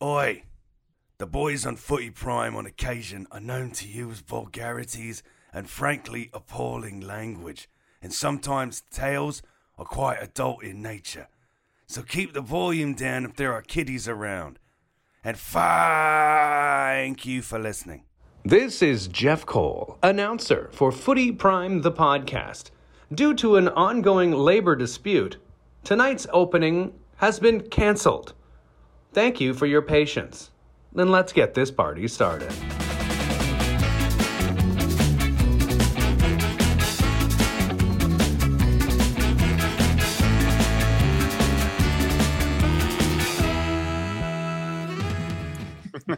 Oi! 0.00 0.44
The 1.18 1.26
boys 1.26 1.66
on 1.66 1.74
Footy 1.74 2.10
Prime 2.10 2.54
on 2.54 2.66
occasion 2.66 3.26
are 3.32 3.40
known 3.40 3.72
to 3.72 3.88
use 3.88 4.20
vulgarities 4.20 5.24
and 5.52 5.68
frankly 5.68 6.30
appalling 6.32 7.00
language, 7.00 7.68
and 8.00 8.12
sometimes 8.12 8.84
tales 8.92 9.42
are 9.76 9.84
quite 9.84 10.22
adult 10.22 10.62
in 10.62 10.82
nature. 10.82 11.26
So 11.88 12.02
keep 12.02 12.32
the 12.32 12.40
volume 12.40 12.94
down 12.94 13.24
if 13.24 13.34
there 13.34 13.52
are 13.52 13.60
kiddies 13.60 14.06
around. 14.06 14.60
And 15.24 15.36
thank 15.36 17.26
you 17.26 17.42
for 17.42 17.58
listening. 17.58 18.04
This 18.44 18.82
is 18.82 19.08
Jeff 19.08 19.44
Cole, 19.46 19.98
announcer 20.00 20.70
for 20.72 20.92
Footy 20.92 21.32
Prime 21.32 21.82
the 21.82 21.90
podcast. 21.90 22.70
Due 23.12 23.34
to 23.34 23.56
an 23.56 23.66
ongoing 23.70 24.30
labor 24.30 24.76
dispute, 24.76 25.38
tonight's 25.82 26.28
opening 26.32 26.94
has 27.16 27.40
been 27.40 27.62
cancelled. 27.62 28.34
Thank 29.12 29.40
you 29.40 29.54
for 29.54 29.66
your 29.66 29.82
patience. 29.82 30.50
Then 30.92 31.10
let's 31.10 31.32
get 31.32 31.54
this 31.54 31.70
party 31.70 32.08
started. 32.08 32.52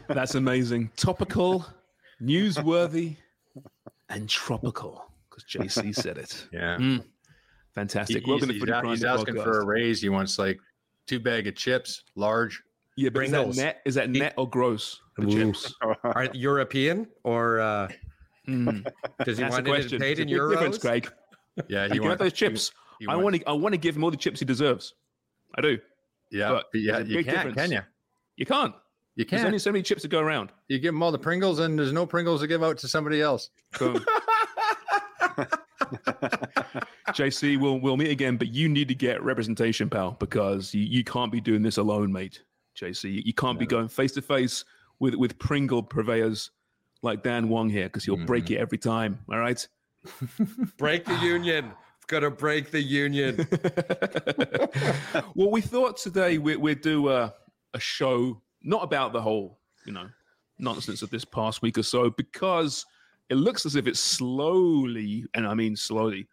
That's 0.07 0.35
amazing. 0.35 0.91
Topical, 0.95 1.65
newsworthy, 2.21 3.17
and 4.09 4.29
tropical. 4.29 5.05
Because 5.29 5.43
JC 5.45 5.93
said 5.95 6.17
it. 6.17 6.47
Yeah. 6.51 6.77
Mm. 6.77 7.03
Fantastic. 7.73 8.23
He- 8.23 8.29
Welcome 8.29 8.49
to 8.49 8.53
he's, 8.53 8.61
Footy 8.61 8.71
he's, 8.71 8.79
Prime, 8.81 8.89
he's 8.91 9.03
asking 9.03 9.35
podcast. 9.35 9.43
for 9.43 9.59
a 9.61 9.65
raise. 9.65 10.01
He 10.01 10.09
wants 10.09 10.37
like 10.37 10.59
two 11.07 11.19
bag 11.19 11.47
of 11.47 11.55
chips, 11.55 12.03
large. 12.15 12.61
Yeah, 12.97 13.09
but 13.09 13.23
is 13.25 13.31
that 13.31 13.55
net? 13.55 13.81
Is 13.85 13.95
that 13.95 14.09
net 14.09 14.33
or 14.37 14.49
gross? 14.49 14.99
The 15.17 15.27
chips. 15.27 15.73
Are 16.03 16.23
it 16.23 16.35
European 16.35 17.07
or 17.23 17.59
uh, 17.59 17.87
Mm. 18.47 18.83
does 19.23 19.37
he 19.37 19.43
That's 19.43 19.53
want 19.53 19.65
the 19.65 19.73
it 19.75 19.99
paid 20.01 20.19
in 20.19 20.27
a 20.27 20.31
big 20.31 20.49
difference, 20.49 20.77
euros? 20.79 20.81
Craig. 20.81 21.11
Yeah, 21.69 21.85
You 21.85 21.93
he 21.93 21.99
can 21.99 22.09
have 22.09 22.19
wants 22.19 22.23
those 22.23 22.33
chips. 22.33 22.71
he 22.99 23.05
I 23.07 23.15
want 23.15 23.35
to. 23.35 23.43
I 23.47 23.51
want 23.51 23.73
to 23.73 23.77
give 23.77 23.95
him 23.95 24.03
all 24.03 24.09
the 24.11 24.17
chips 24.17 24.39
he 24.39 24.45
deserves. 24.45 24.95
I 25.55 25.61
do. 25.61 25.77
Yeah, 26.31 26.49
but 26.49 26.65
but 26.71 26.81
yeah, 26.81 26.99
you 26.99 27.23
can't, 27.23 27.37
difference. 27.37 27.55
can 27.55 27.71
you? 27.71 27.81
You 28.37 28.45
can't. 28.47 28.73
You 29.15 29.25
There's 29.25 29.41
can't. 29.41 29.45
only 29.47 29.59
so 29.59 29.71
many 29.71 29.83
chips 29.83 30.01
to 30.01 30.07
go 30.07 30.19
around. 30.19 30.51
You 30.69 30.79
give 30.79 30.93
him 30.95 31.03
all 31.03 31.11
the 31.11 31.19
Pringles, 31.19 31.59
and 31.59 31.77
there's 31.77 31.91
no 31.93 32.05
Pringles 32.07 32.41
to 32.41 32.47
give 32.47 32.63
out 32.63 32.77
to 32.79 32.87
somebody 32.87 33.21
else. 33.21 33.49
Boom. 33.77 34.03
JC, 37.11 37.59
we'll 37.59 37.79
we'll 37.79 37.97
meet 37.97 38.09
again, 38.11 38.37
but 38.37 38.47
you 38.47 38.69
need 38.69 38.87
to 38.87 38.95
get 38.95 39.21
representation, 39.23 39.89
pal, 39.89 40.11
because 40.19 40.73
you, 40.73 40.81
you 40.81 41.03
can't 41.03 41.31
be 41.31 41.41
doing 41.41 41.61
this 41.61 41.77
alone, 41.77 42.11
mate. 42.11 42.41
JC, 42.81 43.03
you, 43.13 43.21
you 43.25 43.33
can't 43.33 43.59
be 43.59 43.65
going 43.65 43.87
face 43.87 44.11
to 44.13 44.21
face 44.21 44.65
with 44.99 45.15
with 45.15 45.37
Pringle 45.39 45.83
purveyors 45.83 46.51
like 47.03 47.23
Dan 47.23 47.49
Wong 47.49 47.69
here, 47.69 47.85
because 47.85 48.05
you'll 48.07 48.25
break 48.25 48.45
Mm-hmm. 48.45 48.53
it 48.53 48.59
every 48.59 48.77
time. 48.77 49.19
All 49.31 49.39
right. 49.39 49.67
break 50.77 51.05
the 51.05 51.15
union. 51.17 51.71
Got 52.07 52.19
to 52.21 52.31
break 52.31 52.71
the 52.71 52.81
union. 52.81 53.37
well, 55.35 55.49
we 55.51 55.61
thought 55.61 55.97
today 55.97 56.37
we, 56.37 56.55
we'd 56.57 56.81
do 56.81 57.09
a, 57.09 57.33
a 57.73 57.79
show 57.79 58.41
not 58.63 58.83
about 58.83 59.13
the 59.13 59.21
whole, 59.21 59.59
you 59.85 59.93
know, 59.93 60.07
nonsense 60.59 61.01
of 61.01 61.09
this 61.09 61.25
past 61.25 61.61
week 61.61 61.77
or 61.77 61.83
so, 61.83 62.09
because 62.11 62.85
it 63.29 63.35
looks 63.35 63.65
as 63.65 63.75
if 63.75 63.87
it's 63.87 63.99
slowly, 63.99 65.25
and 65.33 65.47
I 65.47 65.53
mean 65.53 65.75
slowly, 65.75 66.27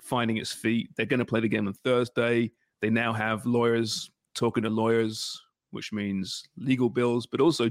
finding 0.00 0.36
its 0.36 0.52
feet. 0.52 0.90
They're 0.96 1.06
going 1.06 1.18
to 1.18 1.24
play 1.26 1.40
the 1.40 1.48
game 1.48 1.66
on 1.66 1.74
Thursday. 1.74 2.52
They 2.80 2.90
now 2.90 3.12
have 3.12 3.44
lawyers 3.46 4.10
talking 4.34 4.62
to 4.62 4.70
lawyers, 4.70 5.42
which 5.70 5.92
means 5.92 6.44
legal 6.56 6.88
bills, 6.88 7.26
but 7.26 7.40
also 7.40 7.70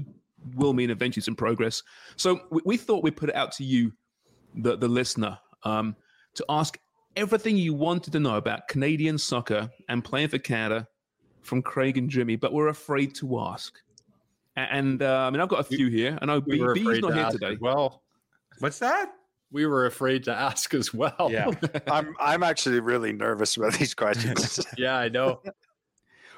will 0.54 0.72
mean 0.74 0.90
eventually 0.90 1.22
some 1.22 1.34
progress. 1.36 1.82
So 2.16 2.40
we, 2.50 2.60
we 2.64 2.76
thought 2.76 3.02
we'd 3.02 3.16
put 3.16 3.28
it 3.30 3.34
out 3.34 3.52
to 3.52 3.64
you, 3.64 3.92
the, 4.54 4.76
the 4.76 4.88
listener, 4.88 5.38
um, 5.64 5.96
to 6.34 6.44
ask 6.48 6.78
everything 7.16 7.56
you 7.56 7.72
wanted 7.74 8.12
to 8.12 8.20
know 8.20 8.36
about 8.36 8.68
Canadian 8.68 9.16
soccer 9.18 9.70
and 9.88 10.04
playing 10.04 10.28
for 10.28 10.38
Canada 10.38 10.86
from 11.42 11.62
Craig 11.62 11.96
and 11.96 12.10
Jimmy, 12.10 12.36
but 12.36 12.52
we're 12.52 12.68
afraid 12.68 13.14
to 13.16 13.38
ask. 13.40 13.74
A- 14.56 14.60
And 14.72 15.02
uh, 15.02 15.20
I 15.26 15.30
mean, 15.30 15.40
I've 15.40 15.48
got 15.48 15.60
a 15.60 15.64
few 15.64 15.88
here. 15.88 16.18
I 16.20 16.26
know 16.26 16.40
We 16.46 16.56
B, 16.56 16.60
were 16.60 16.74
B's 16.74 16.98
not 17.00 17.08
to 17.08 17.14
here 17.14 17.30
today. 17.30 17.56
well. 17.60 18.02
What's 18.58 18.78
that? 18.80 19.12
We 19.52 19.64
were 19.64 19.86
afraid 19.86 20.24
to 20.24 20.34
ask 20.34 20.74
as 20.74 20.92
well. 20.92 21.28
Yeah. 21.30 21.50
I'm 21.90 22.14
I'm 22.20 22.42
actually 22.42 22.80
really 22.80 23.12
nervous 23.12 23.56
about 23.56 23.74
these 23.74 23.94
questions. 23.94 24.58
yeah, 24.76 24.96
I 24.96 25.08
know. 25.08 25.40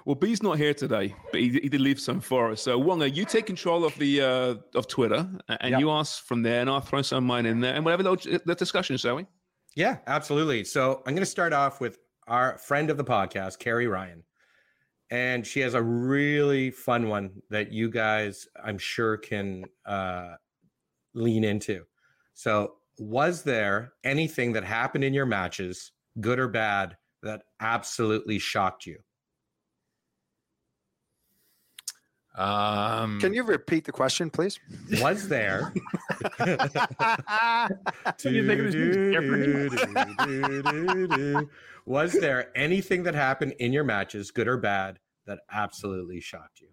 Well, 0.09 0.15
B's 0.15 0.43
not 0.43 0.57
here 0.57 0.73
today, 0.73 1.15
but 1.31 1.43
he, 1.43 1.51
he 1.51 1.69
did 1.69 1.83
leave 1.83 2.01
some 2.01 2.23
for 2.23 2.51
us. 2.53 2.63
So, 2.63 2.79
Wonga, 2.79 3.11
you 3.11 3.27
take 3.27 3.45
control 3.45 3.85
of 3.85 3.95
the 3.99 4.23
uh, 4.23 4.55
of 4.75 4.89
Twitter, 4.89 5.29
and 5.49 5.73
Yep. 5.73 5.81
you 5.81 5.91
ask 5.91 6.25
from 6.25 6.41
there, 6.41 6.63
and 6.63 6.71
I'll 6.71 6.81
throw 6.81 7.03
some 7.03 7.19
of 7.19 7.25
mine 7.25 7.45
in 7.45 7.61
there, 7.61 7.75
and 7.75 7.85
we'll 7.85 7.95
whatever 7.99 8.17
the, 8.17 8.41
the 8.47 8.55
discussion, 8.55 8.97
shall 8.97 9.17
we? 9.17 9.27
Yeah, 9.77 9.99
absolutely. 10.07 10.65
So 10.65 11.03
I'm 11.07 11.13
going 11.13 11.17
to 11.17 11.27
start 11.27 11.53
off 11.53 11.79
with 11.83 11.99
our 12.27 12.57
friend 12.57 12.89
of 12.89 12.97
the 12.97 13.05
podcast, 13.05 13.59
Carrie 13.59 13.87
Ryan. 13.87 14.25
And 15.11 15.47
she 15.47 15.61
has 15.61 15.75
a 15.75 15.83
really 15.83 16.71
fun 16.71 17.11
one 17.11 17.43
that 17.51 17.71
you 17.71 17.91
guys, 17.91 18.49
I'm 18.65 18.79
sure, 18.79 19.19
can 19.19 19.67
uh, 19.85 20.37
lean 21.13 21.45
into. 21.45 21.85
So, 22.33 22.77
was 22.99 23.43
there 23.43 23.93
anything 24.05 24.55
that 24.55 24.65
happened 24.65 25.05
in 25.05 25.13
your 25.13 25.27
matches, 25.27 25.93
good 26.19 26.39
or 26.39 26.49
bad, 26.49 26.97
that 27.23 27.43
absolutely 27.61 28.39
shocked 28.39 28.87
you? 28.87 29.01
Um, 32.38 33.19
Can 33.21 33.34
you 33.34 33.43
repeat 33.43 33.84
the 33.84 33.91
question, 33.93 34.31
please? 34.31 34.59
Was 35.00 35.28
there? 35.28 35.72
You 38.25 38.47
think 38.47 38.60
it 38.60 39.69
was 41.34 41.47
Was 41.84 42.12
there 42.12 42.56
anything 42.56 43.03
that 43.03 43.15
happened 43.15 43.54
in 43.59 43.72
your 43.72 43.84
matches, 43.84 44.31
good 44.31 44.47
or 44.49 44.56
bad, 44.56 44.99
that 45.26 45.40
absolutely 45.50 46.20
shocked 46.20 46.61
you? 46.61 46.69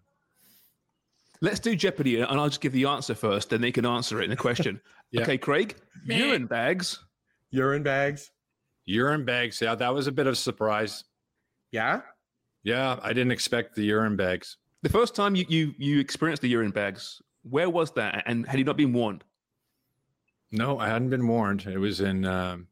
Let's 1.41 1.59
do 1.59 1.75
Jeopardy, 1.75 2.21
and 2.21 2.39
I'll 2.39 2.47
just 2.47 2.61
give 2.61 2.71
the 2.73 2.85
answer 2.85 3.15
first, 3.15 3.49
then 3.49 3.61
they 3.61 3.71
can 3.71 3.85
answer 3.85 4.21
it 4.21 4.25
in 4.25 4.31
a 4.31 4.37
question. 4.37 4.81
Yeah. 5.11 5.21
Okay, 5.21 5.37
Craig, 5.37 5.75
urine 6.05 6.47
bags. 6.47 6.99
Urine 7.51 7.83
bags? 7.83 8.31
urine 8.85 9.23
bags? 9.23 9.61
Yeah, 9.61 9.75
that 9.75 9.93
was 9.93 10.07
a 10.07 10.11
bit 10.11 10.25
of 10.27 10.33
a 10.33 10.35
surprise. 10.35 11.03
Yeah. 11.71 12.01
Yeah, 12.63 12.99
I 13.01 13.13
didn't 13.13 13.31
expect 13.31 13.75
the 13.75 13.83
urine 13.83 14.15
bags. 14.15 14.57
The 14.85 14.91
first 14.91 15.15
time 15.15 15.33
you, 15.35 15.45
you 15.49 15.73
you 15.79 15.99
experienced 15.99 16.43
the 16.43 16.47
urine 16.47 16.69
bags, 16.69 17.19
where 17.41 17.71
was 17.71 17.91
that, 17.93 18.21
and 18.27 18.47
had 18.47 18.59
you 18.59 18.65
not 18.65 18.77
been 18.77 18.93
warned? 18.93 19.23
No, 20.51 20.77
I 20.77 20.87
hadn't 20.89 21.09
been 21.09 21.27
warned. 21.27 21.65
It 21.65 21.79
was 21.79 22.01
in 22.01 22.23
um, 22.23 22.67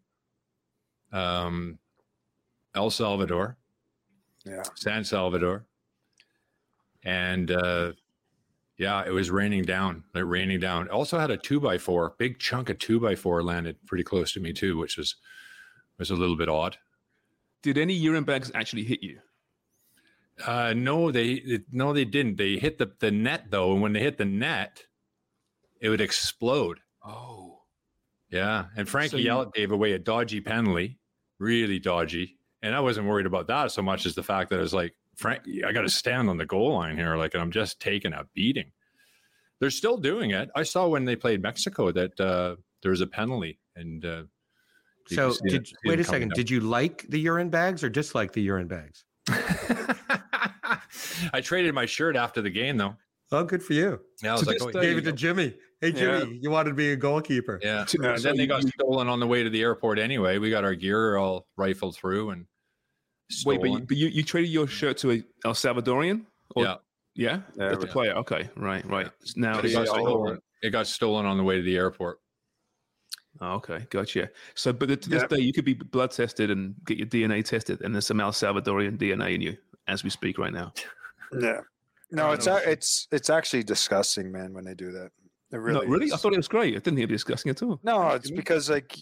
um, 1.12 1.80
El 2.76 2.92
Salvador, 2.92 3.58
Yeah. 4.46 4.62
San 4.76 5.04
Salvador, 5.04 5.66
and 7.04 7.50
uh, 7.50 7.94
yeah, 8.78 9.04
it 9.04 9.12
was 9.12 9.32
raining 9.32 9.64
down. 9.64 10.04
Like 10.14 10.26
raining 10.28 10.60
down. 10.60 10.90
Also 10.90 11.18
had 11.18 11.32
a 11.32 11.38
two 11.38 11.60
by 11.60 11.80
four, 11.80 12.14
big 12.20 12.38
chunk 12.38 12.70
of 12.70 12.78
two 12.78 13.00
by 13.00 13.16
four 13.16 13.42
landed 13.42 13.78
pretty 13.88 14.04
close 14.04 14.34
to 14.34 14.40
me 14.40 14.54
too, 14.54 14.78
which 14.78 14.98
was 14.98 15.16
was 15.98 16.12
a 16.12 16.16
little 16.16 16.38
bit 16.38 16.48
odd. 16.48 16.78
Did 17.64 17.80
any 17.80 17.96
urine 17.96 18.24
bags 18.24 18.52
actually 18.54 18.84
hit 18.84 19.02
you? 19.02 19.20
Uh, 20.46 20.74
no, 20.76 21.12
they 21.12 21.60
no, 21.72 21.94
they 21.94 22.06
didn't. 22.06 22.38
They 22.38 22.58
hit 22.58 22.78
the 22.78 22.92
the 23.00 23.12
net 23.12 23.46
though, 23.52 23.74
and 23.74 23.82
when 23.82 23.94
they 23.94 24.00
hit 24.02 24.18
the 24.18 24.26
net, 24.26 24.84
it 25.82 25.90
would 25.90 26.02
explode. 26.02 26.80
Oh, 27.06 27.62
Yeah, 28.32 28.66
and 28.76 28.88
Frankie 28.90 29.22
you- 29.22 29.30
Yallop 29.30 29.54
gave 29.54 29.72
away 29.72 29.92
a 29.94 30.00
dodgy 30.00 30.42
penalty, 30.42 30.98
really 31.40 31.78
dodgy, 31.80 32.38
and 32.64 32.74
I 32.74 32.80
wasn't 32.80 33.08
worried 33.08 33.26
about 33.28 33.48
that 33.48 33.72
so 33.72 33.82
much 33.84 34.06
as 34.06 34.16
the 34.16 34.24
fact 34.24 34.50
that 34.50 34.58
I 34.60 34.62
was 34.62 34.74
like 34.74 34.96
Frank, 35.16 35.44
I 35.68 35.72
got 35.72 35.82
to 35.84 35.90
stand 35.90 36.30
on 36.30 36.38
the 36.38 36.46
goal 36.46 36.74
line 36.74 36.98
here, 36.98 37.16
like, 37.18 37.34
and 37.36 37.44
I'm 37.44 37.52
just 37.52 37.80
taking 37.80 38.14
a 38.14 38.26
beating. 38.34 38.72
They're 39.60 39.70
still 39.70 39.98
doing 39.98 40.32
it. 40.32 40.50
I 40.56 40.64
saw 40.64 40.88
when 40.88 41.06
they 41.06 41.16
played 41.16 41.42
Mexico 41.44 41.92
that 41.92 42.20
uh, 42.20 42.56
there 42.82 42.90
was 42.92 43.02
a 43.02 43.08
penalty, 43.08 43.60
and 43.76 44.04
uh, 44.04 44.24
So 45.08 45.34
did, 45.46 45.62
it- 45.68 45.74
wait 45.86 46.00
a 46.00 46.04
second. 46.04 46.30
down. 46.30 46.36
Did 46.36 46.50
you 46.50 46.60
like 46.62 47.06
the 47.10 47.20
urine 47.20 47.50
bags 47.52 47.84
or 47.84 47.90
dislike 47.90 48.32
the 48.34 48.42
urine 48.42 48.68
bags? 48.68 49.06
I 51.34 51.42
traded 51.42 51.74
my 51.74 51.86
shirt 51.86 52.16
after 52.16 52.42
the 52.42 52.50
game 52.50 52.78
though. 52.78 52.96
Oh, 53.32 53.44
good 53.44 53.64
for 53.64 53.74
you. 53.74 54.00
Yeah, 54.22 54.32
I 54.32 54.34
was 54.34 54.42
To 54.42 54.48
like, 54.48 54.58
this 54.60 54.68
oh, 54.68 54.72
Gave 54.82 54.98
it 54.98 55.02
to 55.06 55.12
go. 55.12 55.16
Jimmy. 55.18 55.56
Hey 55.82 55.92
Jimmy, 55.92 56.40
you 56.42 56.50
wanted 56.50 56.70
to 56.70 56.76
be 56.76 56.92
a 56.92 56.96
goalkeeper. 56.96 57.60
Yeah. 57.64 57.84
To- 57.88 58.10
And 58.12 58.20
so 58.22 58.28
then 58.30 58.38
they 58.38 58.48
got 58.48 58.64
you- 58.64 58.70
stolen 58.80 59.08
on 59.08 59.20
the 59.20 59.28
way 59.28 59.44
to 59.44 59.50
the 59.50 59.62
airport 59.62 60.00
anyway. 60.00 60.38
We 60.38 60.50
got 60.50 60.64
our 60.64 60.76
gear 60.76 61.18
all 61.18 61.48
rifled 61.58 61.96
through 61.96 62.30
and 62.32 62.46
stolen. 63.30 63.62
wait, 63.62 63.62
but 63.62 63.80
you, 63.80 63.86
but 63.88 63.98
you, 63.98 64.08
you 64.08 64.24
traded 64.24 64.50
your 64.52 64.68
shirt 64.68 64.98
to 65.00 65.12
a 65.12 65.24
El 65.46 65.54
Salvadorian? 65.54 66.26
Or, 66.56 66.64
Yeah. 66.64 66.76
Yeah? 67.16 67.32
Yeah, 67.58 67.70
That's 67.70 67.80
the 67.80 67.86
we- 67.88 67.92
player. 67.92 68.14
Okay. 68.18 68.50
Right, 68.56 68.86
right. 68.90 69.10
Now, 69.36 69.60
it, 69.60 69.72
got 69.74 69.88
stolen. 69.88 70.40
it 70.62 70.70
got 70.72 70.88
stolen 70.88 71.26
on 71.26 71.38
the 71.38 71.44
way 71.44 71.58
to 71.58 71.62
the 71.64 71.76
airport. 71.76 72.20
Oh, 73.42 73.54
okay, 73.56 73.88
gotcha. 73.90 74.30
So, 74.54 74.72
but 74.74 74.90
to 74.90 75.10
this 75.10 75.22
Yeah. 75.24 75.28
day, 75.28 75.40
you 75.40 75.54
could 75.54 75.66
be 75.66 75.74
blood 75.74 76.12
tested 76.12 76.52
and 76.52 76.76
get 76.86 76.98
your 77.00 77.08
DNA 77.08 77.44
tested, 77.44 77.82
and 77.82 77.94
there's 77.96 78.06
some 78.06 78.20
El 78.20 78.32
Salvadorian 78.32 78.98
DNA 78.98 79.34
in 79.36 79.42
you 79.42 79.58
as 79.88 80.04
we 80.04 80.12
speak 80.12 80.38
right 80.38 80.54
now. 80.54 80.72
Yeah. 81.40 81.62
No, 82.12 82.32
it's 82.32 82.48
um, 82.48 82.58
a- 82.58 82.70
it's 82.70 83.08
it's 83.12 83.30
actually 83.30 83.64
disgusting, 83.64 84.32
man, 84.32 84.54
when 84.54 84.66
they 84.66 84.76
do 84.76 84.92
that. 84.92 85.12
It 85.52 85.58
really, 85.58 85.86
no, 85.86 85.92
really? 85.92 86.12
I 86.12 86.18
thought 86.18 86.34
it 86.34 86.38
was 86.38 86.48
great. 86.48 86.76
I 86.76 86.80
didn't 86.80 87.08
discussing 87.08 87.50
it 87.52 87.62
at 87.62 87.66
all. 87.68 87.80
No, 87.84 88.10
it's 88.10 88.32
because 88.32 88.70
like 88.70 88.96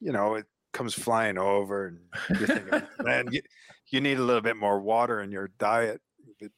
you 0.00 0.12
know, 0.12 0.34
it 0.36 0.46
comes 0.72 0.94
flying 0.94 1.38
over 1.38 1.88
and 1.88 1.98
you're 2.38 2.48
thinking, 2.48 2.82
man, 3.04 3.28
you, 3.30 3.42
you 3.90 4.00
need 4.00 4.18
a 4.18 4.22
little 4.22 4.40
bit 4.40 4.56
more 4.56 4.80
water 4.80 5.22
in 5.22 5.30
your 5.30 5.50
diet. 5.58 6.00
A 6.24 6.44
bit, 6.44 6.52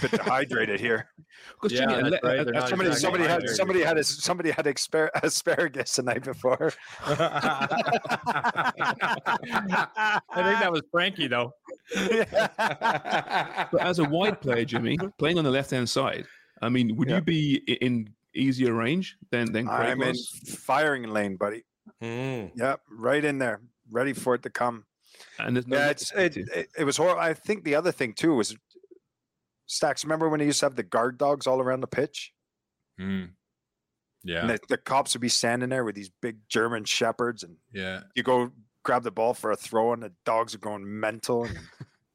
bit 0.00 0.10
dehydrated 0.10 0.80
here. 0.80 1.08
Because 1.60 1.78
Yeah, 1.78 1.86
Jimmy, 1.86 2.10
that's 2.10 2.22
right. 2.24 2.38
uh, 2.40 2.44
They're 2.44 2.52
not 2.54 2.68
Somebody, 2.68 2.90
exactly 2.90 3.18
somebody 3.24 3.24
had, 3.24 3.48
somebody 3.56 3.82
had, 3.82 3.96
a, 3.98 4.04
somebody 4.04 4.50
had 4.50 4.66
aspar- 4.66 5.10
asparagus 5.22 5.96
the 5.96 6.02
night 6.02 6.24
before. 6.24 6.72
I 7.06 8.72
think 10.34 10.58
that 10.60 10.70
was 10.72 10.82
Frankie 10.90 11.28
though. 11.28 11.52
but 11.94 13.80
as 13.80 13.98
a 13.98 14.04
wide 14.04 14.40
player, 14.40 14.64
Jimmy, 14.64 14.98
playing 15.18 15.38
on 15.38 15.44
the 15.44 15.50
left 15.50 15.70
hand 15.70 15.88
side, 15.88 16.26
I 16.62 16.68
mean, 16.68 16.96
would 16.96 17.08
Yeah. 17.08 17.16
you 17.16 17.22
be 17.22 17.54
in 17.80 18.10
easier 18.34 18.74
range 18.74 19.16
than 19.30 19.52
than 19.52 19.66
Craig 19.66 19.88
I'm 19.92 20.02
in 20.02 20.14
firing 20.46 21.04
lane, 21.04 21.36
buddy. 21.36 21.64
Mm. 22.02 22.50
Yep, 22.54 22.80
right 22.90 23.24
in 23.24 23.38
there, 23.38 23.60
ready 23.90 24.12
for 24.12 24.34
it 24.34 24.42
to 24.42 24.50
come. 24.50 24.84
And 25.38 25.56
there's 25.56 25.66
no 25.66 25.76
yeah, 25.78 25.90
it's 25.90 26.12
it, 26.12 26.36
it, 26.36 26.68
it 26.78 26.84
was 26.84 26.96
horrible. 26.96 27.20
I 27.20 27.32
think 27.34 27.64
the 27.64 27.74
other 27.74 27.92
thing 27.92 28.12
too 28.12 28.34
was 28.34 28.54
Stacks. 29.66 30.04
Remember 30.04 30.28
when 30.28 30.40
they 30.40 30.46
used 30.46 30.60
to 30.60 30.66
have 30.66 30.76
the 30.76 30.82
guard 30.82 31.18
dogs 31.18 31.46
all 31.46 31.60
around 31.60 31.80
the 31.80 31.86
pitch, 31.86 32.32
Mm. 33.00 33.30
Yeah. 34.24 34.40
and 34.40 34.50
the, 34.50 34.58
the 34.68 34.76
cops 34.78 35.14
would 35.14 35.20
be 35.20 35.28
standing 35.28 35.68
there 35.68 35.84
with 35.84 35.94
these 35.94 36.10
big 36.22 36.38
German 36.48 36.84
shepherds, 36.84 37.42
and 37.42 37.56
yeah. 37.72 38.02
you 38.14 38.22
go 38.22 38.50
grab 38.82 39.02
the 39.02 39.10
ball 39.10 39.34
for 39.34 39.50
a 39.52 39.56
throw, 39.56 39.92
and 39.92 40.02
the 40.02 40.12
dogs 40.24 40.54
are 40.54 40.58
going 40.58 40.84
mental, 41.00 41.44
and 41.44 41.58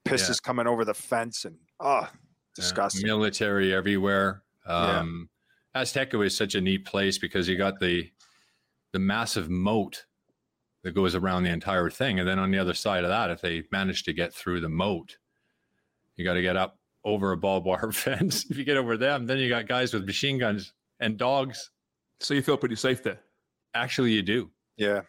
piss 0.06 0.24
Yeah. 0.25 0.31
is 0.31 0.39
coming 0.39 0.68
over 0.68 0.83
the 0.86 0.94
fence, 0.94 1.45
and 1.45 1.57
oh, 1.80 2.01
Yeah, 2.01 2.07
disgusting. 2.56 3.06
military 3.06 3.74
everywhere. 3.74 4.44
Yeah. 4.68 5.00
Um, 5.00 5.30
Azteca 5.75 6.25
is 6.25 6.36
such 6.36 6.56
a 6.56 6.62
neat 6.62 6.86
place 6.86 7.18
because 7.18 7.47
you 7.47 7.57
got 7.57 7.80
the 7.80 8.09
the 8.92 9.00
massive 9.00 9.50
moat 9.50 10.06
that 10.83 10.94
goes 10.94 11.15
around 11.15 11.44
the 11.44 11.50
entire 11.50 11.89
thing, 11.89 12.19
and 12.19 12.27
then 12.27 12.39
on 12.39 12.51
the 12.51 12.57
other 12.57 12.74
side 12.74 13.04
of 13.06 13.09
that, 13.09 13.30
if 13.30 13.39
they 13.39 13.63
manage 13.71 14.04
to 14.04 14.12
get 14.13 14.33
through 14.33 14.59
the 14.59 14.68
moat, 14.68 15.18
you 16.18 16.25
got 16.25 16.33
to 16.33 16.42
get 16.42 16.57
up 16.57 16.77
over 17.03 17.31
a 17.31 17.38
barbed 17.38 17.65
wire 17.65 17.92
fence. 17.92 18.45
if 18.50 18.57
you 18.57 18.63
get 18.63 18.77
over 18.77 18.98
them, 18.98 19.25
then 19.25 19.38
you 19.38 19.50
got 19.50 19.68
guys 19.68 19.94
with 19.94 20.06
machine 20.06 20.38
guns 20.38 20.74
and 21.00 21.18
dogs. 21.18 21.71
so 22.19 22.33
you 22.33 22.42
feel 22.42 22.57
pretty 22.57 22.75
safe 22.75 23.01
there. 23.03 23.19
Actually, 23.74 24.12
you 24.12 24.21
do. 24.21 24.51
Yeah, 24.77 25.01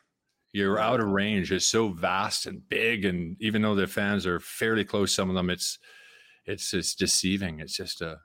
You're 0.52 0.78
out 0.78 1.00
of 1.00 1.06
range. 1.08 1.50
It's 1.52 1.66
so 1.66 1.88
vast 1.88 2.46
and 2.46 2.66
big, 2.68 3.04
and 3.04 3.36
even 3.40 3.62
though 3.62 3.74
the 3.74 3.86
fans 3.86 4.26
are 4.26 4.38
fairly 4.40 4.84
close, 4.84 5.12
some 5.14 5.28
of 5.30 5.34
them 5.34 5.50
it's 5.50 5.78
it's 6.44 6.74
it's 6.74 6.94
deceiving. 6.94 7.60
It's 7.60 7.76
just 7.76 8.00
a 8.02 8.18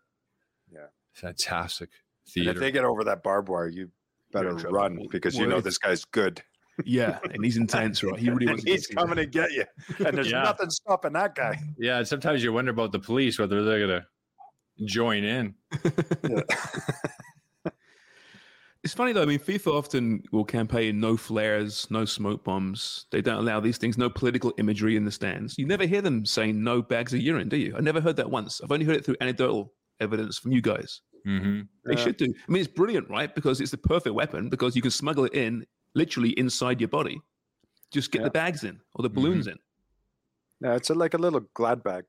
Yeah. 0.72 0.88
fantastic 1.14 1.90
and 2.26 2.34
theater. 2.34 2.52
if 2.52 2.60
they 2.60 2.72
get 2.72 2.84
over 2.84 3.04
that 3.06 3.24
barbed 3.24 3.48
wire, 3.50 3.68
you 3.70 3.92
better 4.32 4.54
run 4.56 5.00
because 5.12 5.36
you 5.36 5.42
Well, 5.42 5.50
know 5.58 5.62
this 5.62 5.78
guy's 5.78 6.04
good. 6.06 6.42
Yeah, 6.86 7.20
and 7.34 7.44
he's 7.44 7.58
intense, 7.58 8.04
right? 8.04 8.20
He 8.20 8.30
really 8.30 8.46
wants. 8.52 8.64
he's 8.64 8.88
get 8.88 8.94
through 8.96 9.04
coming 9.08 9.16
to 9.18 9.26
get 9.26 9.52
you, 9.52 9.64
and 10.06 10.16
there's 10.18 10.30
Yeah. 10.32 10.44
nothing 10.44 10.70
stopping 10.70 11.14
that 11.14 11.34
guy. 11.36 11.60
yeah, 11.78 11.98
and 11.98 12.08
sometimes 12.08 12.44
you 12.44 12.54
wonder 12.54 12.72
about 12.72 12.92
the 12.92 13.00
police 13.00 13.40
whether 13.40 13.64
they're 13.64 13.80
gonna 13.88 14.06
join 14.86 15.24
in. 15.24 15.56
It's 18.84 18.94
funny 18.94 19.12
though. 19.12 19.24
I 19.24 19.26
mean, 19.26 19.40
FIFA 19.40 19.74
often 19.78 20.24
will 20.32 20.46
campaign 20.46 21.00
no 21.02 21.18
flares, 21.18 21.88
no 21.90 22.06
smoke 22.06 22.46
bombs. 22.46 23.06
They 23.12 23.22
don't 23.22 23.40
allow 23.40 23.60
these 23.60 23.78
things, 23.78 23.98
no 23.98 24.10
political 24.10 24.54
imagery 24.60 24.96
in 24.96 25.04
the 25.04 25.12
stands. 25.12 25.58
You 25.58 25.66
never 25.66 25.86
hear 25.86 26.02
them 26.02 26.26
saying 26.26 26.64
no 26.64 26.82
bags 26.82 27.14
of 27.14 27.20
urine, 27.20 27.50
do 27.50 27.58
you? 27.58 27.76
I 27.76 27.82
never 27.82 28.00
heard 28.00 28.16
that 28.18 28.30
once. 28.30 28.62
I've 28.64 28.72
only 28.72 28.86
heard 28.86 28.96
it 28.96 29.04
through 29.04 29.18
anecdotal 29.20 29.74
evidence 30.00 30.38
from 30.38 30.52
you 30.54 30.62
guys. 30.62 31.02
Mm-hmm. 31.28 31.62
They 31.86 31.96
Yeah. 31.96 32.04
should 32.04 32.18
do. 32.18 32.26
I 32.48 32.52
mean, 32.52 32.62
it's 32.64 32.72
brilliant, 32.72 33.10
right? 33.10 33.34
Because 33.34 33.60
it's 33.60 33.72
the 33.72 33.78
perfect 33.78 34.16
weapon 34.16 34.48
because 34.48 34.74
you 34.76 34.82
can 34.82 34.92
smuggle 34.92 35.26
it 35.26 35.34
in 35.34 35.66
literally 35.94 36.32
inside 36.32 36.80
your 36.82 36.88
body. 36.90 37.22
Just 37.92 38.12
get 38.12 38.20
Yeah. 38.20 38.26
the 38.26 38.32
bags 38.32 38.64
in 38.64 38.80
or 38.96 39.04
the 39.04 39.10
balloons 39.10 39.48
in. 39.48 39.58
No, 40.60 40.74
it's 40.74 40.90
a, 40.90 40.94
like 40.96 41.14
a 41.14 41.18
little 41.18 41.42
glad 41.54 41.84
bag. 41.84 42.06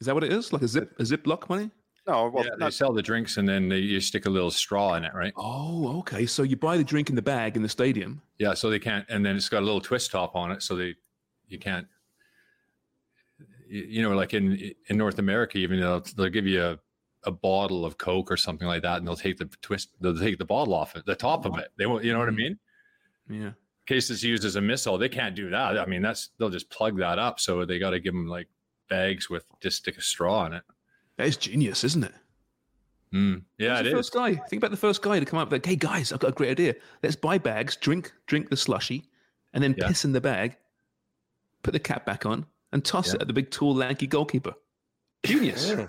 Is 0.00 0.06
that 0.06 0.14
what 0.14 0.24
it 0.24 0.32
is? 0.32 0.52
Like 0.52 0.62
a 0.62 0.68
zip, 0.68 0.94
a 0.98 1.02
ziplock 1.02 1.48
money? 1.48 1.70
No, 2.06 2.28
well, 2.28 2.44
yeah, 2.44 2.50
they 2.58 2.64
not, 2.64 2.72
sell 2.74 2.92
the 2.92 3.02
drinks 3.02 3.36
and 3.36 3.46
then 3.48 3.68
they, 3.68 3.78
you 3.78 4.00
stick 4.00 4.24
a 4.26 4.30
little 4.30 4.50
straw 4.50 4.94
in 4.94 5.04
it, 5.04 5.12
right? 5.14 5.32
Oh, 5.36 5.98
okay. 5.98 6.24
So 6.26 6.42
you 6.42 6.56
buy 6.56 6.76
the 6.78 6.84
drink 6.84 7.10
in 7.10 7.16
the 7.16 7.22
bag 7.22 7.56
in 7.56 7.62
the 7.62 7.68
stadium. 7.68 8.22
Yeah, 8.38 8.54
so 8.54 8.70
they 8.70 8.78
can't, 8.78 9.04
and 9.10 9.24
then 9.24 9.36
it's 9.36 9.48
got 9.50 9.62
a 9.62 9.66
little 9.66 9.80
twist 9.82 10.10
top 10.10 10.34
on 10.34 10.50
it, 10.50 10.62
so 10.62 10.74
they 10.74 10.94
you 11.48 11.58
can't. 11.58 11.86
You, 13.68 13.82
you 13.82 14.02
know, 14.02 14.12
like 14.16 14.32
in 14.34 14.72
in 14.88 14.96
North 14.96 15.18
America, 15.18 15.58
even 15.58 15.78
they'll 15.78 16.00
they'll 16.16 16.30
give 16.30 16.46
you 16.46 16.62
a, 16.64 16.78
a 17.24 17.30
bottle 17.30 17.84
of 17.84 17.98
Coke 17.98 18.30
or 18.32 18.36
something 18.38 18.66
like 18.66 18.82
that, 18.82 18.98
and 18.98 19.06
they'll 19.06 19.16
take 19.16 19.36
the 19.36 19.44
twist, 19.60 19.90
they'll 20.00 20.16
take 20.16 20.38
the 20.38 20.44
bottle 20.44 20.72
off 20.74 20.96
it, 20.96 21.04
the 21.04 21.14
top 21.14 21.44
of 21.44 21.58
it. 21.58 21.70
They 21.76 21.86
won't, 21.86 22.02
you 22.04 22.12
know 22.14 22.18
what 22.20 22.28
I 22.28 22.32
Mhm. 22.32 22.36
mean? 22.36 22.58
Yeah. 23.30 23.46
In 23.48 23.54
case 23.86 24.10
it's 24.10 24.22
used 24.22 24.44
as 24.44 24.56
a 24.56 24.60
missile, 24.60 24.98
they 24.98 25.08
can't 25.08 25.34
do 25.34 25.50
that. 25.50 25.78
I 25.78 25.86
mean, 25.86 26.02
that's 26.02 26.30
they'll 26.38 26.50
just 26.50 26.70
plug 26.70 26.98
that 26.98 27.18
up, 27.18 27.40
so 27.40 27.64
they 27.64 27.78
got 27.78 27.90
to 27.90 28.00
give 28.00 28.12
them 28.12 28.26
like 28.28 28.48
bags 28.88 29.28
with 29.30 29.44
just 29.60 29.78
stick 29.78 29.96
a 29.96 30.02
straw 30.02 30.46
in 30.46 30.52
it. 30.54 30.62
That 31.16 31.26
is 31.26 31.36
genius, 31.36 31.84
isn't 31.84 32.04
it? 32.04 32.12
Mm. 33.12 33.42
Yeah, 33.58 33.70
Who's 33.70 33.80
it 33.80 33.82
the 33.84 33.88
is. 33.90 33.94
first 33.94 34.12
guy. 34.14 34.34
Think 34.34 34.60
about 34.60 34.70
the 34.70 34.76
first 34.76 35.02
guy 35.02 35.18
to 35.18 35.24
come 35.26 35.38
up 35.38 35.50
like, 35.50 35.66
"Hey 35.66 35.76
guys, 35.76 36.12
I've 36.12 36.20
got 36.20 36.28
a 36.28 36.32
great 36.34 36.50
idea. 36.50 36.74
Let's 37.02 37.16
buy 37.16 37.38
bags, 37.38 37.76
drink, 37.76 38.12
drink 38.26 38.48
the 38.50 38.56
slushy, 38.56 39.08
and 39.52 39.62
then 39.64 39.74
Yeah. 39.76 39.88
piss 39.88 40.04
in 40.04 40.12
the 40.12 40.20
bag, 40.20 40.56
put 41.62 41.72
the 41.72 41.80
cap 41.80 42.06
back 42.06 42.24
on, 42.26 42.46
and 42.72 42.84
toss 42.84 43.08
Yeah. 43.08 43.14
it 43.16 43.22
at 43.22 43.26
the 43.26 43.32
big, 43.32 43.50
tall, 43.50 43.74
lanky 43.74 44.06
goalkeeper." 44.06 44.54
Genius. 45.24 45.68
no, 45.70 45.88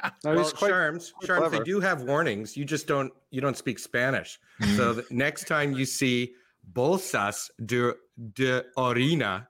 Well, 0.24 0.38
he's 0.38 0.52
quite, 0.52 0.70
Sharms, 0.72 1.12
quite 1.12 1.28
Sharms, 1.28 1.50
they 1.52 1.60
do 1.60 1.80
have 1.80 2.02
warnings. 2.02 2.56
You 2.56 2.64
just 2.64 2.86
don't 2.88 3.12
you 3.30 3.40
don't 3.40 3.56
speak 3.56 3.78
Spanish. 3.78 4.38
So 4.76 4.92
the 4.94 5.06
next 5.10 5.46
time 5.46 5.72
you 5.72 5.84
see 5.84 6.34
bolsas 6.72 7.50
de 7.64 7.94
de 8.32 8.64
orina, 8.76 9.46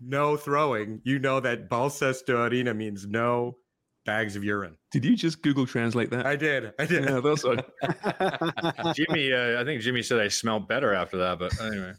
no 0.00 0.36
throwing, 0.36 1.00
you 1.04 1.18
know 1.18 1.40
that 1.40 1.68
bolsas 1.68 2.24
de 2.24 2.32
orina 2.32 2.74
means 2.74 3.06
no 3.06 3.56
bags 4.04 4.36
of 4.36 4.44
urine. 4.44 4.76
Did 4.90 5.04
you 5.04 5.16
just 5.16 5.42
Google 5.42 5.66
translate 5.66 6.10
that? 6.10 6.26
I 6.26 6.36
did. 6.36 6.72
I 6.78 6.86
did. 6.86 7.04
yeah, 7.04 7.20
that's 7.20 7.42
so. 7.42 7.56
Jimmy, 8.94 9.32
uh, 9.32 9.60
I 9.60 9.64
think 9.64 9.80
Jimmy 9.80 10.02
said 10.02 10.20
I 10.20 10.28
smell 10.28 10.60
better 10.60 10.92
after 10.92 11.16
that, 11.18 11.38
but 11.38 11.60
anyway. 11.60 11.92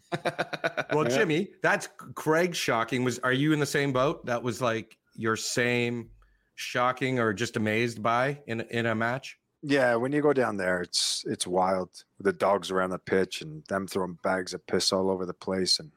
Well, 0.93 1.05
Jimmy, 1.05 1.49
that's 1.61 1.89
Craig 2.15 2.55
shocking. 2.55 3.03
Was 3.03 3.19
are 3.19 3.33
you 3.33 3.53
in 3.53 3.59
the 3.59 3.65
same 3.65 3.93
boat? 3.93 4.25
That 4.25 4.43
was 4.43 4.61
like 4.61 4.97
your 5.15 5.35
same 5.35 6.09
shocking 6.55 7.19
or 7.19 7.33
just 7.33 7.57
amazed 7.57 8.03
by 8.03 8.39
in 8.47 8.61
in 8.61 8.85
a 8.85 8.95
match? 8.95 9.37
Yeah, 9.63 9.95
when 9.95 10.11
you 10.11 10.21
go 10.21 10.33
down 10.33 10.57
there, 10.57 10.81
it's 10.81 11.23
it's 11.27 11.47
wild. 11.47 11.89
The 12.19 12.33
dogs 12.33 12.69
around 12.69 12.89
the 12.91 12.99
pitch 12.99 13.41
and 13.41 13.63
them 13.67 13.87
throwing 13.87 14.19
bags 14.21 14.53
of 14.53 14.67
piss 14.67 14.91
all 14.91 15.09
over 15.09 15.25
the 15.25 15.33
place, 15.33 15.79
and 15.79 15.91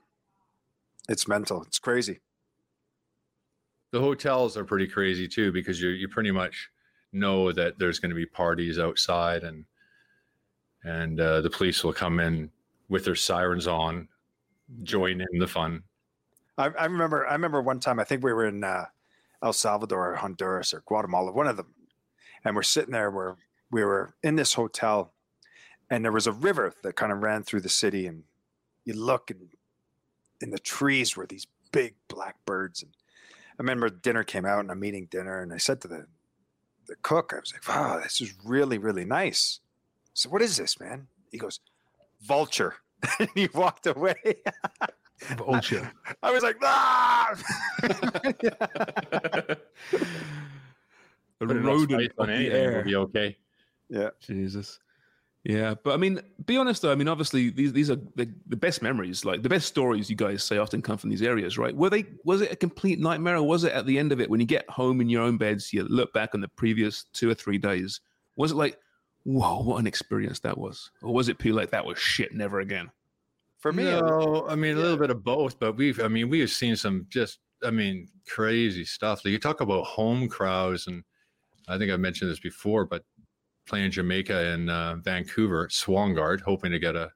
it's 1.08 1.28
mental. 1.28 1.62
It's 1.62 1.78
crazy. 1.80 2.20
the 3.92 4.00
hotels 4.00 4.56
are 4.56 4.64
pretty 4.64 4.86
crazy 4.86 5.28
too 5.28 5.52
because 5.52 5.80
you 5.80 5.90
you 5.90 6.08
pretty 6.08 6.30
much 6.30 6.70
know 7.12 7.52
that 7.52 7.78
there's 7.78 7.98
going 7.98 8.10
to 8.10 8.16
be 8.16 8.26
parties 8.26 8.78
outside 8.78 9.42
and 9.44 9.64
and 10.84 11.20
uh, 11.20 11.40
the 11.40 11.50
police 11.50 11.82
will 11.82 11.92
come 11.92 12.20
in 12.20 12.50
with 12.88 13.04
their 13.04 13.14
sirens 13.14 13.66
on 13.66 14.08
join 14.82 15.20
in 15.20 15.38
the 15.38 15.46
fun 15.46 15.82
I, 16.58 16.66
I 16.68 16.84
remember. 16.86 17.26
I 17.26 17.32
remember 17.32 17.60
one 17.60 17.80
time. 17.80 18.00
I 18.00 18.04
think 18.04 18.24
we 18.24 18.32
were 18.32 18.46
in 18.46 18.64
uh, 18.64 18.86
El 19.42 19.52
Salvador, 19.52 20.12
or 20.12 20.16
Honduras, 20.16 20.72
or 20.72 20.82
Guatemala, 20.86 21.30
one 21.30 21.46
of 21.46 21.58
them, 21.58 21.74
and 22.44 22.56
we're 22.56 22.62
sitting 22.62 22.92
there. 22.92 23.10
Where 23.10 23.36
we 23.70 23.84
were 23.84 24.14
in 24.22 24.36
this 24.36 24.54
hotel, 24.54 25.12
and 25.90 26.04
there 26.04 26.12
was 26.12 26.26
a 26.26 26.32
river 26.32 26.74
that 26.82 26.96
kind 26.96 27.12
of 27.12 27.22
ran 27.22 27.42
through 27.42 27.60
the 27.62 27.68
city, 27.68 28.06
and 28.06 28.24
you 28.84 28.94
look, 28.94 29.30
and 29.30 29.48
in 30.40 30.50
the 30.50 30.58
trees 30.58 31.16
were 31.16 31.26
these 31.26 31.46
big 31.72 31.94
black 32.08 32.36
birds. 32.44 32.82
And 32.82 32.92
I 33.58 33.62
remember 33.62 33.88
dinner 33.88 34.24
came 34.24 34.44
out, 34.44 34.60
and 34.60 34.70
I'm 34.70 34.84
eating 34.84 35.06
dinner, 35.10 35.40
and 35.40 35.52
I 35.52 35.58
said 35.58 35.80
to 35.82 35.88
the 35.88 36.06
the 36.86 36.96
cook, 37.02 37.32
I 37.34 37.40
was 37.40 37.52
like, 37.52 37.66
"Wow, 37.68 37.98
this 38.00 38.20
is 38.20 38.32
really, 38.44 38.78
really 38.78 39.04
nice." 39.04 39.60
So 40.14 40.30
what 40.30 40.40
is 40.42 40.56
this, 40.56 40.78
man? 40.78 41.08
He 41.32 41.38
goes, 41.38 41.58
"Vulture," 42.22 42.76
and 43.18 43.28
he 43.34 43.48
walked 43.52 43.86
away. 43.86 44.14
Vulture. 45.36 45.90
I 46.22 46.30
was 46.30 46.42
like, 46.42 46.56
ah! 46.62 47.34
A 51.40 51.46
rodent 51.46 51.90
spice 51.90 52.08
on 52.18 52.28
the 52.28 52.34
anything, 52.34 52.52
air. 52.56 52.76
will 52.78 52.84
be 52.84 52.96
okay. 52.96 53.36
Yeah. 53.88 54.10
Jesus. 54.20 54.78
Yeah, 55.48 55.74
but 55.84 55.94
I 55.94 55.96
mean, 55.96 56.20
be 56.44 56.56
honest 56.56 56.82
though. 56.82 56.90
I 56.90 56.96
mean, 56.96 57.06
obviously 57.06 57.50
these 57.50 57.72
these 57.72 57.88
are 57.88 58.00
the, 58.16 58.28
the 58.48 58.56
best 58.56 58.82
memories, 58.82 59.24
like 59.24 59.42
the 59.42 59.48
best 59.48 59.68
stories 59.68 60.10
you 60.10 60.16
guys 60.16 60.42
say 60.42 60.58
often 60.58 60.82
come 60.82 60.98
from 60.98 61.08
these 61.08 61.22
areas, 61.22 61.56
right? 61.56 61.74
Were 61.74 61.88
they? 61.88 62.04
Was 62.24 62.40
it 62.40 62.50
a 62.50 62.56
complete 62.56 62.98
nightmare, 62.98 63.36
or 63.36 63.44
was 63.44 63.62
it 63.62 63.72
at 63.72 63.86
the 63.86 63.96
end 63.96 64.10
of 64.10 64.20
it 64.20 64.28
when 64.28 64.40
you 64.40 64.46
get 64.46 64.68
home 64.68 65.00
in 65.00 65.08
your 65.08 65.22
own 65.22 65.36
beds, 65.36 65.72
you 65.72 65.84
look 65.84 66.12
back 66.12 66.34
on 66.34 66.40
the 66.40 66.48
previous 66.48 67.04
two 67.12 67.30
or 67.30 67.34
three 67.34 67.58
days? 67.58 68.00
Was 68.34 68.50
it 68.50 68.56
like, 68.56 68.76
whoa, 69.22 69.62
what 69.62 69.76
an 69.76 69.86
experience 69.86 70.40
that 70.40 70.58
was, 70.58 70.90
or 71.00 71.14
was 71.14 71.28
it 71.28 71.38
pure 71.38 71.54
like 71.54 71.70
that 71.70 71.86
was 71.86 71.96
shit, 71.96 72.34
never 72.34 72.58
again? 72.58 72.90
For 73.58 73.72
me, 73.72 73.84
no, 73.84 74.46
I 74.48 74.56
mean 74.56 74.76
a 74.76 74.80
little 74.80 74.98
bit 74.98 75.10
of 75.10 75.22
both, 75.22 75.60
but 75.60 75.76
we've, 75.76 76.00
I 76.00 76.08
mean, 76.08 76.28
we've 76.28 76.50
seen 76.50 76.74
some 76.74 77.06
just, 77.08 77.38
I 77.64 77.70
mean, 77.70 78.08
crazy 78.28 78.84
stuff. 78.84 79.24
Like 79.24 79.30
you 79.30 79.38
talk 79.38 79.60
about 79.60 79.84
home 79.84 80.28
crowds, 80.28 80.88
and 80.88 81.04
I 81.68 81.78
think 81.78 81.92
I 81.92 81.96
mentioned 81.96 82.32
this 82.32 82.40
before, 82.40 82.84
but 82.84 83.04
playing 83.66 83.90
Jamaica 83.90 84.36
and 84.52 84.70
uh, 84.70 84.96
Vancouver 84.96 85.68
Swangard, 85.68 86.40
hoping 86.40 86.72
to 86.72 86.78
get 86.78 86.96
a 86.96 87.10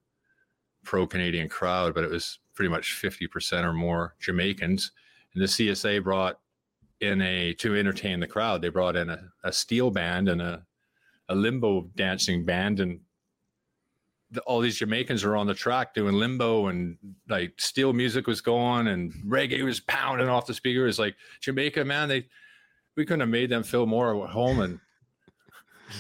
pro 0.85 1.07
Canadian 1.07 1.49
crowd, 1.49 1.95
but 1.95 2.05
it 2.05 2.11
was 2.11 2.39
pretty 2.55 2.69
much 2.69 2.95
fifty 2.95 3.27
percent 3.27 3.67
or 3.67 3.73
more 3.73 4.15
Jamaicans, 4.21 4.93
and 5.35 5.43
the 5.43 5.47
CSA 5.47 6.03
brought 6.03 6.39
in 7.01 7.23
a 7.23 7.55
to 7.55 7.77
entertain 7.77 8.21
the 8.21 8.27
crowd. 8.27 8.63
They 8.63 8.69
brought 8.69 8.97
in 8.97 9.11
a, 9.11 9.21
a 9.45 9.53
steel 9.53 9.91
band 9.91 10.29
and 10.29 10.43
a 10.43 10.65
a 11.29 11.35
limbo 11.35 11.89
dancing 11.95 12.45
band 12.45 12.81
and 12.81 13.01
the, 14.33 14.41
all 14.43 14.61
these 14.61 14.77
Jamaicans 14.77 15.25
were 15.25 15.37
on 15.37 15.47
the 15.47 15.55
track 15.55 15.95
doing 15.95 16.15
limbo 16.15 16.67
and 16.67 16.97
like 17.29 17.53
steel 17.59 17.93
music 17.93 18.27
was 18.27 18.41
going 18.41 18.89
and 18.89 19.13
reggae 19.27 19.65
was 19.65 19.81
pounding 19.81 20.29
off 20.29 20.47
the 20.47 20.55
speaker. 20.55 20.87
It's 20.87 20.99
like 20.99 21.17
Jamaica, 21.41 21.85
man, 21.85 22.09
they 22.09 22.27
we 22.97 23.05
couldn't 23.05 23.21
have 23.21 23.29
made 23.29 23.51
them 23.51 23.63
feel 23.63 23.87
more 23.87 24.25
at 24.25 24.31
home 24.31 24.61
and 24.61 24.81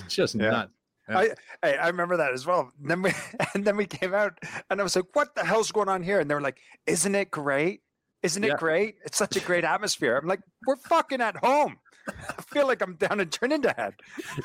it's 0.04 0.14
just 0.14 0.34
Yeah. 0.34 0.50
not. 0.50 0.70
I, 1.08 1.30
I 1.64 1.72
I 1.74 1.86
remember 1.88 2.16
that 2.18 2.32
as 2.32 2.46
well. 2.46 2.70
And 2.80 2.88
then 2.90 3.02
we 3.02 3.10
and 3.54 3.64
then 3.64 3.76
we 3.76 3.84
came 3.86 4.14
out, 4.14 4.38
and 4.70 4.80
I 4.80 4.82
was 4.84 4.94
like, 4.94 5.06
"What 5.14 5.34
the 5.34 5.44
hell's 5.44 5.72
going 5.72 5.88
on 5.88 6.02
here?" 6.04 6.20
And 6.20 6.30
they 6.30 6.34
were 6.36 6.40
like, 6.40 6.58
"Isn't 6.86 7.14
it 7.16 7.30
great? 7.32 7.80
Isn't 8.22 8.44
it 8.44 8.48
Yeah. 8.48 8.56
great? 8.56 8.96
It's 9.04 9.18
such 9.18 9.34
a 9.36 9.40
great 9.40 9.64
atmosphere." 9.64 10.16
I'm 10.16 10.28
like, 10.28 10.40
"We're 10.66 10.76
fucking 10.76 11.20
at 11.20 11.36
home." 11.38 11.78
I 12.08 12.42
feel 12.42 12.66
like 12.68 12.80
I'm 12.80 12.94
down 12.94 13.18
in 13.18 13.28
Trinidad. 13.28 13.94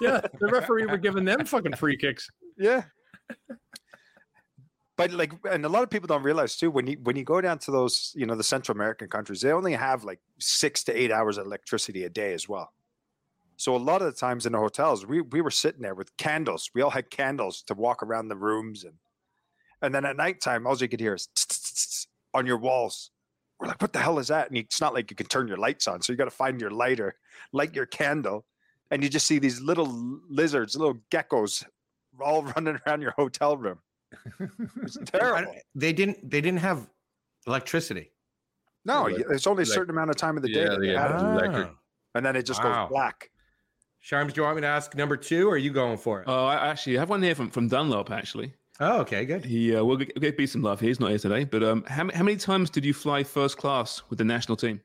Yeah, 0.02 0.22
the 0.40 0.48
referee 0.48 0.88
were 0.88 0.98
giving 0.98 1.26
them 1.26 1.46
fucking 1.46 1.76
free 1.76 1.98
kicks. 1.98 2.28
Yeah. 2.58 2.84
But 4.98 5.12
like, 5.12 5.34
and 5.52 5.66
a 5.66 5.70
lot 5.70 5.84
of 5.84 5.90
people 5.90 6.08
don't 6.08 6.24
realize 6.24 6.56
too 6.56 6.72
when 6.72 6.88
you 6.88 6.98
when 7.04 7.16
you 7.18 7.24
go 7.26 7.42
down 7.42 7.60
to 7.60 7.72
those, 7.72 8.12
you 8.16 8.26
know, 8.26 8.36
the 8.36 8.44
Central 8.44 8.76
American 8.76 9.10
countries, 9.10 9.42
they 9.42 9.52
only 9.52 9.74
have 9.74 10.04
like 10.06 10.20
six 10.40 10.84
to 10.86 10.94
eight 10.98 11.12
hours 11.12 11.38
of 11.38 11.46
electricity 11.46 12.06
a 12.06 12.10
day 12.10 12.34
as 12.34 12.48
well. 12.48 12.72
So 13.58 13.76
a 13.76 13.78
lot 13.78 14.02
of 14.02 14.08
the 14.14 14.20
times 14.20 14.46
in 14.46 14.52
the 14.52 14.60
hotels, 14.60 15.06
we 15.06 15.22
we 15.22 15.42
were 15.42 15.52
sitting 15.52 15.82
there 15.82 15.96
with 15.96 16.16
candles. 16.18 16.70
We 16.74 16.82
all 16.82 16.90
had 16.90 17.10
candles 17.10 17.62
to 17.64 17.74
walk 17.74 18.04
around 18.04 18.28
the 18.28 18.36
rooms, 18.36 18.84
and 18.84 18.96
and 19.82 19.94
then 19.94 20.06
at 20.06 20.18
nighttime, 20.18 20.68
all 20.68 20.76
you 20.78 20.88
could 20.88 21.00
hear 21.00 21.16
is 21.16 21.28
tss, 21.36 21.46
tss, 21.48 21.60
tss, 21.60 21.88
tss 21.88 22.08
on 22.34 22.46
your 22.46 22.58
walls. 22.58 23.12
We're 23.60 23.68
like, 23.68 23.82
what 23.82 23.94
the 23.94 24.00
hell 24.00 24.20
is 24.20 24.28
that? 24.28 24.50
And 24.50 24.58
it's 24.58 24.82
not 24.82 24.94
like 24.94 25.10
you 25.10 25.16
can 25.16 25.28
turn 25.28 25.48
your 25.48 25.58
lights 25.58 25.88
on, 25.88 26.02
so 26.02 26.12
you 26.12 26.18
got 26.18 26.26
to 26.26 26.32
find 26.32 26.60
your 26.60 26.72
lighter, 26.72 27.16
light 27.54 27.74
your 27.74 27.86
candle, 27.86 28.46
and 28.92 29.02
you 29.02 29.08
just 29.10 29.26
see 29.26 29.40
these 29.40 29.62
little 29.62 29.88
lizards, 30.30 30.76
little 30.76 30.96
geckos, 31.10 31.64
all 32.20 32.44
running 32.56 32.78
around 32.86 33.02
your 33.02 33.12
hotel 33.12 33.56
room. 33.56 33.80
It's 34.84 34.98
terrible. 35.06 35.56
They 35.74 35.94
didn't. 35.94 36.30
They 36.30 36.42
didn't 36.42 36.60
have 36.60 36.90
electricity. 37.48 38.12
No, 38.84 39.06
it's 39.08 39.48
only 39.48 39.64
a 39.64 39.66
certain 39.66 39.90
amount 39.92 40.10
of 40.12 40.18
time 40.18 40.36
of 40.38 40.44
the 40.44 40.50
day, 40.50 40.62
Yeah, 40.64 40.70
that 40.72 40.80
they 40.82 40.88
they 40.88 40.94
have 40.94 41.12
have 41.12 41.22
to 41.22 41.26
it, 41.28 41.32
electric. 41.32 41.68
Ah. 41.68 41.80
and 42.16 42.26
then 42.26 42.36
it 42.36 42.44
just 42.44 42.62
Wow. 42.64 42.84
goes 42.86 42.90
black. 42.90 43.32
Sharms, 44.06 44.34
do 44.34 44.42
you 44.42 44.44
want 44.44 44.58
me 44.58 44.62
to 44.62 44.68
ask 44.68 44.96
number 44.96 45.18
two, 45.18 45.50
or 45.50 45.54
are 45.54 45.58
you 45.58 45.72
going 45.72 45.98
for 45.98 46.22
it? 46.22 46.26
Oh, 46.28 46.46
I 46.46 46.70
actually 46.70 46.96
have 46.98 47.10
one 47.10 47.24
here 47.24 47.34
from, 47.34 47.50
from 47.50 47.68
Dunlop. 47.68 48.12
Actually, 48.12 48.54
oh, 48.80 49.00
okay, 49.00 49.26
good. 49.26 49.44
he 49.44 49.76
uh, 49.76 49.84
we'll 49.84 49.98
get, 49.98 50.38
we'll 50.38 50.48
some 50.48 50.62
love. 50.62 50.80
He's 50.80 51.00
not 51.00 51.10
here 51.10 51.18
today, 51.18 51.44
but 51.44 51.64
um, 51.64 51.84
how, 51.88 52.08
how 52.14 52.24
many 52.24 52.38
times 52.38 52.70
did 52.70 52.86
you 52.86 52.94
fly 52.94 53.24
first 53.24 53.58
class 53.58 54.04
with 54.10 54.20
the 54.20 54.26
national 54.26 54.58
team? 54.58 54.80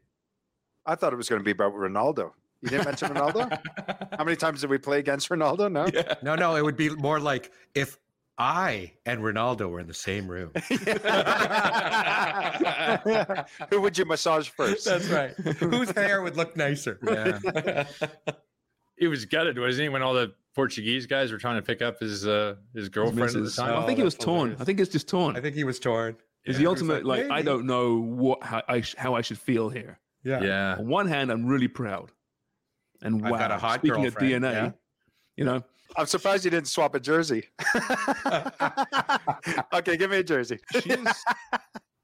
I 0.87 0.95
thought 0.95 1.13
it 1.13 1.17
was 1.17 1.29
going 1.29 1.41
to 1.41 1.45
be 1.45 1.51
about 1.51 1.75
Ronaldo. 1.75 2.33
You 2.63 2.71
didn't 2.71 2.87
mention 2.87 3.09
Ronaldo. 3.09 3.59
How 4.19 4.25
many 4.25 4.37
times 4.37 4.61
did 4.61 4.69
we 4.69 4.77
play 4.77 4.99
against 4.99 5.31
Ronaldo? 5.31 5.73
No. 5.73 5.87
No, 6.23 6.35
no, 6.35 6.57
it 6.57 6.65
would 6.65 6.77
be 6.77 6.91
more 6.91 7.19
like 7.19 7.53
if 7.75 7.97
I 8.37 8.93
and 9.07 9.21
Ronaldo 9.21 9.71
were 9.71 9.81
in 9.81 9.87
the 9.87 9.95
same 9.95 10.27
room. 10.27 10.51
Who 13.71 13.81
would 13.81 13.97
you 13.97 14.05
massage 14.07 14.49
first? 14.49 14.85
That's 14.85 15.09
right. 15.09 15.31
Whose 15.33 15.91
hair 15.91 16.23
would 16.23 16.37
look 16.37 16.57
nicer? 16.57 16.99
Yeah. 17.11 17.85
He 19.01 19.09
was 19.09 19.25
gutted, 19.25 19.59
wasn't 19.59 19.83
he, 19.85 19.89
when 19.89 20.03
all 20.03 20.15
the 20.15 20.33
Portuguese 20.55 21.07
guys 21.07 21.33
were 21.33 21.39
trying 21.39 21.57
to 21.57 21.63
pick 21.63 21.83
up 21.83 21.99
his 21.99 22.27
uh, 22.27 22.55
his 22.75 22.89
girlfriend 22.89 23.31
at 23.31 23.33
the 23.33 23.41
Missus. 23.41 23.57
time? 23.57 23.77
I 23.83 23.87
think 23.87 23.97
he 23.99 24.03
Oh, 24.03 24.05
was 24.05 24.15
that's 24.15 24.25
torn. 24.25 24.57
I 24.61 24.65
think 24.65 24.79
it's 24.79 24.93
just 24.93 25.09
torn. 25.09 25.37
I 25.37 25.41
think 25.41 25.57
he 25.57 25.65
was 25.65 25.81
torn. 25.81 26.17
It's 26.45 26.57
Yeah, 26.59 26.65
the 26.65 26.71
ultimate. 26.71 27.05
Like, 27.05 27.29
I 27.31 27.43
don't 27.43 27.67
know 27.67 27.97
what 27.99 28.43
how 28.43 28.63
I, 28.69 28.81
sh- 28.83 28.95
how 28.97 29.15
I 29.15 29.23
should 29.23 29.39
feel 29.39 29.69
here. 29.71 29.99
Yeah. 30.23 30.43
yeah. 30.43 30.77
On 30.79 30.87
one 30.87 31.07
hand, 31.09 31.31
I'm 31.33 31.47
really 31.47 31.69
proud, 31.69 32.13
and 33.03 33.25
I've 33.25 33.33
wow, 33.33 33.39
got 33.39 33.51
a 33.51 33.59
hot 33.59 33.81
speaking 33.81 34.03
girlfriend, 34.03 34.45
of 34.45 34.53
DNA, 34.53 34.53
yeah. 34.53 34.71
you 35.37 35.45
know, 35.47 35.63
I'm 35.97 36.07
surprised 36.07 36.45
you 36.45 36.51
didn't 36.51 36.69
swap 36.69 36.95
a 36.95 37.01
jersey. 37.01 37.45
okay, 39.73 39.97
give 39.97 40.11
me 40.11 40.19
a 40.19 40.23
jersey. 40.23 40.59
she 40.83 40.91
is 40.91 41.25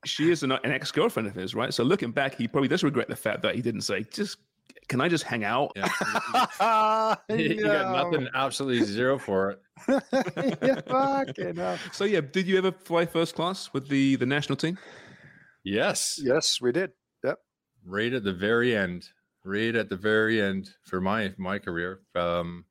she 0.05 0.31
is 0.31 0.43
an, 0.43 0.53
an 0.53 0.73
ex 0.73 0.91
girlfriend 0.93 1.29
of 1.29 1.35
his, 1.35 1.55
right? 1.55 1.73
So 1.75 1.83
looking 1.85 2.11
back, 2.13 2.35
he 2.37 2.49
probably 2.49 2.69
does 2.69 2.83
regret 2.83 3.09
the 3.09 3.17
fact 3.17 3.43
that 3.43 3.55
he 3.55 3.63
didn't 3.63 3.83
say, 3.83 4.05
"Just 4.11 4.39
can 4.89 5.01
I 5.01 5.09
just 5.09 5.25
hang 5.25 5.45
out?" 5.45 5.73
Yeah. 5.77 5.87
you 7.29 7.63
got 7.63 7.93
nothing, 7.93 8.29
absolutely 8.35 8.85
zero 8.85 9.19
for 9.19 9.51
it. 9.51 9.63
yeah. 11.47 11.77
So 11.93 12.05
yeah, 12.05 12.21
did 12.21 12.47
you 12.47 12.59
ever 12.59 12.73
fly 12.73 13.07
first 13.07 13.35
class 13.35 13.71
with 13.73 13.89
the 13.89 14.17
the 14.17 14.27
national 14.27 14.57
team? 14.57 14.79
Yes. 15.65 16.19
Yes, 16.23 16.61
we 16.61 16.73
did. 16.73 16.93
Yep. 17.25 17.39
right 17.85 18.13
at 18.13 18.25
the 18.25 18.33
very 18.33 18.77
end, 18.77 19.05
right 19.45 19.75
at 19.75 19.89
the 19.89 19.97
very 19.97 20.41
end 20.41 20.71
for 20.85 21.01
my 21.01 21.35
my 21.39 21.59
career. 21.59 22.01
Um, 22.15 22.65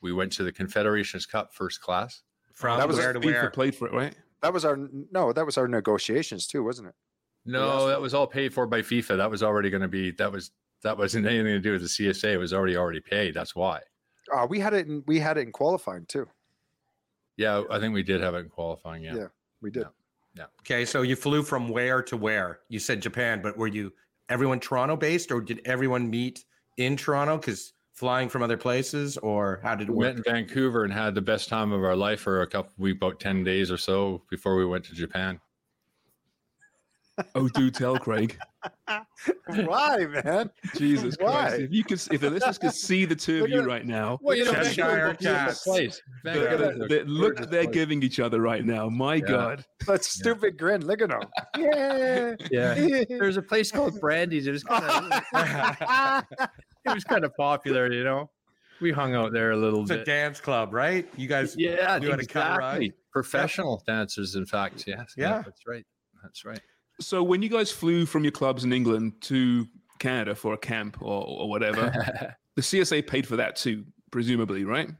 we 0.00 0.12
went 0.12 0.32
to 0.32 0.42
the 0.42 0.52
Confederations 0.52 1.26
Cup 1.26 1.54
first 1.54 1.80
class. 1.80 2.22
From 2.54 2.78
That 2.78 2.88
was 2.88 2.98
where 2.98 3.12
to 3.12 3.18
where? 3.20 3.50
played 3.50 3.74
for 3.74 3.86
it, 3.86 3.94
right? 3.94 4.14
That 4.42 4.52
was 4.52 4.64
our 4.64 4.76
no. 5.10 5.32
That 5.32 5.46
was 5.46 5.56
our 5.56 5.68
negotiations 5.68 6.46
too, 6.46 6.64
wasn't 6.64 6.88
it? 6.88 6.94
No, 7.44 7.88
that 7.88 8.00
was 8.00 8.14
all 8.14 8.26
paid 8.26 8.52
for 8.52 8.66
by 8.66 8.82
FIFA. 8.82 9.16
That 9.16 9.30
was 9.30 9.42
already 9.42 9.70
going 9.70 9.82
to 9.82 9.88
be 9.88 10.10
that 10.12 10.30
was 10.30 10.50
that 10.82 10.98
wasn't 10.98 11.26
anything 11.26 11.46
to 11.46 11.60
do 11.60 11.72
with 11.72 11.82
the 11.82 11.88
CSA. 11.88 12.34
It 12.34 12.38
was 12.38 12.52
already 12.52 12.76
already 12.76 13.00
paid. 13.00 13.34
That's 13.34 13.54
why. 13.54 13.80
Uh, 14.32 14.46
we 14.48 14.60
had 14.60 14.74
it. 14.74 14.86
In, 14.86 15.02
we 15.06 15.18
had 15.18 15.38
it 15.38 15.42
in 15.42 15.52
qualifying 15.52 16.06
too. 16.06 16.26
Yeah, 17.36 17.62
I 17.70 17.78
think 17.78 17.94
we 17.94 18.02
did 18.02 18.20
have 18.20 18.34
it 18.34 18.38
in 18.38 18.48
qualifying. 18.48 19.04
Yeah. 19.04 19.14
Yeah. 19.14 19.26
We 19.60 19.70
did. 19.70 19.86
Yeah. 20.36 20.44
Okay, 20.60 20.84
so 20.84 21.02
you 21.02 21.14
flew 21.16 21.42
from 21.42 21.68
where 21.68 22.02
to 22.02 22.16
where? 22.16 22.60
You 22.68 22.78
said 22.78 23.02
Japan, 23.02 23.40
but 23.42 23.56
were 23.56 23.66
you 23.66 23.92
everyone 24.28 24.60
Toronto 24.60 24.96
based, 24.96 25.30
or 25.30 25.40
did 25.40 25.60
everyone 25.64 26.08
meet 26.08 26.44
in 26.78 26.96
Toronto? 26.96 27.36
Because 27.36 27.74
flying 27.92 28.28
from 28.28 28.42
other 28.42 28.56
places, 28.56 29.18
or 29.18 29.60
how 29.62 29.74
did 29.74 29.88
it 29.88 29.94
We 29.94 30.06
met 30.06 30.16
in 30.16 30.22
Vancouver 30.22 30.84
and 30.84 30.92
had 30.92 31.14
the 31.14 31.20
best 31.20 31.48
time 31.48 31.70
of 31.72 31.84
our 31.84 31.96
life 31.96 32.20
for 32.20 32.42
a 32.42 32.46
couple 32.46 32.72
week, 32.78 32.96
about 32.96 33.20
ten 33.20 33.44
days 33.44 33.70
or 33.70 33.76
so 33.76 34.22
before 34.30 34.56
we 34.56 34.64
went 34.64 34.84
to 34.86 34.94
Japan. 34.94 35.38
Oh, 37.34 37.48
do 37.48 37.70
tell, 37.70 37.98
Craig. 37.98 38.38
Why, 39.46 40.06
man? 40.24 40.50
Jesus 40.76 41.16
Why? 41.20 41.30
Christ! 41.48 41.60
If 41.62 41.72
you 41.72 41.84
could, 41.84 42.00
if 42.10 42.20
the 42.20 42.30
listeners 42.30 42.58
could 42.58 42.72
see 42.72 43.04
the 43.04 43.14
two 43.14 43.44
of 43.44 43.50
you 43.50 43.62
right 43.62 43.84
now, 43.86 44.18
Well, 44.22 44.36
you 44.36 44.44
know, 44.46 44.52
Cheshire 44.52 44.82
Vancouver's 44.82 45.14
a 45.14 45.18
beautiful 45.18 45.46
cats. 45.46 45.62
place. 45.64 46.02
the, 46.24 46.30
Vancouver's 46.32 46.78
the- 46.78 46.86
the 46.88 47.04
look 47.04 47.34
gorgeous 47.36 47.50
they're 47.50 47.66
giving 47.66 48.02
each 48.02 48.18
other 48.20 48.40
right 48.40 48.64
now. 48.64 48.88
My 48.88 49.16
Yeah. 49.16 49.20
God. 49.26 49.64
That 49.86 50.04
stupid 50.04 50.56
grin. 50.58 50.86
Look 50.86 51.02
at 51.02 51.10
him. 51.10 51.22
Yeah. 51.58 52.34
Yeah. 52.50 53.04
There's 53.08 53.36
a 53.36 53.42
place 53.42 53.70
called 53.70 54.00
Brandy's. 54.00 54.46
It 54.46 54.52
was 54.52 54.64
kind 54.64 55.12
of 55.12 56.24
it 56.84 56.94
was 56.94 57.04
kind 57.04 57.24
of 57.24 57.34
popular, 57.36 57.92
you 57.92 58.04
know. 58.04 58.30
We 58.80 58.90
hung 58.90 59.14
out 59.14 59.32
there 59.32 59.52
a 59.52 59.56
little 59.56 59.84
bit, 59.84 60.00
It's 60.00 60.02
a 60.02 60.04
dance 60.10 60.40
club, 60.40 60.72
right? 60.72 61.06
You 61.16 61.28
guys, 61.28 61.54
Yeah, 61.56 61.98
knew 61.98 62.10
how 62.10 62.16
cut 62.16 62.58
ride? 62.58 62.82
exactly. 62.82 62.92
Professional 63.12 63.82
dancers, 63.86 64.34
in 64.34 64.46
fact. 64.46 64.84
Yes. 64.86 65.12
Yeah. 65.16 65.42
that's 65.44 65.66
right. 65.66 65.84
That's 66.22 66.44
right. 66.44 66.60
So 67.02 67.22
when 67.22 67.42
you 67.42 67.48
guys 67.48 67.70
flew 67.70 68.06
from 68.06 68.24
your 68.24 68.32
clubs 68.32 68.64
in 68.64 68.72
England 68.72 69.14
to 69.22 69.66
Canada 69.98 70.34
for 70.34 70.54
a 70.54 70.58
camp 70.58 71.00
or, 71.00 71.24
or 71.24 71.48
whatever, 71.48 71.90
the 72.56 72.62
CSA 72.62 73.06
paid 73.06 73.26
for 73.26 73.36
that 73.36 73.56
too, 73.56 73.84
presumably, 74.10 74.64
right? 74.64 74.90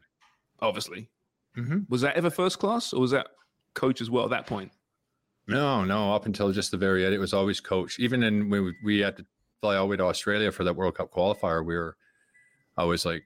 Obviously. 0.61 1.09
Mm-hmm. 1.56 1.80
Was 1.88 2.00
that 2.00 2.16
ever 2.16 2.30
first 2.30 2.59
class 2.59 2.92
or 2.92 3.00
was 3.00 3.11
that 3.11 3.28
coach 3.75 4.00
as 4.00 4.11
well 4.11 4.25
at 4.25 4.30
that 4.30 4.47
point? 4.47 4.73
No, 5.47 5.85
no. 5.85 6.12
Up 6.14 6.26
until 6.26 6.52
just 6.52 6.71
the 6.71 6.76
very 6.76 7.04
end, 7.04 7.14
it 7.14 7.18
was 7.18 7.35
always 7.35 7.61
coach. 7.61 7.99
Even 7.99 8.23
in 8.23 8.49
when 8.49 8.64
we, 8.64 8.75
we 8.85 8.99
had 9.00 9.16
to 9.16 9.26
fly 9.61 9.76
all 9.76 9.87
the 9.87 9.90
way 9.90 9.97
to 9.97 10.04
Australia 10.04 10.52
for 10.52 10.64
that 10.64 10.75
World 10.75 10.97
Cup 10.97 11.12
qualifier, 11.12 11.64
we 11.64 11.75
were, 11.75 11.97
I 12.76 12.85
was 12.85 13.04
like, 13.04 13.23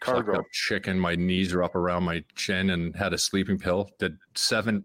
clucked 0.00 0.26
Cargo. 0.26 0.40
up 0.40 0.46
chicken. 0.52 0.98
My 0.98 1.14
knees 1.14 1.52
are 1.52 1.62
up 1.62 1.74
around 1.74 2.04
my 2.04 2.24
chin 2.34 2.70
and 2.70 2.94
had 2.96 3.12
a 3.12 3.18
sleeping 3.18 3.58
pill. 3.58 3.90
Did 3.98 4.16
seven, 4.34 4.84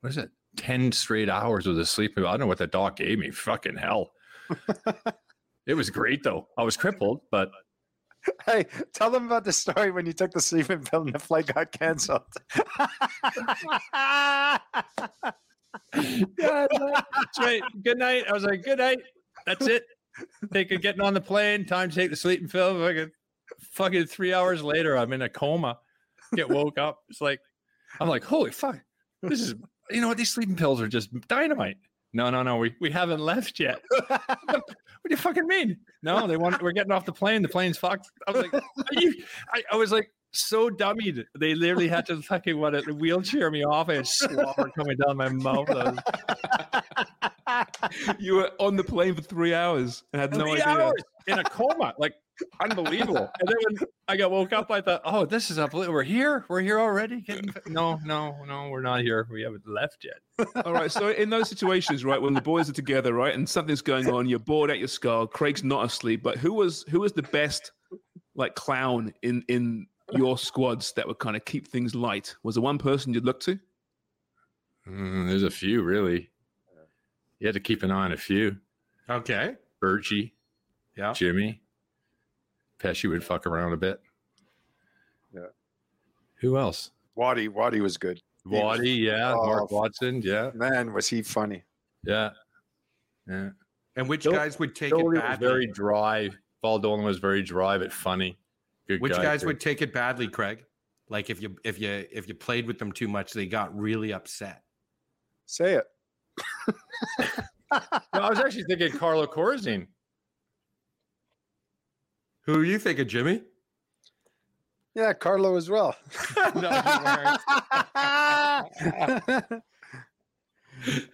what 0.00 0.10
is 0.10 0.18
it? 0.18 0.30
10 0.58 0.92
straight 0.92 1.30
hours 1.30 1.66
with 1.66 1.78
a 1.78 1.86
sleep. 1.86 2.12
I 2.16 2.22
don't 2.22 2.40
know 2.40 2.46
what 2.46 2.58
the 2.58 2.66
doc 2.66 2.96
gave 2.96 3.18
me. 3.18 3.30
Fucking 3.30 3.76
hell. 3.76 4.12
it 5.66 5.74
was 5.74 5.90
great 5.90 6.22
though. 6.22 6.48
I 6.58 6.62
was 6.62 6.76
crippled, 6.76 7.20
but 7.30 7.50
Hey, 8.44 8.66
tell 8.92 9.10
them 9.10 9.26
about 9.26 9.44
the 9.44 9.52
story 9.52 9.90
when 9.90 10.06
you 10.06 10.12
took 10.12 10.32
the 10.32 10.40
sleeping 10.40 10.80
pill 10.80 11.02
and 11.02 11.14
the 11.14 11.18
flight 11.18 11.46
got 11.46 11.72
canceled. 11.72 12.22
yeah, 12.54 14.58
that's 15.94 17.38
right. 17.38 17.62
Good 17.82 17.98
night. 17.98 18.24
I 18.28 18.32
was 18.32 18.44
like, 18.44 18.64
good 18.64 18.78
night. 18.78 18.98
That's 19.46 19.66
it. 19.66 19.84
Take 20.52 20.72
a 20.72 20.76
getting 20.76 21.00
on 21.00 21.14
the 21.14 21.20
plane. 21.20 21.64
Time 21.64 21.90
to 21.90 21.94
take 21.94 22.10
the 22.10 22.16
sleeping 22.16 22.48
pill. 22.48 22.78
Fucking, 22.78 23.04
uh, 23.04 23.54
fucking 23.72 24.06
three 24.06 24.34
hours 24.34 24.62
later, 24.62 24.96
I'm 24.96 25.12
in 25.12 25.22
a 25.22 25.28
coma. 25.28 25.78
Get 26.34 26.50
woke 26.50 26.78
up. 26.78 26.98
It's 27.08 27.20
like, 27.20 27.40
I'm 28.00 28.08
like, 28.08 28.24
holy 28.24 28.50
fuck. 28.50 28.78
This 29.22 29.40
is, 29.40 29.54
you 29.90 30.00
know 30.00 30.08
what? 30.08 30.16
These 30.16 30.30
sleeping 30.30 30.56
pills 30.56 30.80
are 30.80 30.88
just 30.88 31.10
dynamite. 31.28 31.76
No, 32.12 32.30
no, 32.30 32.42
no. 32.42 32.56
We, 32.56 32.74
we 32.80 32.90
haven't 32.90 33.20
left 33.20 33.60
yet. 33.60 33.80
what 34.06 34.24
do 34.48 35.10
you 35.10 35.16
fucking 35.16 35.46
mean? 35.46 35.76
No, 36.02 36.26
they 36.26 36.36
want, 36.36 36.62
we're 36.62 36.72
getting 36.72 36.92
off 36.92 37.04
the 37.04 37.12
plane. 37.12 37.42
The 37.42 37.48
plane's 37.48 37.76
fucked. 37.76 38.10
I 38.26 38.30
was 38.30 38.46
like, 38.50 38.62
you, 38.92 39.14
I, 39.52 39.62
I 39.72 39.76
was 39.76 39.92
like, 39.92 40.10
so 40.32 40.70
dummied. 40.70 41.24
They 41.38 41.54
literally 41.54 41.88
had 41.88 42.06
to 42.06 42.20
fucking 42.22 42.58
what 42.58 42.74
a 42.74 42.82
wheelchair 42.92 43.50
me 43.50 43.64
off. 43.64 43.88
I 43.88 43.96
had 43.96 44.06
slobber 44.06 44.70
coming 44.76 44.96
down 44.96 45.16
my 45.16 45.28
mouth. 45.28 45.68
Was 45.68 45.98
you 48.18 48.34
were 48.34 48.50
on 48.58 48.76
the 48.76 48.84
plane 48.84 49.14
for 49.14 49.22
three 49.22 49.54
hours 49.54 50.04
and 50.12 50.20
had 50.20 50.32
no 50.32 50.40
three 50.40 50.60
idea. 50.60 50.66
hours 50.66 51.02
in 51.26 51.38
a 51.38 51.44
coma, 51.44 51.94
like 51.98 52.14
unbelievable. 52.60 53.30
And 53.40 53.48
then 53.48 53.56
when 53.64 53.76
I 54.08 54.16
got 54.16 54.30
woke 54.30 54.52
up, 54.52 54.70
I 54.70 54.80
thought, 54.80 55.02
"Oh, 55.04 55.24
this 55.24 55.50
is 55.50 55.58
unbelievable. 55.58 55.94
We're 55.94 56.02
here. 56.02 56.44
We're 56.48 56.60
here 56.60 56.78
already." 56.78 57.20
Getting... 57.20 57.52
No, 57.66 57.98
no, 58.04 58.36
no, 58.46 58.68
we're 58.68 58.82
not 58.82 59.00
here. 59.00 59.26
We 59.30 59.42
haven't 59.42 59.66
left 59.66 60.04
yet. 60.04 60.46
All 60.64 60.72
right. 60.72 60.90
So 60.90 61.10
in 61.10 61.30
those 61.30 61.48
situations, 61.48 62.04
right, 62.04 62.20
when 62.20 62.34
the 62.34 62.40
boys 62.40 62.68
are 62.68 62.74
together, 62.74 63.12
right, 63.14 63.34
and 63.34 63.48
something's 63.48 63.82
going 63.82 64.08
on, 64.08 64.28
you're 64.28 64.38
bored 64.38 64.70
at 64.70 64.78
your 64.78 64.88
skull. 64.88 65.26
Craig's 65.26 65.64
not 65.64 65.84
asleep, 65.84 66.22
but 66.22 66.38
who 66.38 66.52
was 66.52 66.84
who 66.88 67.00
was 67.00 67.12
the 67.12 67.22
best 67.22 67.72
like 68.34 68.54
clown 68.54 69.12
in 69.22 69.44
in 69.48 69.86
your 70.12 70.38
squads 70.38 70.92
that 70.92 71.06
would 71.06 71.18
kind 71.18 71.36
of 71.36 71.44
keep 71.44 71.68
things 71.68 71.94
light? 71.94 72.34
Was 72.42 72.54
there 72.54 72.62
one 72.62 72.78
person 72.78 73.12
you'd 73.12 73.24
look 73.24 73.40
to? 73.40 73.58
Mm, 74.88 75.28
there's 75.28 75.42
a 75.42 75.50
few, 75.50 75.82
really. 75.82 76.30
You 77.40 77.46
had 77.46 77.54
to 77.54 77.60
keep 77.60 77.82
an 77.82 77.90
eye 77.90 78.06
on 78.06 78.12
a 78.12 78.16
few. 78.16 78.56
Okay. 79.08 79.54
Birchie, 79.82 80.32
Yeah. 80.96 81.12
Jimmy, 81.12 81.60
Pesci 82.78 83.08
would 83.08 83.24
fuck 83.24 83.46
around 83.46 83.72
a 83.72 83.76
bit. 83.76 84.00
Yeah. 85.34 85.46
Who 86.40 86.56
else? 86.58 86.90
Waddy, 87.14 87.48
Waddy 87.48 87.80
was 87.80 87.96
good. 87.96 88.20
He 88.44 88.50
was- 88.54 88.62
Waddy, 88.78 88.90
yeah. 88.92 89.32
Oh, 89.34 89.46
Mark 89.46 89.70
Watson, 89.70 90.22
yeah, 90.22 90.50
Man, 90.54 90.92
was 90.92 91.08
he 91.08 91.22
funny. 91.22 91.64
yeah, 92.04 92.30
yeah. 93.28 93.50
And 93.96 94.08
which 94.08 94.22
Bill- 94.24 94.32
guys 94.32 94.58
would 94.60 94.74
take 94.76 94.90
Dolan 94.90 95.06
it 95.06 95.08
was 95.10 95.20
badly? 95.22 95.48
very 95.48 95.66
dry. 95.66 96.30
Paul 96.62 96.78
Dolan 96.78 97.04
was 97.04 97.18
very 97.18 97.42
dry 97.42 97.76
but 97.78 97.92
funny. 97.92 98.38
Good 98.86 99.00
which 99.00 99.12
guy, 99.12 99.22
guys 99.22 99.40
too. 99.42 99.48
would 99.48 99.60
take 99.60 99.82
it 99.82 99.92
badly, 99.92 100.28
Craig? 100.28 100.64
Like 101.10 101.30
if 101.30 101.42
you 101.42 101.56
if 101.64 101.80
you 101.80 102.06
if 102.12 102.28
you 102.28 102.34
played 102.34 102.66
with 102.66 102.78
them 102.78 102.92
too 102.92 103.08
much, 103.08 103.32
they 103.32 103.46
got 103.46 103.76
really 103.76 104.12
upset. 104.12 104.62
Say 105.46 105.74
it. 105.74 105.84
No, 107.70 108.22
I 108.22 108.30
was 108.30 108.38
actually 108.38 108.64
thinking 108.64 108.90
Carlo 108.92 109.26
Corazzin. 109.26 109.86
Who 112.48 112.60
are 112.60 112.64
you 112.64 112.78
thinking, 112.78 113.06
Jimmy? 113.06 113.42
Yeah, 114.94 115.12
Carlo 115.12 115.56
as 115.56 115.68
well. 115.68 115.94
No, 116.54 116.70
you 116.70 117.04
weren't. 119.44 119.62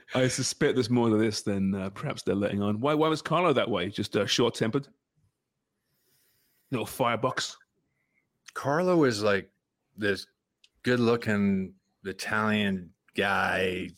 I 0.15 0.29
suspect 0.29 0.77
there's 0.77 0.91
more 0.91 1.09
to 1.09 1.17
this 1.17 1.43
than 1.43 1.75
uh, 1.75 1.91
perhaps 1.91 2.23
they're 2.23 2.37
letting 2.37 2.63
on. 2.63 2.79
Why 2.79 2.95
why 2.95 3.09
was 3.09 3.21
Carlo 3.21 3.53
that 3.53 3.69
way? 3.69 3.89
Just 3.89 4.17
uh, 4.17 4.27
short 4.27 4.55
tempered, 4.55 4.87
little 6.71 6.87
firebox. 6.87 7.57
Carlo 8.53 9.03
is 9.03 9.21
like 9.21 9.51
this 9.97 10.29
good-looking 10.85 11.73
Italian 12.05 12.91
guy. 13.17 13.89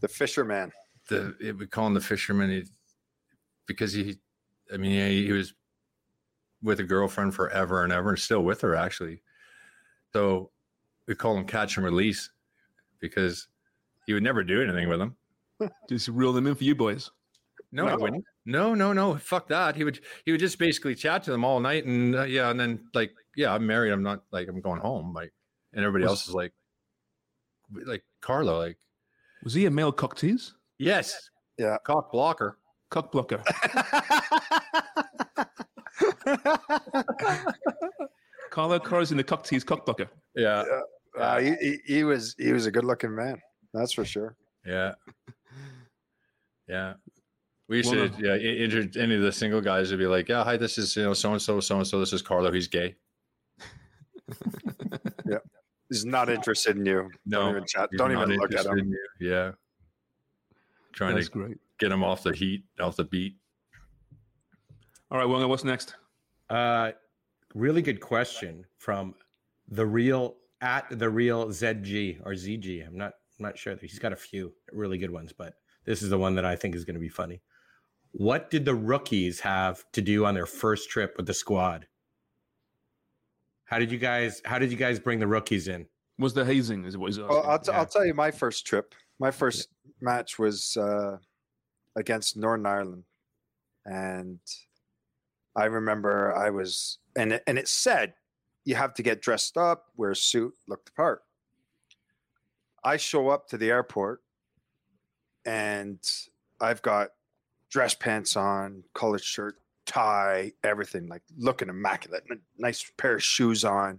the 0.00 0.08
fisherman. 0.08 0.72
The 1.10 1.36
it, 1.42 1.58
we 1.58 1.66
call 1.66 1.88
him 1.88 1.94
the 1.94 2.00
fisherman 2.00 2.48
he, 2.48 2.64
because 3.66 3.92
he, 3.92 4.16
I 4.72 4.78
mean, 4.78 4.92
he, 4.92 5.26
he 5.26 5.32
was 5.32 5.52
with 6.62 6.80
a 6.80 6.84
girlfriend 6.84 7.34
forever 7.34 7.84
and 7.84 7.92
ever, 7.92 8.10
and 8.10 8.18
still 8.18 8.42
with 8.42 8.60
her 8.62 8.74
actually. 8.74 9.22
So 10.12 10.50
we 11.06 11.14
call 11.14 11.36
him 11.36 11.44
catch 11.44 11.76
and 11.76 11.84
release 11.84 12.30
because 13.00 13.48
he 14.06 14.12
would 14.14 14.22
never 14.22 14.42
do 14.42 14.62
anything 14.62 14.88
with 14.88 14.98
them. 14.98 15.16
Just 15.88 16.08
reel 16.08 16.32
them 16.32 16.46
in 16.46 16.54
for 16.54 16.64
you 16.64 16.74
boys. 16.74 17.10
No, 17.72 17.84
he 17.86 17.90
No. 17.92 17.98
wouldn't. 17.98 18.24
No, 18.46 18.74
no, 18.74 18.92
no. 18.94 19.16
Fuck 19.16 19.48
that. 19.48 19.76
He 19.76 19.84
would 19.84 20.00
he 20.24 20.32
would 20.32 20.40
just 20.40 20.58
basically 20.58 20.94
chat 20.94 21.22
to 21.24 21.30
them 21.30 21.44
all 21.44 21.60
night 21.60 21.84
and 21.84 22.14
uh, 22.16 22.22
yeah, 22.22 22.48
and 22.50 22.58
then 22.58 22.80
like, 22.94 23.12
yeah, 23.36 23.52
I'm 23.52 23.66
married. 23.66 23.92
I'm 23.92 24.02
not 24.02 24.22
like 24.32 24.48
I'm 24.48 24.62
going 24.62 24.80
home. 24.80 25.12
Like, 25.12 25.34
and 25.74 25.84
everybody 25.84 26.04
Was- 26.04 26.12
else 26.12 26.28
is 26.28 26.34
like, 26.34 26.54
like 27.84 28.04
Carlo, 28.22 28.58
like, 28.58 28.78
Was 29.44 29.52
he 29.52 29.66
a 29.66 29.70
male 29.70 29.92
cock 29.92 30.16
tease? 30.16 30.54
yes, 30.78 31.28
Yeah. 31.58 31.76
cock 31.84 32.10
blocker. 32.10 32.56
Cock 32.90 33.12
blocker. 33.12 33.42
Carlo 38.50 38.78
Carlo's 38.78 39.10
in 39.10 39.16
the 39.16 39.24
cock 39.24 39.44
tease 39.44 39.64
cock 39.64 39.84
blocker. 39.86 40.08
Yeah, 40.34 40.64
Uh, 41.18 41.40
he, 41.40 41.54
he, 41.60 41.78
he 41.86 42.04
was 42.04 42.34
he 42.38 42.52
was 42.52 42.66
a 42.66 42.70
good 42.70 42.84
looking 42.84 43.14
man. 43.14 43.40
That's 43.74 43.92
for 43.92 44.04
sure. 44.04 44.36
yeah, 44.66 44.94
yeah. 46.68 46.94
We 47.68 47.82
Well, 47.82 47.92
should, 47.92 48.14
yeah, 48.18 48.32
i- 48.32 48.36
inter- 48.36 48.88
any 48.98 49.14
of 49.16 49.20
the 49.22 49.30
single 49.32 49.60
guys 49.60 49.90
would 49.90 49.98
be 49.98 50.06
like, 50.06 50.28
yeah, 50.28 50.42
hi, 50.42 50.56
this 50.56 50.78
is 50.78 50.96
you 50.96 51.02
know 51.04 51.12
so 51.14 51.32
and 51.32 51.42
so, 51.42 51.60
so 51.60 51.76
and 51.76 51.86
so. 51.86 52.00
This 52.00 52.12
is 52.14 52.22
Carlo. 52.22 52.50
He's 52.52 52.68
gay. 52.68 52.94
Yeah. 55.28 55.38
He's 55.90 56.06
not 56.06 56.30
interested 56.30 56.78
in 56.78 56.86
you. 56.86 57.10
No, 57.26 57.40
don't 57.40 57.50
even 57.50 57.66
chat. 57.66 57.90
Don't 57.98 58.12
even 58.12 58.30
look 58.30 58.54
at 58.54 58.64
him. 58.64 58.94
Yeah, 59.20 59.52
trying 60.92 61.14
That's 61.16 61.26
to 61.28 61.32
great. 61.32 61.56
get 61.78 61.92
him 61.92 62.02
off 62.02 62.22
the 62.22 62.32
heat, 62.34 62.64
off 62.80 62.96
the 62.96 63.04
beat. 63.04 63.36
All 65.10 65.18
right, 65.18 65.26
Wonga, 65.26 65.46
what's 65.48 65.64
next? 65.64 65.96
Uh, 66.50 66.92
really 67.54 67.82
good 67.82 68.00
question 68.00 68.64
from 68.78 69.14
the 69.68 69.86
real 69.86 70.36
at 70.60 70.86
the 70.90 71.08
real 71.08 71.46
ZG 71.46 72.20
or 72.24 72.32
ZG. 72.32 72.86
I'm 72.86 72.96
not 72.96 73.12
I'm 73.38 73.44
not 73.44 73.58
sure. 73.58 73.76
He's 73.80 73.98
got 73.98 74.12
a 74.12 74.16
few 74.16 74.52
really 74.72 74.98
good 74.98 75.10
ones, 75.10 75.32
but 75.32 75.54
this 75.84 76.02
is 76.02 76.10
the 76.10 76.18
one 76.18 76.34
that 76.34 76.44
I 76.44 76.56
think 76.56 76.74
is 76.74 76.84
going 76.84 76.94
to 76.94 77.00
be 77.00 77.08
funny. 77.08 77.42
What 78.12 78.50
did 78.50 78.64
the 78.64 78.74
rookies 78.74 79.40
have 79.40 79.84
to 79.92 80.00
do 80.00 80.24
on 80.24 80.34
their 80.34 80.46
first 80.46 80.90
trip 80.90 81.14
with 81.16 81.26
the 81.26 81.34
squad? 81.34 81.86
How 83.64 83.78
did 83.78 83.92
you 83.92 83.98
guys 83.98 84.40
How 84.44 84.58
did 84.58 84.70
you 84.70 84.76
guys 84.78 84.98
bring 84.98 85.18
the 85.18 85.26
rookies 85.26 85.68
in? 85.68 85.86
Was 86.18 86.34
the 86.34 86.44
hazing? 86.44 86.84
Is 86.84 86.96
what 86.96 87.08
he's 87.08 87.18
asking. 87.18 87.28
Well, 87.28 87.46
I'll, 87.46 87.58
t- 87.58 87.70
Yeah. 87.70 87.78
I'll 87.78 87.86
tell 87.86 88.04
you 88.04 88.14
my 88.14 88.30
first 88.30 88.66
trip. 88.66 88.94
My 89.20 89.30
first 89.30 89.68
match 90.00 90.38
was 90.38 90.76
uh, 90.76 91.18
against 91.96 92.36
Northern 92.36 92.66
Ireland, 92.66 93.04
and 93.84 94.40
I 95.58 95.64
remember 95.64 96.32
I 96.36 96.50
was 96.50 96.98
and 97.16 97.32
it, 97.32 97.42
and 97.48 97.58
it 97.58 97.66
said 97.66 98.14
you 98.64 98.76
have 98.76 98.94
to 98.94 99.02
get 99.02 99.20
dressed 99.20 99.56
up, 99.56 99.86
wear 99.96 100.12
a 100.12 100.16
suit, 100.16 100.54
look 100.68 100.84
the 100.84 100.92
part. 100.92 101.22
I 102.84 102.96
show 102.96 103.28
up 103.28 103.48
to 103.48 103.58
the 103.58 103.70
airport, 103.70 104.22
and 105.44 105.98
I've 106.60 106.80
got 106.82 107.08
dress 107.70 107.94
pants 107.96 108.36
on, 108.36 108.84
collared 108.94 109.24
shirt, 109.24 109.56
tie, 109.84 110.52
everything 110.62 111.08
like 111.08 111.22
looking 111.36 111.68
immaculate, 111.68 112.22
nice 112.56 112.88
pair 112.96 113.16
of 113.16 113.24
shoes 113.24 113.64
on. 113.64 113.98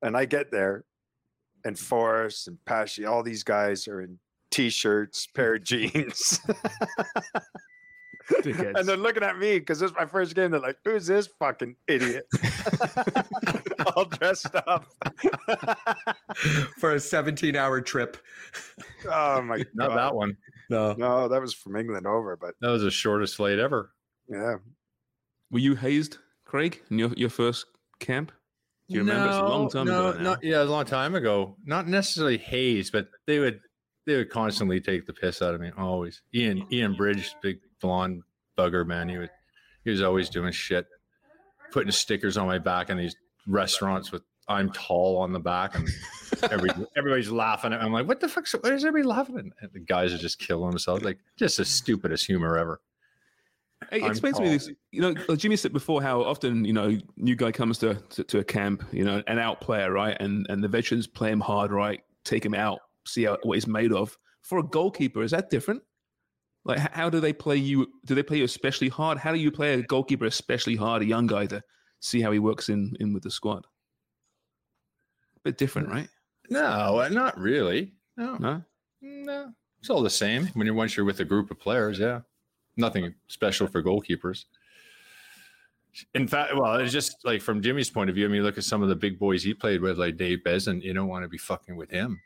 And 0.00 0.16
I 0.16 0.24
get 0.24 0.50
there, 0.50 0.86
and 1.62 1.78
Forrest 1.78 2.48
and 2.48 2.56
Pesci, 2.66 3.06
all 3.06 3.22
these 3.22 3.42
guys 3.42 3.86
are 3.86 4.00
in 4.00 4.18
t-shirts, 4.50 5.26
pair 5.26 5.56
of 5.56 5.62
jeans. 5.64 6.40
Dickheads. 8.42 8.78
and 8.78 8.88
they're 8.88 8.96
looking 8.96 9.22
at 9.22 9.38
me 9.38 9.58
because 9.58 9.80
this 9.80 9.90
is 9.90 9.96
my 9.96 10.06
first 10.06 10.34
game. 10.34 10.50
They're 10.50 10.60
like, 10.60 10.76
who's 10.84 11.06
this 11.06 11.28
fucking 11.38 11.76
idiot? 11.86 12.26
all 13.96 14.04
dressed 14.04 14.54
up. 14.54 14.86
for 16.78 16.94
a 16.94 17.00
17 17.00 17.56
hour 17.56 17.80
trip. 17.80 18.16
oh 19.10 19.42
my 19.42 19.58
god. 19.58 19.66
Not 19.74 19.88
god. 19.88 19.96
that 19.98 20.14
one. 20.14 20.36
No. 20.70 20.94
No, 20.94 21.28
that 21.28 21.40
was 21.40 21.54
from 21.54 21.76
England 21.76 22.06
over, 22.06 22.36
but 22.36 22.54
That 22.60 22.68
was 22.70 22.82
the 22.82 22.90
shortest 22.90 23.36
flight 23.36 23.58
ever. 23.58 23.92
yeah. 24.28 24.56
Were 25.50 25.60
you 25.60 25.74
hazed, 25.76 26.18
Craig, 26.44 26.82
in 26.90 26.98
your, 26.98 27.10
your 27.16 27.30
first 27.30 27.64
camp? 28.00 28.32
Do 28.88 28.94
you 28.94 29.00
remember? 29.00 29.28
It's 29.28 29.36
a 29.38 29.42
long 29.42 29.70
time 29.70 29.86
no, 29.86 30.08
ago. 30.08 30.18
now. 30.18 30.24
Not, 30.24 30.44
yeah, 30.44 30.62
a 30.62 30.64
long 30.64 30.84
time 30.84 31.14
ago. 31.14 31.56
Not 31.64 31.88
necessarily 31.88 32.36
hazed, 32.36 32.92
but 32.92 33.08
they 33.26 33.38
would 33.38 33.60
they 34.08 34.16
would 34.16 34.30
constantly 34.30 34.80
take 34.80 35.04
the 35.04 35.12
piss 35.12 35.42
out 35.42 35.54
of 35.54 35.60
me. 35.60 35.70
Always. 35.76 36.22
Ian 36.34 36.62
oh, 36.62 36.68
Ian 36.72 36.94
Bridge, 36.94 37.34
big 37.42 37.58
blonde 37.80 38.22
bugger 38.56 38.86
man. 38.86 39.08
He 39.08 39.18
would 39.18 39.30
he 39.84 39.90
was 39.90 40.02
always 40.02 40.30
doing 40.30 40.50
shit, 40.50 40.86
putting 41.70 41.92
stickers 41.92 42.38
on 42.38 42.46
my 42.46 42.58
back 42.58 42.88
in 42.88 42.96
these 42.96 43.14
restaurants 43.46 44.10
with 44.10 44.22
"I'm 44.48 44.72
tall" 44.72 45.18
on 45.18 45.34
the 45.34 45.38
back, 45.38 45.76
and 45.76 45.86
every, 46.50 46.70
everybody's 46.96 47.30
laughing. 47.30 47.74
I'm 47.74 47.92
like, 47.92 48.08
what 48.08 48.20
the 48.20 48.28
fuck? 48.28 48.48
What 48.62 48.72
is 48.72 48.84
everybody 48.84 49.06
laughing? 49.06 49.52
at? 49.62 49.74
The 49.74 49.80
guys 49.80 50.14
are 50.14 50.18
just 50.18 50.38
killing 50.38 50.70
themselves. 50.70 51.04
Like 51.04 51.18
just 51.36 51.58
the 51.58 51.66
stupidest 51.66 52.24
humor 52.24 52.56
ever. 52.56 52.80
Hey, 53.90 54.02
I'm 54.02 54.10
explain 54.10 54.32
to 54.34 54.40
me 54.40 54.48
this. 54.48 54.70
You 54.90 55.02
know, 55.02 55.14
uh, 55.28 55.36
Jimmy 55.36 55.56
said 55.56 55.74
before 55.74 56.00
how 56.02 56.22
often 56.22 56.64
you 56.64 56.72
know 56.72 56.96
new 57.18 57.36
guy 57.36 57.52
comes 57.52 57.76
to, 57.78 57.94
to 57.94 58.24
to 58.24 58.38
a 58.38 58.44
camp, 58.44 58.84
you 58.90 59.04
know, 59.04 59.22
an 59.26 59.38
out 59.38 59.60
player, 59.60 59.92
right, 59.92 60.16
and 60.18 60.46
and 60.48 60.64
the 60.64 60.68
veterans 60.68 61.06
play 61.06 61.30
him 61.30 61.40
hard, 61.40 61.72
right, 61.72 62.00
take 62.24 62.44
him 62.44 62.54
out, 62.54 62.80
see 63.08 63.24
how, 63.24 63.38
what 63.42 63.54
he's 63.54 63.66
made 63.66 63.92
of. 63.92 64.16
For 64.42 64.58
a 64.58 64.62
goalkeeper, 64.62 65.22
is 65.22 65.32
that 65.32 65.50
different? 65.50 65.82
Like, 66.64 66.78
how 66.78 67.08
do 67.10 67.20
they 67.20 67.32
play 67.32 67.56
you? 67.56 67.86
Do 68.04 68.14
they 68.14 68.22
play 68.22 68.38
you 68.38 68.44
especially 68.44 68.88
hard? 68.88 69.18
How 69.18 69.32
do 69.32 69.38
you 69.38 69.50
play 69.50 69.74
a 69.74 69.82
goalkeeper 69.82 70.26
especially 70.26 70.76
hard, 70.76 71.02
a 71.02 71.06
young 71.06 71.26
guy, 71.26 71.46
to 71.46 71.62
see 72.00 72.20
how 72.20 72.30
he 72.30 72.38
works 72.38 72.68
in 72.68 72.94
in 73.00 73.12
with 73.12 73.22
the 73.22 73.30
squad? 73.30 73.66
bit 75.44 75.56
different, 75.56 75.88
right? 75.88 76.08
No, 76.50 77.00
uh, 77.00 77.08
not 77.08 77.38
really. 77.38 77.92
No, 78.16 78.36
No. 78.36 78.62
no, 79.00 79.52
it's 79.78 79.88
all 79.88 80.02
the 80.02 80.10
same 80.10 80.48
when 80.48 80.66
you're 80.66 80.74
once 80.74 80.96
you're 80.96 81.06
with 81.06 81.20
a 81.20 81.24
group 81.24 81.50
of 81.50 81.58
players. 81.58 81.98
Yeah, 81.98 82.20
nothing 82.76 83.14
special 83.28 83.66
for 83.66 83.82
goalkeepers. 83.82 84.44
In 86.14 86.28
fact, 86.28 86.54
well, 86.54 86.74
it's 86.76 86.92
just 86.92 87.16
like 87.24 87.40
from 87.40 87.62
Jimmy's 87.62 87.88
point 87.90 88.10
of 88.10 88.16
view. 88.16 88.26
I 88.26 88.28
mean, 88.28 88.42
look 88.42 88.58
at 88.58 88.64
some 88.64 88.82
of 88.82 88.88
the 88.88 88.96
big 88.96 89.18
boys 89.18 89.42
he 89.42 89.54
played 89.54 89.80
with, 89.80 89.98
like 89.98 90.16
Dave 90.16 90.44
Beasant. 90.44 90.82
You 90.84 90.92
don't 90.92 91.08
want 91.08 91.22
to 91.24 91.28
be 91.28 91.38
fucking 91.38 91.76
with 91.76 91.90
him. 91.90 92.20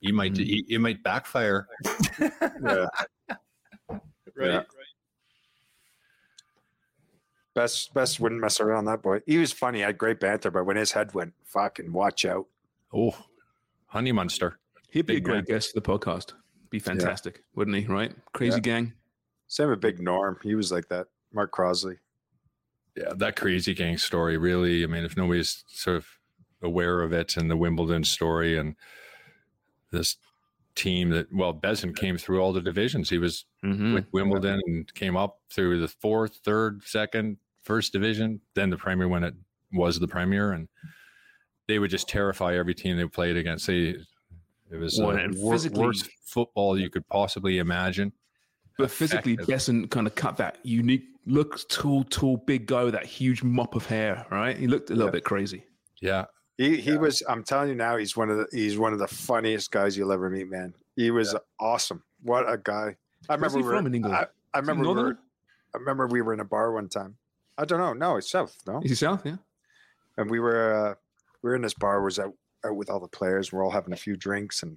He 0.00 0.12
might, 0.12 0.34
mm. 0.34 0.44
he, 0.44 0.64
he 0.68 0.78
might 0.78 1.02
backfire. 1.02 1.66
Yeah. 2.66 2.86
Right. 4.36 4.50
Yeah. 4.50 4.62
Best 7.54 7.94
best 7.94 8.18
wouldn't 8.18 8.40
mess 8.40 8.60
around 8.60 8.86
that 8.86 9.00
boy. 9.00 9.20
He 9.26 9.38
was 9.38 9.52
funny, 9.52 9.80
had 9.80 9.96
great 9.96 10.18
banter, 10.18 10.50
but 10.50 10.64
when 10.64 10.76
his 10.76 10.90
head 10.90 11.14
went, 11.14 11.34
fucking 11.44 11.92
watch 11.92 12.24
out. 12.24 12.46
Oh, 12.92 13.16
Honey 13.86 14.10
monster. 14.10 14.58
He'd 14.90 15.06
be 15.06 15.14
Big 15.14 15.22
a 15.22 15.26
great 15.26 15.34
man. 15.36 15.44
guest 15.44 15.72
for 15.72 15.80
the 15.80 15.86
podcast. 15.86 16.32
Be 16.70 16.80
fantastic, 16.80 17.44
wouldn't 17.54 17.76
he? 17.76 17.86
Right? 17.86 18.12
Crazy 18.32 18.56
Yeah. 18.56 18.60
gang. 18.60 18.92
Same 19.46 19.68
with 19.70 19.80
Big 19.80 20.00
Norm. 20.00 20.38
He 20.42 20.56
was 20.56 20.72
like 20.72 20.88
that. 20.88 21.06
Mark 21.32 21.52
Crossley. 21.52 21.98
Yeah, 22.96 23.12
that 23.16 23.36
crazy 23.36 23.72
gang 23.74 23.98
story 23.98 24.36
really. 24.36 24.82
I 24.82 24.86
mean, 24.88 25.04
if 25.04 25.16
nobody's 25.16 25.62
sort 25.68 25.96
of 25.98 26.08
aware 26.60 27.02
of 27.02 27.12
it 27.12 27.36
and 27.36 27.48
the 27.48 27.56
Wimbledon 27.56 28.02
story 28.02 28.58
and 28.58 28.74
this 29.94 30.16
team 30.74 31.10
that 31.10 31.32
well, 31.32 31.52
Beasant 31.52 31.96
came 31.96 32.18
through 32.18 32.40
all 32.40 32.52
the 32.52 32.60
divisions. 32.60 33.08
He 33.08 33.18
was 33.18 33.44
Mhm. 33.64 33.94
with 33.94 34.06
Wimbledon 34.12 34.60
and 34.66 34.92
came 34.94 35.16
up 35.16 35.38
through 35.50 35.80
the 35.80 35.88
fourth, 35.88 36.40
third, 36.44 36.82
second, 36.84 37.38
first 37.62 37.92
division, 37.92 38.40
then 38.54 38.70
the 38.70 38.76
Premier 38.76 39.08
when 39.08 39.24
it 39.24 39.34
was 39.72 39.98
the 40.00 40.08
Premier, 40.08 40.52
and 40.52 40.68
they 41.68 41.78
would 41.78 41.90
just 41.90 42.08
terrify 42.08 42.56
every 42.56 42.74
team 42.74 42.96
they 42.96 43.06
played 43.06 43.36
against. 43.36 43.66
They, 43.68 43.96
it 44.70 44.76
was 44.76 44.98
Well, 45.00 45.16
wor- 45.34 45.56
worst 45.86 46.08
football 46.26 46.78
you 46.78 46.90
could 46.90 47.06
possibly 47.08 47.58
imagine. 47.58 48.12
But 48.76 48.90
physically. 48.90 49.36
Beasant 49.36 49.90
kind 49.92 50.06
of 50.08 50.16
cut 50.16 50.36
that 50.38 50.58
unique, 50.64 51.04
looks 51.26 51.64
tall, 51.68 52.02
tall, 52.04 52.36
big 52.38 52.66
guy 52.66 52.82
with 52.82 52.94
that 52.94 53.06
huge 53.06 53.42
mop 53.44 53.76
of 53.76 53.86
hair, 53.86 54.26
right? 54.32 54.56
He 54.56 54.66
looked 54.66 54.90
a 54.90 54.94
little 54.94 55.06
Yeah. 55.06 55.12
bit 55.12 55.24
crazy. 55.24 55.64
Yeah, 56.00 56.24
He 56.56 56.80
he 56.80 56.96
was. 56.96 57.22
I'm 57.28 57.42
telling 57.42 57.68
you 57.70 57.74
now, 57.74 57.96
he's 57.96 58.16
one 58.16 58.30
of 58.30 58.36
the 58.38 58.46
he's 58.52 58.78
one 58.78 58.92
of 58.92 58.98
the 58.98 59.08
funniest 59.08 59.70
guys 59.70 59.96
you'll 59.96 60.12
ever 60.12 60.30
meet, 60.30 60.48
man. 60.50 60.74
He 60.96 61.10
was 61.10 61.34
awesome. 61.58 62.02
What 62.22 62.48
a 62.50 62.56
guy! 62.58 62.96
I 63.28 63.36
Where's 63.36 63.52
remember 63.54 63.56
we 63.56 63.62
were, 63.64 63.76
from 63.76 63.86
in 63.86 63.94
England? 63.96 64.16
I, 64.16 64.26
I 64.54 64.60
remember 64.60 64.84
we 64.88 64.94
were, 64.94 65.18
I 65.74 65.78
remember 65.78 66.06
we 66.06 66.22
were 66.22 66.32
in 66.32 66.40
a 66.40 66.44
bar 66.44 66.72
one 66.72 66.88
time. 66.88 67.16
I 67.58 67.64
don't 67.64 67.78
know. 67.80 67.92
No, 67.92 68.16
it's 68.16 68.30
south. 68.30 68.56
No, 68.66 68.80
Is 68.82 68.90
he 68.90 68.94
South? 68.96 69.24
Yeah. 69.26 69.36
and 70.16 70.30
we 70.30 70.38
were 70.38 70.72
uh, 70.90 70.94
we 71.42 71.50
were 71.50 71.56
in 71.56 71.62
this 71.62 71.74
bar. 71.74 72.00
Was 72.02 72.18
out 72.20 72.34
out 72.64 72.76
with 72.76 72.88
all 72.88 73.00
the 73.00 73.08
players. 73.08 73.52
We're 73.52 73.64
all 73.64 73.70
having 73.72 73.92
a 73.92 73.96
few 73.96 74.16
drinks, 74.16 74.62
and 74.62 74.76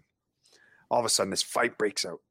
all 0.90 1.00
of 1.00 1.06
a 1.06 1.10
sudden, 1.10 1.30
this 1.30 1.44
fight 1.44 1.78
breaks 1.78 2.06
out. 2.06 2.22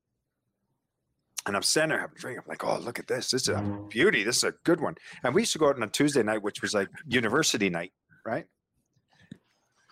And 1.47 1.55
I'm 1.55 1.63
standing 1.63 1.91
there 1.91 2.01
having 2.01 2.17
a 2.17 2.21
drink. 2.21 2.39
I'm 2.39 2.45
like, 2.49 2.65
oh, 2.65 2.79
look 2.79 2.99
at 2.99 3.07
this. 3.07 3.31
This 3.31 3.43
is 3.43 3.49
a 3.51 3.63
beauty. 3.89 4.25
This 4.25 4.39
is 4.39 4.45
a 4.45 4.55
good 4.65 4.81
one. 4.81 4.97
And 5.23 5.33
we 5.33 5.43
used 5.43 5.53
to 5.53 5.61
go 5.61 5.69
out 5.69 5.77
on 5.77 5.83
a 5.85 5.87
Tuesday 5.87 6.25
night, 6.25 6.43
which 6.43 6.61
was 6.61 6.75
like 6.75 6.89
university 7.07 7.71
night, 7.71 7.93
right? 8.25 8.47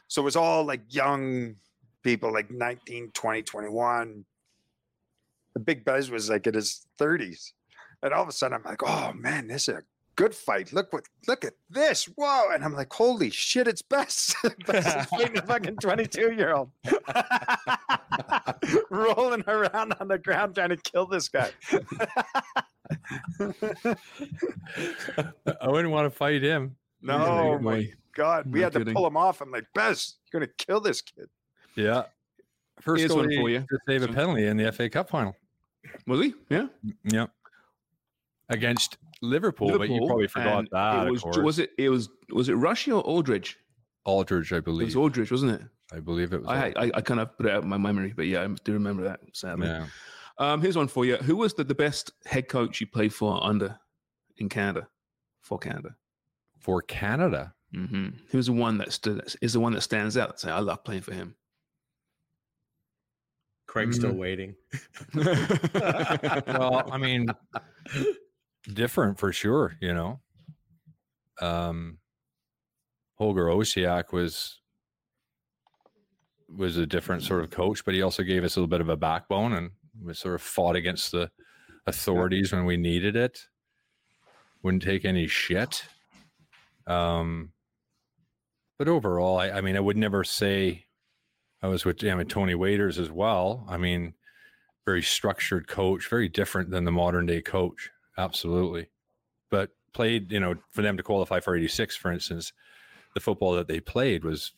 So 0.08 0.22
it 0.22 0.24
was 0.24 0.36
all 0.36 0.64
like 0.64 0.82
young 0.88 1.56
people, 2.02 2.32
like 2.32 2.50
19, 2.50 3.10
20, 3.12 3.42
21. 3.42 4.24
The 5.54 5.60
big 5.60 5.84
buzz 5.84 6.10
was 6.10 6.30
like 6.30 6.46
in 6.46 6.54
his 6.54 6.86
30s. 7.00 7.52
And 8.02 8.12
all 8.12 8.22
of 8.22 8.28
a 8.28 8.32
sudden, 8.32 8.58
I'm 8.58 8.64
like, 8.64 8.82
oh 8.84 9.12
man, 9.14 9.48
this 9.48 9.68
is 9.68 9.76
a 9.76 9.82
good 10.16 10.34
fight. 10.34 10.72
Look 10.72 10.92
what, 10.92 11.04
look 11.26 11.44
at 11.44 11.54
this. 11.70 12.04
Whoa. 12.04 12.50
And 12.52 12.64
I'm 12.64 12.74
like, 12.74 12.92
holy 12.92 13.30
shit, 13.30 13.66
it's 13.66 13.82
Bess. 13.82 14.34
Bess 14.66 14.94
is 14.94 15.06
fighting 15.06 15.38
a 15.38 15.42
fucking 15.42 15.76
22 15.76 16.34
year 16.34 16.54
old. 16.54 16.70
Rolling 18.90 19.44
around 19.46 19.94
on 20.00 20.08
the 20.08 20.18
ground 20.18 20.54
trying 20.54 20.70
to 20.70 20.76
kill 20.76 21.06
this 21.06 21.28
guy. 21.28 21.50
I 25.60 25.68
wouldn't 25.68 25.90
want 25.90 26.06
to 26.06 26.10
fight 26.10 26.42
him. 26.42 26.76
no, 27.02 27.58
my. 27.58 27.90
God. 28.14 28.50
We 28.50 28.61
No 28.61 28.64
had 28.64 28.72
to 28.74 28.85
pull 28.92 29.07
him 29.07 29.16
off. 29.16 29.40
I'm 29.40 29.50
like, 29.50 29.66
Bess, 29.74 30.14
you're 30.33 30.40
going 30.40 30.48
to 30.48 30.64
kill 30.64 30.81
this 30.81 31.00
kid. 31.00 31.29
Yeah. 31.77 32.05
First 32.81 33.00
Here's 33.00 33.12
one 33.12 33.24
for 33.35 33.48
you. 33.48 33.61
to 33.61 33.79
save 33.88 34.03
a 34.03 34.09
penalty 34.09 34.46
in 34.46 34.57
the 34.57 34.70
FA 34.72 34.88
Cup 34.88 35.09
final. 35.09 35.37
Was 36.07 36.20
he? 36.20 36.35
Yeah. 36.48 36.66
Yeah. 37.05 37.27
Against 38.48 38.98
Liverpool, 39.22 39.79
but 39.79 39.88
you 39.88 40.07
probably 40.07 40.29
forgot 40.29 40.66
that. 40.70 41.07
It 41.07 41.11
was, 41.11 41.20
of 41.20 41.24
course. 41.24 41.37
was 41.38 41.59
it? 41.59 41.70
It 41.79 41.88
was. 41.88 42.11
Was 42.31 42.48
it 42.48 42.55
Rushy 42.55 42.92
or 42.92 43.00
Aldridge? 43.03 43.59
Aldridge, 44.05 44.53
I 44.53 44.61
believe. 44.61 44.83
It 44.83 44.85
was 44.87 44.96
Aldridge, 44.96 45.31
wasn't 45.31 45.53
it? 45.53 45.62
I 45.92 46.00
believe 46.00 46.33
it 46.33 46.40
was. 46.42 46.48
I, 46.48 46.72
I 46.77 46.90
I 46.94 47.00
kind 47.00 47.20
of 47.20 47.37
put 47.37 47.46
it 47.46 47.53
out 47.53 47.59
of 47.59 47.64
my 47.64 47.79
memory, 47.79 48.12
but 48.14 48.27
yeah, 48.27 48.42
I 48.42 48.48
do 48.64 48.72
remember 48.72 49.03
that. 49.05 49.20
Sadly. 49.33 49.66
yeah. 49.68 49.87
Um, 50.38 50.61
here's 50.61 50.77
one 50.77 50.88
for 50.88 51.05
you. 51.05 51.16
Who 51.18 51.37
was 51.37 51.55
the, 51.55 51.64
the 51.64 51.74
best 51.74 52.12
head 52.27 52.48
coach 52.48 52.81
you 52.81 52.87
played 52.87 53.14
for 53.14 53.42
under 53.42 53.79
in 54.37 54.48
Canada? 54.48 54.88
For 55.40 55.59
Canada. 55.59 55.94
For 56.59 56.83
Canada. 56.83 57.53
Mm-hmm. 57.74 58.08
Who's 58.28 58.46
the 58.46 58.52
one 58.52 58.78
that 58.78 58.92
stood 58.92 59.34
is 59.42 59.52
the 59.52 59.60
one 59.60 59.72
that 59.72 59.80
stands 59.80 60.16
out? 60.16 60.38
Say, 60.38 60.50
I 60.50 60.60
love 60.60 60.84
playing 60.84 61.02
for 61.02 61.12
him. 61.12 61.34
Craig's 63.66 63.96
still 63.96 64.12
waiting. 64.12 64.54
well, 65.14 66.88
I 66.92 66.96
mean, 66.96 67.26
different 68.72 69.18
for 69.18 69.32
sure, 69.32 69.76
you 69.80 69.92
know. 69.92 70.20
Um 71.40 71.98
Holger 73.18 73.46
Osieck 73.46 74.12
was 74.12 74.60
was 76.48 76.76
a 76.76 76.87
different 76.87 77.24
sort 77.24 77.42
of 77.42 77.50
coach, 77.50 77.84
but 77.84 77.94
he 77.94 78.02
also 78.02 78.22
gave 78.22 78.44
us 78.44 78.54
a 78.54 78.60
little 78.60 78.68
bit 78.68 78.80
of 78.80 78.88
a 78.88 78.96
backbone 78.96 79.52
and 79.54 79.70
was 80.00 80.20
sort 80.20 80.37
of 80.37 80.42
fought 80.42 80.76
against 80.76 81.10
the 81.10 81.28
authorities 81.88 82.52
when 82.52 82.66
we 82.66 82.76
needed 82.76 83.16
it. 83.16 83.40
Wouldn't 84.62 84.84
take 84.84 85.04
any 85.04 85.26
shit. 85.26 85.84
Um 86.87 87.53
but 88.84 88.90
overall, 88.90 89.38
I, 89.38 89.50
I 89.50 89.60
mean, 89.62 89.76
I 89.76 89.80
would 89.80 89.96
never 89.96 90.24
say 90.24 90.84
I 91.62 91.68
was 91.68 91.86
with 91.86 92.04
I 92.04 92.14
mean, 92.14 92.26
Tony 92.26 92.54
Waiters 92.54 92.98
as 92.98 93.10
well. 93.10 93.64
I 93.66 93.78
mean, 93.78 94.12
very 94.84 95.02
structured 95.02 95.66
coach, 95.66 96.10
very 96.10 96.28
different 96.28 96.68
than 96.68 96.84
the 96.84 96.92
modern 96.92 97.24
day 97.24 97.40
coach. 97.40 97.88
Absolutely. 98.18 98.88
But 99.50 99.70
played, 99.94 100.30
you 100.30 100.38
know, 100.38 100.56
for 100.70 100.82
them 100.82 100.98
to 100.98 101.02
qualify 101.02 101.40
for 101.40 101.56
86, 101.56 101.96
for 101.96 102.12
instance, 102.12 102.52
the 103.14 103.20
football 103.20 103.54
that 103.54 103.68
they 103.68 103.80
played 103.80 104.22
was 104.22 104.52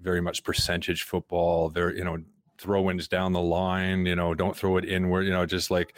very 0.00 0.22
much 0.22 0.42
percentage 0.42 1.02
football. 1.02 1.68
Very, 1.68 1.98
you 1.98 2.04
know, 2.04 2.16
throw 2.56 2.88
ins 2.90 3.08
down 3.08 3.34
the 3.34 3.42
line, 3.42 4.06
you 4.06 4.16
know, 4.16 4.32
don't 4.32 4.56
throw 4.56 4.78
it 4.78 4.86
inward, 4.86 5.24
you 5.24 5.32
know, 5.32 5.44
just 5.44 5.70
like 5.70 5.94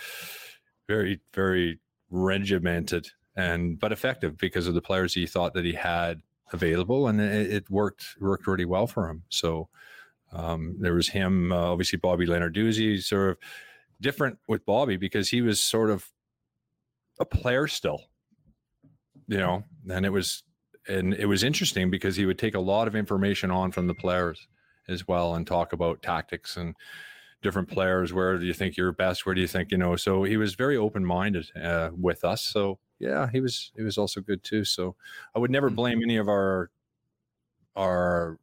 very, 0.89 1.21
very 1.33 1.79
regimented 2.11 3.07
and 3.37 3.79
but 3.79 3.93
effective 3.93 4.37
because 4.37 4.67
of 4.67 4.75
the 4.75 4.83
players 4.83 5.15
he 5.15 5.27
thought 5.27 5.55
that 5.55 5.65
he 5.65 5.75
had 5.75 6.21
available 6.53 7.09
and 7.09 7.21
it, 7.21 7.53
it 7.53 7.71
worked 7.71 8.17
worked 8.21 8.47
really 8.47 8.65
well 8.65 8.87
for 8.87 9.09
him. 9.09 9.25
So 9.29 9.69
um, 10.33 10.77
there 10.79 10.95
was 10.95 11.09
him, 11.09 11.53
uh, 11.53 11.57
obviously 11.57 11.99
Bobby 11.99 12.27
Leonard 12.27 12.55
Lenarduzzi, 12.55 13.03
sort 13.03 13.31
of 13.31 13.39
different 14.01 14.39
with 14.47 14.65
Bobby 14.67 14.97
because 14.97 15.29
he 15.29 15.43
was 15.43 15.61
sort 15.61 15.91
of 15.91 16.07
a 17.19 17.25
player 17.25 17.67
still, 17.67 18.03
you 19.27 19.39
know, 19.39 19.65
and 19.91 20.07
it 20.07 20.11
was 20.11 20.43
and 20.87 21.15
it 21.15 21.27
was 21.27 21.45
interesting 21.45 21.91
because 21.91 22.17
he 22.17 22.27
would 22.27 22.39
take 22.39 22.55
a 22.55 22.61
lot 22.61 22.89
of 22.89 22.97
information 22.97 23.51
on 23.51 23.73
from 23.73 23.87
the 23.87 23.95
players 23.95 24.49
as 24.89 25.07
well 25.07 25.35
and 25.35 25.47
talk 25.47 25.73
about 25.73 26.03
tactics 26.03 26.57
and 26.57 26.75
different 27.43 27.69
players. 27.69 28.13
Where 28.13 28.39
do 28.39 28.47
you 28.47 28.55
think 28.55 28.77
you're 28.77 28.93
best? 28.93 29.25
Where 29.25 29.35
do 29.35 29.41
you 29.41 29.47
think 29.47 29.71
you 29.71 29.79
know? 29.79 29.97
So 29.97 30.25
he 30.25 30.37
was 30.37 30.55
very 30.55 30.77
open 30.77 31.05
minded 31.05 31.51
uh, 31.61 31.91
with 31.93 32.25
us. 32.25 32.43
So 32.43 32.79
yeah, 32.99 33.29
he 33.31 33.41
was 33.41 33.73
he 33.77 33.83
was 33.83 33.99
also 33.99 34.21
good 34.21 34.43
too. 34.43 34.65
So 34.65 34.97
I 35.35 35.39
would 35.39 35.51
never 35.51 35.71
blame 35.71 36.03
any 36.03 36.17
of 36.17 36.29
our 36.29 36.71
our 37.77 38.39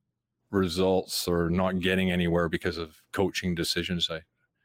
results 0.51 1.27
or 1.27 1.49
not 1.49 1.79
getting 1.79 2.11
anywhere 2.11 2.49
because 2.49 2.77
of 2.77 3.01
coaching 3.11 3.53
decisions. 3.55 4.09
I 4.09 4.21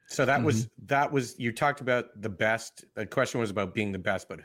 So 0.07 0.25
that 0.25 0.43
was 0.43 0.69
that 0.87 1.11
was 1.11 1.39
you 1.39 1.53
talked 1.53 1.81
about 1.81 2.07
the 2.21 2.29
best. 2.29 2.85
The 2.95 3.07
question 3.07 3.41
was 3.41 3.51
about 3.51 3.75
being 3.75 3.93
the 3.93 3.99
best, 3.99 4.29
but 4.29 4.41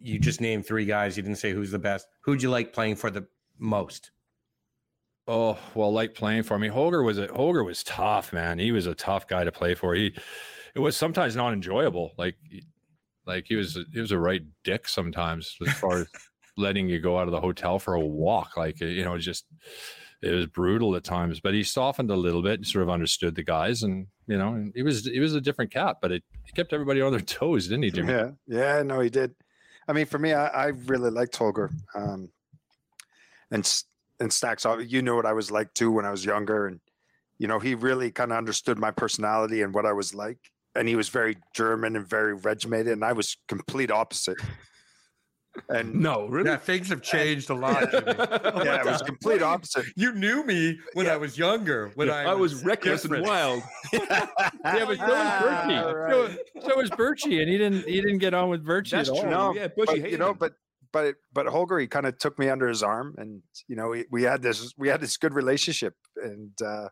you 0.00 0.18
just 0.18 0.40
named 0.40 0.66
three 0.66 0.84
guys. 0.84 1.16
You 1.16 1.22
didn't 1.22 1.38
say 1.38 1.52
who's 1.52 1.72
the 1.72 1.78
best. 1.78 2.06
Who'd 2.20 2.42
you 2.42 2.50
like 2.50 2.72
playing 2.72 2.96
for 2.96 3.10
the 3.10 3.26
most? 3.58 4.12
Oh 5.28 5.58
well, 5.74 5.92
like 5.92 6.14
playing 6.14 6.44
for 6.44 6.58
me. 6.58 6.68
Holger 6.68 7.02
was 7.02 7.18
a 7.18 7.28
Holger 7.28 7.62
was 7.62 7.84
tough, 7.84 8.32
man. 8.32 8.58
He 8.58 8.72
was 8.72 8.86
a 8.86 8.94
tough 8.94 9.28
guy 9.28 9.44
to 9.44 9.52
play 9.52 9.74
for. 9.74 9.94
He 9.94 10.14
it 10.74 10.78
was 10.78 10.96
sometimes 10.96 11.36
not 11.36 11.52
enjoyable. 11.52 12.12
Like 12.16 12.36
like 13.26 13.44
he 13.46 13.54
was 13.54 13.78
he 13.92 14.00
was 14.00 14.10
a 14.10 14.18
right 14.18 14.42
dick 14.64 14.88
sometimes 14.88 15.54
as 15.66 15.74
far 15.74 15.98
as 15.98 16.06
letting 16.56 16.88
you 16.88 16.98
go 16.98 17.18
out 17.18 17.28
of 17.28 17.32
the 17.32 17.40
hotel 17.40 17.78
for 17.78 17.92
a 17.92 18.00
walk. 18.00 18.56
Like 18.56 18.80
you 18.80 19.04
know, 19.04 19.18
just 19.18 19.44
it 20.22 20.30
was 20.30 20.46
brutal 20.46 20.96
at 20.96 21.04
times. 21.04 21.40
But 21.40 21.52
he 21.52 21.62
softened 21.62 22.10
a 22.10 22.16
little 22.16 22.42
bit 22.42 22.60
and 22.60 22.66
sort 22.66 22.84
of 22.84 22.90
understood 22.90 23.34
the 23.34 23.44
guys, 23.44 23.82
and 23.82 24.06
you 24.26 24.38
know, 24.38 24.54
and 24.54 24.72
he 24.74 24.82
was 24.82 25.04
he 25.04 25.20
was 25.20 25.34
a 25.34 25.42
different 25.42 25.70
cat, 25.70 25.98
but 26.00 26.10
it, 26.10 26.24
he 26.44 26.52
kept 26.52 26.72
everybody 26.72 27.02
on 27.02 27.12
their 27.12 27.20
toes, 27.38 27.68
didn't 27.68 27.84
he, 27.84 27.90
Jimmy? 27.90 28.14
Yeah, 28.14 28.30
yeah, 28.46 28.82
no, 28.82 29.00
he 29.00 29.10
did. 29.10 29.34
I 29.86 29.92
mean, 29.92 30.06
for 30.06 30.18
me, 30.18 30.32
I, 30.32 30.46
I 30.46 30.66
really 30.86 31.10
liked 31.10 31.36
Holger. 31.36 31.70
Um, 31.94 32.30
and 33.50 33.66
and 34.20 34.32
Stacks, 34.32 34.66
you 34.86 35.02
know 35.02 35.14
what 35.16 35.26
I 35.26 35.32
was 35.32 35.50
like 35.50 35.72
too 35.74 35.90
when 35.92 36.04
I 36.04 36.10
was 36.10 36.24
younger, 36.24 36.66
and 36.66 36.80
you 37.38 37.46
know, 37.46 37.58
he 37.60 37.74
really 37.74 38.10
kind 38.10 38.32
of 38.32 38.38
understood 38.38 38.78
my 38.78 38.90
personality 38.90 39.62
and 39.62 39.72
what 39.72 39.86
I 39.86 39.92
was 39.92 40.12
like. 40.14 40.38
And 40.74 40.86
he 40.88 40.96
was 40.96 41.08
very 41.08 41.36
German 41.54 41.96
and 41.96 42.06
very 42.08 42.34
regimented, 42.34 42.92
and 42.92 43.04
I 43.04 43.12
was 43.12 43.36
complete 43.48 43.90
opposite. 43.90 44.36
And 45.70 45.94
No, 45.94 46.26
really? 46.28 46.50
Yeah, 46.50 46.56
things 46.56 46.88
have 46.90 47.02
changed 47.02 47.50
a 47.50 47.54
lot. 47.66 47.90
Jimmy. 47.90 48.04
yeah, 48.64 48.78
it 48.80 48.84
was 48.84 49.02
complete 49.02 49.42
opposite. 49.42 49.86
You 49.96 50.12
knew 50.12 50.44
me 50.44 50.78
when 50.94 51.08
I 51.08 51.16
was 51.16 51.36
younger. 51.36 51.90
When 51.96 52.10
I, 52.10 52.24
I 52.26 52.34
was 52.34 52.64
reckless 52.64 53.04
and 53.04 53.24
wild. 53.26 53.62
Yeah, 53.92 54.26
but 54.62 54.64
so 54.64 54.86
was 54.86 54.98
Berkey. 54.98 55.78
Ah, 55.80 56.10
So, 56.10 56.36
so 56.68 56.76
was 56.76 56.90
Birchie, 56.90 57.40
and 57.40 57.48
he 57.50 57.58
didn't 57.58 57.86
he 57.88 58.00
didn't 58.00 58.18
get 58.18 58.34
on 58.34 58.50
with 58.50 58.64
Birchie 58.64 58.90
That's 58.90 59.08
at 59.08 59.14
all. 59.16 59.22
true. 59.22 59.30
No, 59.30 59.54
yeah, 59.54 59.66
Bushy 59.68 59.86
but, 59.86 59.96
hated 59.96 60.12
you 60.12 60.18
know, 60.18 60.30
him. 60.30 60.36
but 60.38 60.52
but 60.92 61.16
but 61.32 61.46
Holger, 61.46 61.78
he 61.78 61.86
kind 61.86 62.06
of 62.06 62.18
took 62.18 62.38
me 62.38 62.48
under 62.48 62.68
his 62.68 62.82
arm, 62.82 63.14
and 63.18 63.42
you 63.66 63.76
know, 63.76 63.88
we, 63.88 64.04
we 64.10 64.22
had 64.22 64.42
this 64.42 64.72
we 64.76 64.88
had 64.88 65.00
this 65.00 65.16
good 65.16 65.34
relationship, 65.34 65.94
and 66.16 66.52
uh, 66.62 66.88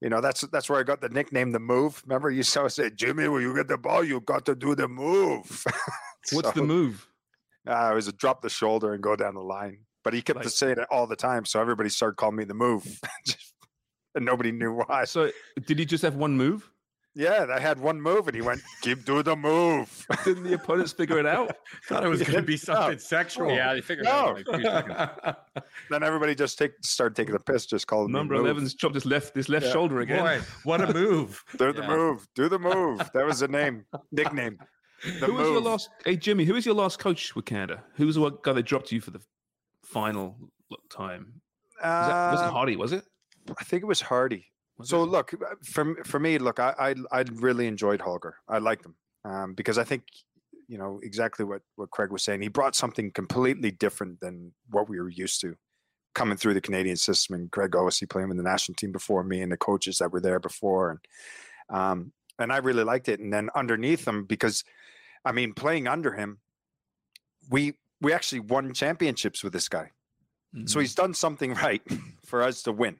you 0.00 0.08
know, 0.08 0.20
that's 0.20 0.42
that's 0.52 0.68
where 0.68 0.80
I 0.80 0.82
got 0.82 1.00
the 1.00 1.08
nickname, 1.08 1.52
the 1.52 1.58
move. 1.60 2.02
Remember, 2.06 2.30
you 2.30 2.42
to 2.42 2.70
say, 2.70 2.90
Jimmy, 2.90 3.28
when 3.28 3.42
you 3.42 3.54
get 3.54 3.68
the 3.68 3.78
ball, 3.78 4.02
you 4.02 4.20
got 4.20 4.46
to 4.46 4.54
do 4.54 4.74
the 4.74 4.88
move. 4.88 5.64
What's 6.32 6.52
the 6.52 6.62
move? 6.62 7.06
Uh, 7.68 7.90
it 7.92 7.94
was 7.94 8.08
a 8.08 8.12
drop 8.12 8.40
the 8.40 8.48
shoulder 8.48 8.94
and 8.94 9.02
go 9.02 9.16
down 9.16 9.34
the 9.34 9.40
line, 9.42 9.80
but 10.02 10.14
he 10.14 10.22
kept 10.22 10.38
Like- 10.38 10.48
saying 10.48 10.78
it 10.78 10.86
all 10.90 11.06
the 11.06 11.16
time, 11.16 11.44
so 11.44 11.60
everybody 11.60 11.90
started 11.90 12.16
calling 12.16 12.36
me 12.36 12.44
the 12.44 12.54
move, 12.54 13.00
and 14.14 14.24
nobody 14.24 14.52
knew 14.52 14.72
why. 14.72 15.04
So 15.04 15.30
did 15.66 15.78
he 15.78 15.84
just 15.84 16.02
have 16.02 16.16
one 16.16 16.36
move? 16.36 16.70
Yeah, 17.16 17.44
they 17.44 17.60
had 17.60 17.80
one 17.80 18.00
move, 18.00 18.28
and 18.28 18.36
he 18.36 18.40
went, 18.40 18.60
"Keep 18.82 19.04
doing 19.04 19.24
the 19.24 19.34
move." 19.34 20.06
Didn't 20.24 20.44
the 20.44 20.54
opponents 20.54 20.92
figure 20.92 21.18
it 21.18 21.26
out? 21.26 21.50
thought 21.88 22.04
it 22.04 22.08
was 22.08 22.22
going 22.22 22.34
to 22.36 22.42
be 22.42 22.56
something 22.56 22.92
No. 22.92 22.96
sexual. 22.98 23.50
Yeah, 23.50 23.74
they 23.74 23.80
figured 23.80 24.04
No. 24.06 24.10
out. 24.12 24.46
Like, 24.46 25.36
then 25.90 26.02
everybody 26.04 26.36
just 26.36 26.56
take 26.56 26.70
started 26.82 27.16
taking 27.16 27.32
the 27.32 27.40
piss, 27.40 27.66
just 27.66 27.88
calling 27.88 28.12
Number 28.12 28.34
me 28.36 28.42
the 28.46 28.54
move. 28.54 28.62
11's 28.62 28.74
chopped 28.74 28.94
his 28.94 29.06
left 29.06 29.34
his 29.34 29.48
left 29.48 29.66
Yeah. 29.66 29.72
shoulder 29.72 30.00
again. 30.00 30.20
Boy, 30.24 30.40
what 30.62 30.80
a 30.88 30.92
move! 30.94 31.42
Do 31.58 31.72
the 31.72 31.82
Yeah. 31.82 31.88
move. 31.88 32.28
Do 32.36 32.48
the 32.48 32.58
move. 32.60 32.98
That 33.12 33.26
was 33.26 33.40
the 33.40 33.48
name, 33.48 33.86
nickname. 34.12 34.58
The 35.02 35.26
who 35.26 35.34
was 35.34 35.48
your 35.48 35.60
last? 35.62 35.88
Hey 36.04 36.16
Jimmy, 36.16 36.44
who 36.44 36.54
was 36.54 36.64
your 36.64 36.76
last 36.76 37.00
coach 37.00 37.34
with 37.34 37.44
Canada? 37.44 37.82
Who 37.96 38.06
was 38.06 38.14
the 38.14 38.30
guy 38.42 38.52
that 38.52 38.62
dropped 38.64 38.92
you 38.92 39.00
for 39.00 39.10
the 39.10 39.20
final 39.84 40.36
time? 40.90 41.40
Was, 41.82 42.06
that, 42.06 42.30
was 42.30 42.40
it 42.40 42.44
Um, 42.44 42.52
Hardy? 42.52 42.76
Was 42.76 42.92
it? 42.92 43.04
I 43.58 43.64
think 43.64 43.82
it 43.82 43.86
was 43.86 44.00
Hardy. 44.00 44.46
Was 44.80 44.88
So 44.88 45.02
it? 45.02 45.06
look, 45.06 45.34
uh, 45.34 45.54
for 45.64 45.96
for 46.04 46.18
me, 46.20 46.38
look, 46.38 46.58
I 46.58 46.74
I, 46.78 47.20
I 47.20 47.24
really 47.32 47.66
enjoyed 47.66 48.00
Holger. 48.00 48.36
I 48.48 48.58
liked 48.58 48.84
him 48.84 48.94
um, 49.24 49.54
because 49.54 49.78
I 49.78 49.84
think 49.84 50.04
you 50.68 50.78
know 50.78 51.00
exactly 51.02 51.44
what 51.44 51.62
what 51.76 51.90
Craig 51.90 52.10
was 52.10 52.22
saying. 52.22 52.42
He 52.42 52.48
brought 52.48 52.74
something 52.74 53.10
completely 53.12 53.70
different 53.70 54.20
than 54.20 54.52
what 54.70 54.88
we 54.88 55.00
were 55.00 55.08
used 55.10 55.40
to 55.42 55.56
coming 56.14 56.36
through 56.36 56.54
the 56.54 56.60
Canadian 56.60 56.96
system. 56.96 57.34
And 57.36 57.50
Craig 57.50 57.76
obviously 57.76 58.06
playing 58.06 58.28
with 58.28 58.36
the 58.36 58.42
national 58.42 58.76
team 58.76 58.92
before 58.92 59.22
me, 59.22 59.42
and 59.42 59.52
the 59.52 59.56
coaches 59.56 59.98
that 59.98 60.12
were 60.12 60.20
there 60.20 60.40
before, 60.40 60.90
and 60.90 61.78
um, 61.78 62.12
and 62.38 62.52
I 62.52 62.58
really 62.58 62.84
liked 62.84 63.08
it. 63.08 63.20
And 63.20 63.32
then 63.32 63.50
underneath 63.54 64.06
him, 64.06 64.24
because 64.24 64.64
I 65.24 65.32
mean, 65.32 65.54
playing 65.54 65.86
under 65.88 66.12
him, 66.12 66.40
we 67.50 67.74
we 68.00 68.12
actually 68.12 68.40
won 68.40 68.72
championships 68.74 69.44
with 69.44 69.52
this 69.52 69.68
guy. 69.68 69.90
So 70.64 70.80
he's 70.80 70.96
done 70.96 71.14
something 71.14 71.54
right 71.62 71.82
for 72.26 72.42
us 72.42 72.62
to 72.62 72.72
win. 72.72 72.98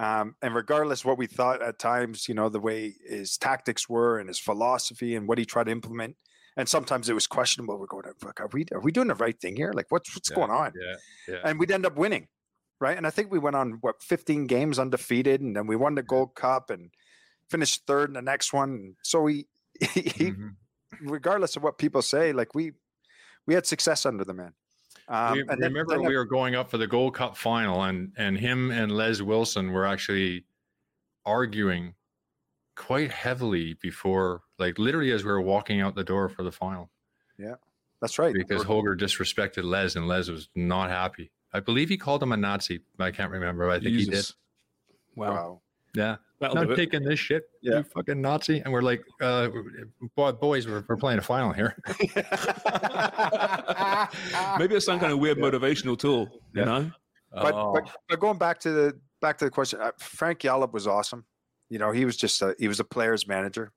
Um, 0.00 0.36
and 0.42 0.54
regardless 0.54 1.04
what 1.04 1.18
we 1.18 1.26
thought 1.26 1.60
at 1.62 1.78
times, 1.78 2.28
you 2.28 2.34
know, 2.34 2.48
the 2.48 2.60
way 2.60 2.94
his 3.08 3.36
tactics 3.36 3.88
were 3.88 4.18
and 4.18 4.28
his 4.28 4.38
philosophy 4.38 5.14
and 5.16 5.26
what 5.26 5.38
he 5.38 5.44
tried 5.44 5.64
to 5.64 5.72
implement, 5.72 6.16
and 6.56 6.68
sometimes 6.68 7.08
it 7.08 7.14
was 7.14 7.26
questionable. 7.26 7.78
We're 7.78 7.86
going, 7.86 8.04
"Fuck, 8.20 8.40
are 8.40 8.48
we 8.52 8.64
are 8.72 8.80
we 8.80 8.92
doing 8.92 9.08
the 9.08 9.14
right 9.16 9.38
thing 9.40 9.56
here? 9.56 9.72
Like, 9.72 9.86
what's 9.90 10.14
what's 10.14 10.30
Yeah, 10.30 10.36
going 10.36 10.50
on? 10.50 10.72
Yeah, 10.74 10.96
yeah. 11.26 11.40
And 11.44 11.58
we'd 11.58 11.70
end 11.72 11.86
up 11.86 11.96
winning, 11.96 12.28
right? 12.80 12.96
And 12.96 13.06
I 13.06 13.10
think 13.10 13.30
we 13.32 13.38
went 13.40 13.56
on 13.56 13.78
what 13.80 14.02
15 14.02 14.46
games 14.46 14.78
undefeated, 14.78 15.40
and 15.40 15.56
then 15.56 15.66
we 15.66 15.76
won 15.76 15.94
the 15.96 16.02
Gold 16.02 16.34
Cup 16.36 16.70
and 16.70 16.90
finished 17.50 17.86
third 17.86 18.10
in 18.10 18.14
the 18.14 18.22
next 18.22 18.52
one. 18.52 18.94
So 19.02 19.22
we, 19.22 19.48
he, 19.94 20.32
Mhm. 20.32 20.56
regardless 21.00 21.56
of 21.56 21.62
what 21.62 21.78
people 21.78 22.02
say, 22.02 22.32
like 22.32 22.54
we 22.54 22.72
we 23.46 23.54
had 23.54 23.66
success 23.66 24.06
under 24.06 24.24
the 24.24 24.34
man. 24.34 24.54
Um, 25.08 25.32
we, 25.32 25.40
and 25.40 25.48
then- 25.48 25.58
remember 25.72 25.96
then 25.96 26.06
we 26.06 26.16
were 26.16 26.24
going 26.26 26.54
up 26.54 26.70
for 26.70 26.78
the 26.78 26.86
Gold 26.86 27.14
Cup 27.14 27.36
final, 27.36 27.82
and 27.82 28.12
and 28.16 28.36
him 28.38 28.70
and 28.70 28.92
Les 28.92 29.20
Wilson 29.22 29.72
were 29.72 29.86
actually 29.86 30.44
arguing 31.24 31.94
quite 32.76 33.10
heavily 33.10 33.74
before, 33.74 34.42
like 34.58 34.78
literally 34.78 35.10
as 35.12 35.24
we 35.24 35.30
were 35.30 35.40
walking 35.40 35.80
out 35.80 35.94
the 35.94 36.04
door 36.04 36.28
for 36.28 36.42
the 36.42 36.52
final, 36.52 36.90
Yeah, 37.38 37.54
that's 38.00 38.18
right. 38.18 38.32
because 38.34 38.62
Holger 38.62 38.94
disrespected 38.96 39.64
Les, 39.64 39.96
and 39.96 40.06
Les 40.06 40.28
was 40.28 40.48
not 40.54 40.90
happy. 40.90 41.30
I 41.52 41.60
believe 41.60 41.88
he 41.88 41.96
called 41.96 42.22
him 42.22 42.32
a 42.32 42.36
Nazi. 42.36 42.80
I 42.98 43.10
can't 43.10 43.32
remember. 43.32 43.70
I 43.70 43.80
think 43.80 43.96
he 43.96 44.04
did. 44.04 44.26
Wow. 45.16 45.30
wow. 45.32 45.60
Yeah, 45.94 46.16
That'll 46.40 46.66
not 46.66 46.76
taking 46.76 47.02
this 47.02 47.18
shit. 47.18 47.48
Yeah. 47.62 47.78
you 47.78 47.82
fucking 47.82 48.20
Nazi. 48.20 48.60
And 48.60 48.72
we're 48.72 48.82
like, 48.82 49.02
uh, 49.20 49.48
boys, 50.40 50.68
we're, 50.68 50.84
we're 50.88 50.96
playing 50.96 51.18
a 51.18 51.22
final 51.22 51.52
here. 51.52 51.74
Maybe 54.58 54.76
it's 54.76 54.86
some 54.86 55.00
kind 55.00 55.12
of 55.12 55.18
weird 55.18 55.38
motivational 55.38 55.98
tool. 55.98 56.28
You 56.54 56.64
know? 56.64 56.90
but, 57.32 57.54
Oh. 57.54 57.72
but 57.74 57.90
but 58.08 58.20
going 58.20 58.38
back 58.38 58.58
to 58.60 58.70
the 58.70 58.98
back 59.20 59.38
to 59.38 59.44
the 59.46 59.50
question, 59.50 59.80
uh, 59.80 59.90
Frank 59.98 60.40
Yallop 60.40 60.72
was 60.72 60.86
awesome. 60.86 61.24
You 61.70 61.78
know, 61.78 61.92
he 61.92 62.04
was 62.04 62.16
just 62.16 62.40
a 62.42 62.54
he 62.58 62.68
was 62.68 62.80
a 62.80 62.84
player's 62.84 63.26
manager. 63.26 63.72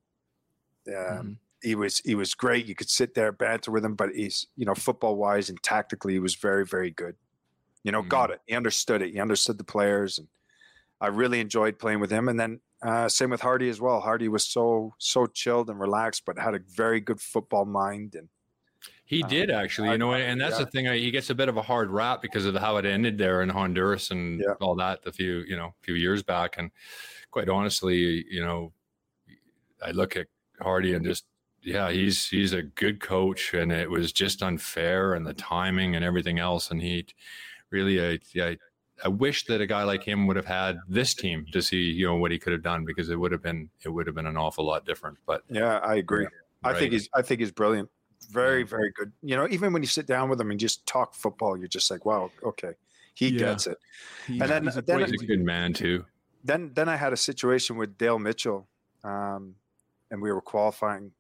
Um, 0.88 0.93
Mhm. 0.93 1.38
He 1.63 1.76
was 1.76 2.00
he 2.00 2.15
was 2.15 2.34
great. 2.34 2.65
You 2.65 2.74
could 2.76 2.89
sit 2.89 3.13
there 3.13 3.32
banter 3.32 3.71
with 3.71 3.86
him, 3.86 3.95
but 3.95 4.10
he's 4.15 4.47
you 4.56 4.65
know 4.65 4.74
football 4.74 5.15
wise 5.15 5.50
and 5.50 5.62
tactically, 5.62 6.13
he 6.13 6.19
was 6.19 6.36
very 6.36 6.65
very 6.65 6.89
good. 6.91 7.15
You 7.84 7.91
know, 7.91 8.02
Mhm. 8.02 8.10
got 8.10 8.32
it. 8.32 8.41
He 8.47 8.56
understood 8.56 9.02
it. 9.02 9.12
He 9.13 9.19
understood 9.19 9.58
the 9.58 9.63
players, 9.63 10.17
and 10.19 10.28
I 11.01 11.07
really 11.07 11.39
enjoyed 11.41 11.79
playing 11.79 11.99
with 11.99 12.11
him. 12.11 12.29
And 12.29 12.39
then 12.39 12.61
uh, 12.83 13.09
same 13.09 13.31
with 13.31 13.41
Hardy 13.41 13.67
as 13.69 13.81
well. 13.81 13.99
Hardy 13.99 14.27
was 14.29 14.47
so 14.47 14.93
so 14.99 15.25
chilled 15.25 15.69
and 15.69 15.79
relaxed, 15.79 16.23
but 16.25 16.37
had 16.39 16.55
a 16.55 16.59
very 16.75 17.01
good 17.01 17.19
football 17.19 17.65
mind. 17.65 18.15
And 18.15 18.29
He 19.03 19.21
Um, 19.23 19.29
did 19.29 19.51
actually, 19.51 19.89
I- 19.89 19.93
you 19.93 19.97
know, 19.97 20.13
and 20.13 20.39
that's 20.39 20.57
yeah. 20.57 20.65
the 20.65 20.71
thing. 20.71 20.87
uh, 20.87 20.93
He 20.93 21.11
gets 21.11 21.29
a 21.29 21.35
bit 21.35 21.49
of 21.49 21.57
a 21.57 21.61
hard 21.61 21.89
rap 21.89 22.21
because 22.21 22.45
of 22.45 22.55
how 22.55 22.77
it 22.77 22.85
ended 22.85 23.17
there 23.17 23.41
in 23.41 23.49
Honduras 23.49 24.09
and 24.11 24.39
Yeah. 24.39 24.53
all 24.61 24.75
that 24.75 25.01
a 25.05 25.11
few, 25.11 25.39
you 25.47 25.57
know, 25.57 25.75
few 25.81 25.95
years 25.95 26.23
back. 26.23 26.57
And 26.57 26.71
quite 27.29 27.49
honestly, 27.49 28.25
you 28.29 28.41
know, 28.41 28.71
I 29.83 29.91
look 29.91 30.15
at 30.15 30.27
Hardy 30.61 30.93
and 30.93 31.03
just, 31.03 31.25
yeah, 31.63 31.91
he's 31.91 32.27
he's 32.29 32.53
a 32.53 32.61
good 32.63 32.99
coach, 33.01 33.53
and 33.53 33.71
it 33.71 33.89
was 33.89 34.11
just 34.13 34.41
unfair 34.41 35.13
and 35.13 35.25
the 35.27 35.33
timing 35.33 35.95
and 35.95 36.03
everything 36.05 36.39
else. 36.39 36.71
And 36.71 36.81
he 36.81 37.05
really, 37.69 37.99
I, 38.03 38.19
yeah, 38.33 38.55
I 39.03 39.07
wish 39.07 39.45
that 39.45 39.61
a 39.61 39.65
guy 39.67 39.83
like 39.83 40.03
him 40.03 40.27
would 40.27 40.35
have 40.35 40.45
had 40.45 40.79
this 40.87 41.13
team 41.13 41.45
to 41.51 41.61
see, 41.61 41.77
you 41.81 42.05
know, 42.07 42.15
what 42.15 42.31
he 42.31 42.39
could 42.39 42.53
have 42.53 42.61
done 42.63 42.85
because 42.85 43.09
it 43.09 43.15
would 43.15 43.31
have 43.31 43.41
been 43.41 43.69
it 43.83 43.89
would 43.89 44.05
have 44.07 44.15
been 44.15 44.27
an 44.27 44.37
awful 44.37 44.65
lot 44.65 44.85
different. 44.85 45.17
But 45.25 45.43
yeah, 45.49 45.77
I 45.79 45.95
agree. 45.95 46.27
I 46.63 46.71
right. 46.71 46.79
think 46.79 46.93
he's 46.93 47.09
I 47.13 47.21
think 47.21 47.39
he's 47.41 47.51
brilliant. 47.51 47.89
Very, 48.29 48.59
Yeah. 48.59 48.65
very 48.67 48.91
good. 48.91 49.11
You 49.23 49.35
know, 49.35 49.47
even 49.49 49.73
when 49.73 49.81
you 49.81 49.87
sit 49.87 50.05
down 50.05 50.29
with 50.29 50.39
him 50.39 50.51
and 50.51 50.59
just 50.59 50.85
talk 50.85 51.15
football, 51.15 51.57
you're 51.57 51.67
just 51.67 51.89
like, 51.89 52.05
wow, 52.05 52.31
okay, 52.43 52.73
he 53.15 53.29
Yeah. 53.29 53.39
gets 53.39 53.67
it. 53.67 53.77
He's, 54.27 54.41
And 54.41 54.49
then- 54.49 54.63
he's 54.65 54.77
a 54.77 54.81
then 54.83 54.99
he's 54.99 55.21
a 55.21 55.25
good 55.25 55.41
man 55.41 55.73
too. 55.73 56.05
Then 56.43 56.71
then 56.73 56.87
I 56.89 56.95
had 56.95 57.13
a 57.13 57.17
situation 57.17 57.77
with 57.77 57.97
Dale 57.97 58.19
Mitchell, 58.19 58.67
um, 59.03 59.55
and 60.09 60.21
we 60.21 60.31
were 60.31 60.41
qualifying, 60.41 61.11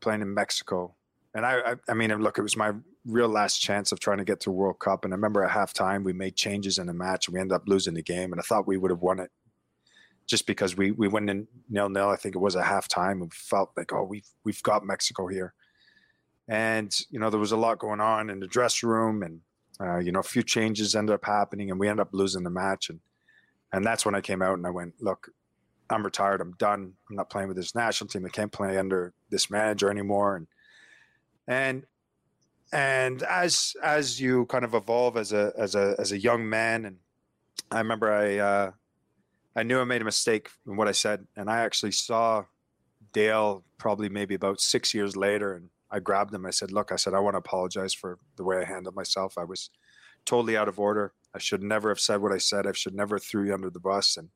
playing 0.00 0.22
in 0.22 0.32
Mexico. 0.32 0.94
And 1.34 1.44
I, 1.44 1.72
I 1.72 1.76
I 1.88 1.94
mean, 1.94 2.10
look, 2.22 2.38
it 2.38 2.42
was 2.42 2.56
my 2.56 2.72
real 3.06 3.28
last 3.28 3.60
chance 3.60 3.92
of 3.92 4.00
trying 4.00 4.18
to 4.18 4.24
get 4.24 4.40
to 4.40 4.50
World 4.50 4.78
Cup. 4.80 5.04
And 5.04 5.14
I 5.14 5.16
remember 5.16 5.44
at 5.44 5.50
halftime 5.52 6.04
we 6.04 6.12
made 6.12 6.36
changes 6.36 6.78
in 6.78 6.86
the 6.86 6.94
match 6.94 7.28
and 7.28 7.34
we 7.34 7.40
ended 7.40 7.54
up 7.56 7.64
losing 7.66 7.94
the 7.94 8.02
game. 8.02 8.32
And 8.32 8.40
I 8.40 8.44
thought 8.44 8.66
we 8.66 8.78
would 8.78 8.90
have 8.90 9.02
won 9.02 9.20
it. 9.20 9.30
just 10.26 10.46
because 10.46 10.76
we 10.76 10.90
we 10.92 11.08
went 11.08 11.30
in 11.30 11.46
nil 11.70 11.88
nil. 11.88 12.08
I 12.10 12.16
think 12.16 12.34
it 12.34 12.40
was 12.40 12.56
a 12.56 12.62
halftime. 12.62 13.20
We 13.20 13.28
felt 13.32 13.70
like 13.76 13.92
oh 13.92 14.04
we've 14.04 14.28
we've 14.44 14.62
got 14.62 14.84
Mexico 14.84 15.26
here, 15.28 15.54
and 16.48 16.92
you 17.10 17.18
know 17.20 17.30
there 17.30 17.40
was 17.40 17.52
a 17.52 17.56
lot 17.56 17.78
going 17.78 18.00
on 18.00 18.30
in 18.30 18.40
the 18.40 18.46
dressing 18.46 18.88
room, 18.88 19.22
and 19.22 19.40
uh, 19.80 19.98
you 19.98 20.12
know 20.12 20.20
a 20.20 20.24
few 20.24 20.42
changes 20.42 20.94
ended 20.94 21.14
up 21.14 21.24
happening, 21.24 21.70
and 21.70 21.78
we 21.80 21.88
ended 21.88 22.02
up 22.02 22.12
losing 22.12 22.42
the 22.42 22.50
match, 22.50 22.90
and 22.90 23.00
and 23.72 23.84
that's 23.84 24.04
when 24.04 24.14
I 24.14 24.20
came 24.20 24.42
out 24.42 24.58
and 24.58 24.66
I 24.66 24.70
went 24.70 24.94
look. 25.00 25.30
I'm 25.88 26.04
retired. 26.04 26.40
I'm 26.40 26.54
done. 26.58 26.94
I'm 27.08 27.16
not 27.16 27.30
playing 27.30 27.46
with 27.46 27.56
this 27.56 27.74
national 27.76 28.08
team. 28.08 28.26
I 28.26 28.30
can't 28.30 28.50
play 28.50 28.76
under 28.76 29.14
this 29.30 29.50
manager 29.50 29.88
anymore. 29.90 30.36
And 30.36 30.48
and 31.46 31.84
and 32.76 33.22
as 33.22 33.74
as 33.82 34.20
you 34.20 34.44
kind 34.46 34.62
of 34.62 34.74
evolve 34.74 35.16
as 35.16 35.32
a 35.32 35.50
as 35.56 35.74
a 35.74 35.96
as 35.98 36.12
a 36.12 36.18
young 36.18 36.46
man, 36.46 36.84
and 36.84 36.98
I 37.70 37.78
remember 37.78 38.12
I 38.12 38.36
uh, 38.36 38.70
I 39.56 39.62
knew 39.62 39.80
I 39.80 39.84
made 39.84 40.02
a 40.02 40.04
mistake 40.04 40.50
in 40.66 40.76
what 40.76 40.86
I 40.86 40.92
said, 40.92 41.26
and 41.36 41.48
I 41.48 41.60
actually 41.60 41.92
saw 41.92 42.44
Dale 43.14 43.64
probably 43.78 44.10
maybe 44.10 44.34
about 44.34 44.60
six 44.60 44.92
years 44.92 45.16
later, 45.16 45.54
and 45.54 45.70
I 45.90 46.00
grabbed 46.00 46.34
him. 46.34 46.44
I 46.44 46.50
said, 46.50 46.70
"Look," 46.70 46.92
I 46.92 46.96
said, 46.96 47.14
"I 47.14 47.20
want 47.20 47.32
to 47.32 47.38
apologize 47.38 47.94
for 47.94 48.18
the 48.36 48.44
way 48.44 48.58
I 48.58 48.64
handled 48.64 48.94
myself. 48.94 49.38
I 49.38 49.44
was 49.44 49.70
totally 50.26 50.54
out 50.54 50.68
of 50.68 50.78
order. 50.78 51.14
I 51.34 51.38
should 51.38 51.62
never 51.62 51.88
have 51.88 52.00
said 52.00 52.20
what 52.20 52.32
I 52.32 52.38
said. 52.38 52.66
I 52.66 52.72
should 52.72 52.94
never 52.94 53.18
threw 53.18 53.46
you 53.46 53.54
under 53.54 53.70
the 53.70 53.80
bus." 53.80 54.18
And 54.18 54.28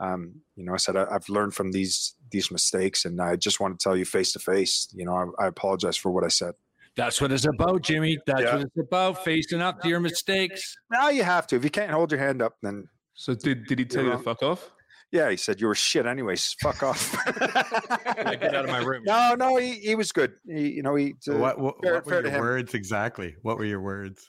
um, 0.00 0.40
you 0.56 0.64
know, 0.64 0.74
I 0.74 0.78
said, 0.78 0.96
I, 0.96 1.06
"I've 1.08 1.28
learned 1.28 1.54
from 1.54 1.70
these 1.70 2.14
these 2.32 2.50
mistakes, 2.50 3.04
and 3.04 3.20
I 3.20 3.36
just 3.36 3.60
want 3.60 3.78
to 3.78 3.84
tell 3.84 3.96
you 3.96 4.04
face 4.04 4.32
to 4.32 4.40
face. 4.40 4.88
You 4.92 5.04
know, 5.04 5.14
I, 5.38 5.44
I 5.44 5.46
apologize 5.46 5.96
for 5.96 6.10
what 6.10 6.24
I 6.24 6.28
said." 6.28 6.54
That's 6.98 7.20
what 7.20 7.32
it's 7.32 7.46
about, 7.46 7.80
Jimmy. 7.82 8.18
That's 8.26 8.42
Yeah. 8.42 8.56
what 8.56 8.62
it's 8.66 8.76
about. 8.76 9.24
Facing 9.24 9.62
up 9.62 9.80
to 9.82 9.88
your 9.88 10.00
mistakes. 10.00 10.74
Now 10.90 11.08
you 11.08 11.22
have 11.22 11.46
to. 11.46 11.56
If 11.56 11.64
you 11.64 11.70
can't 11.70 11.90
hold 11.92 12.10
your 12.12 12.20
hand 12.20 12.42
up, 12.42 12.54
then 12.60 12.88
So 13.14 13.34
did 13.34 13.64
did 13.66 13.78
he 13.78 13.84
tell 13.86 14.04
you 14.04 14.10
to 14.10 14.18
fuck 14.18 14.42
off? 14.42 14.70
yeah, 15.12 15.30
he 15.30 15.36
said 15.38 15.60
you 15.60 15.68
were 15.68 15.74
shit 15.74 16.04
anyways. 16.06 16.54
Fuck 16.60 16.82
off. 16.82 17.16
Get 17.24 18.54
out 18.54 18.64
of 18.64 18.70
my 18.70 18.78
room. 18.84 19.04
No, 19.06 19.34
no, 19.38 19.56
he, 19.56 19.74
he 19.74 19.94
was 19.94 20.12
good. 20.12 20.32
He, 20.46 20.68
you 20.72 20.82
know, 20.82 20.96
he. 20.96 21.14
uh, 21.30 21.36
what 21.36 21.58
what, 21.58 21.76
fair- 21.82 21.94
what 21.94 22.06
were 22.06 22.28
your 22.28 22.40
words 22.40 22.74
exactly? 22.74 23.36
What 23.42 23.56
were 23.58 23.64
your 23.64 23.80
words? 23.80 24.28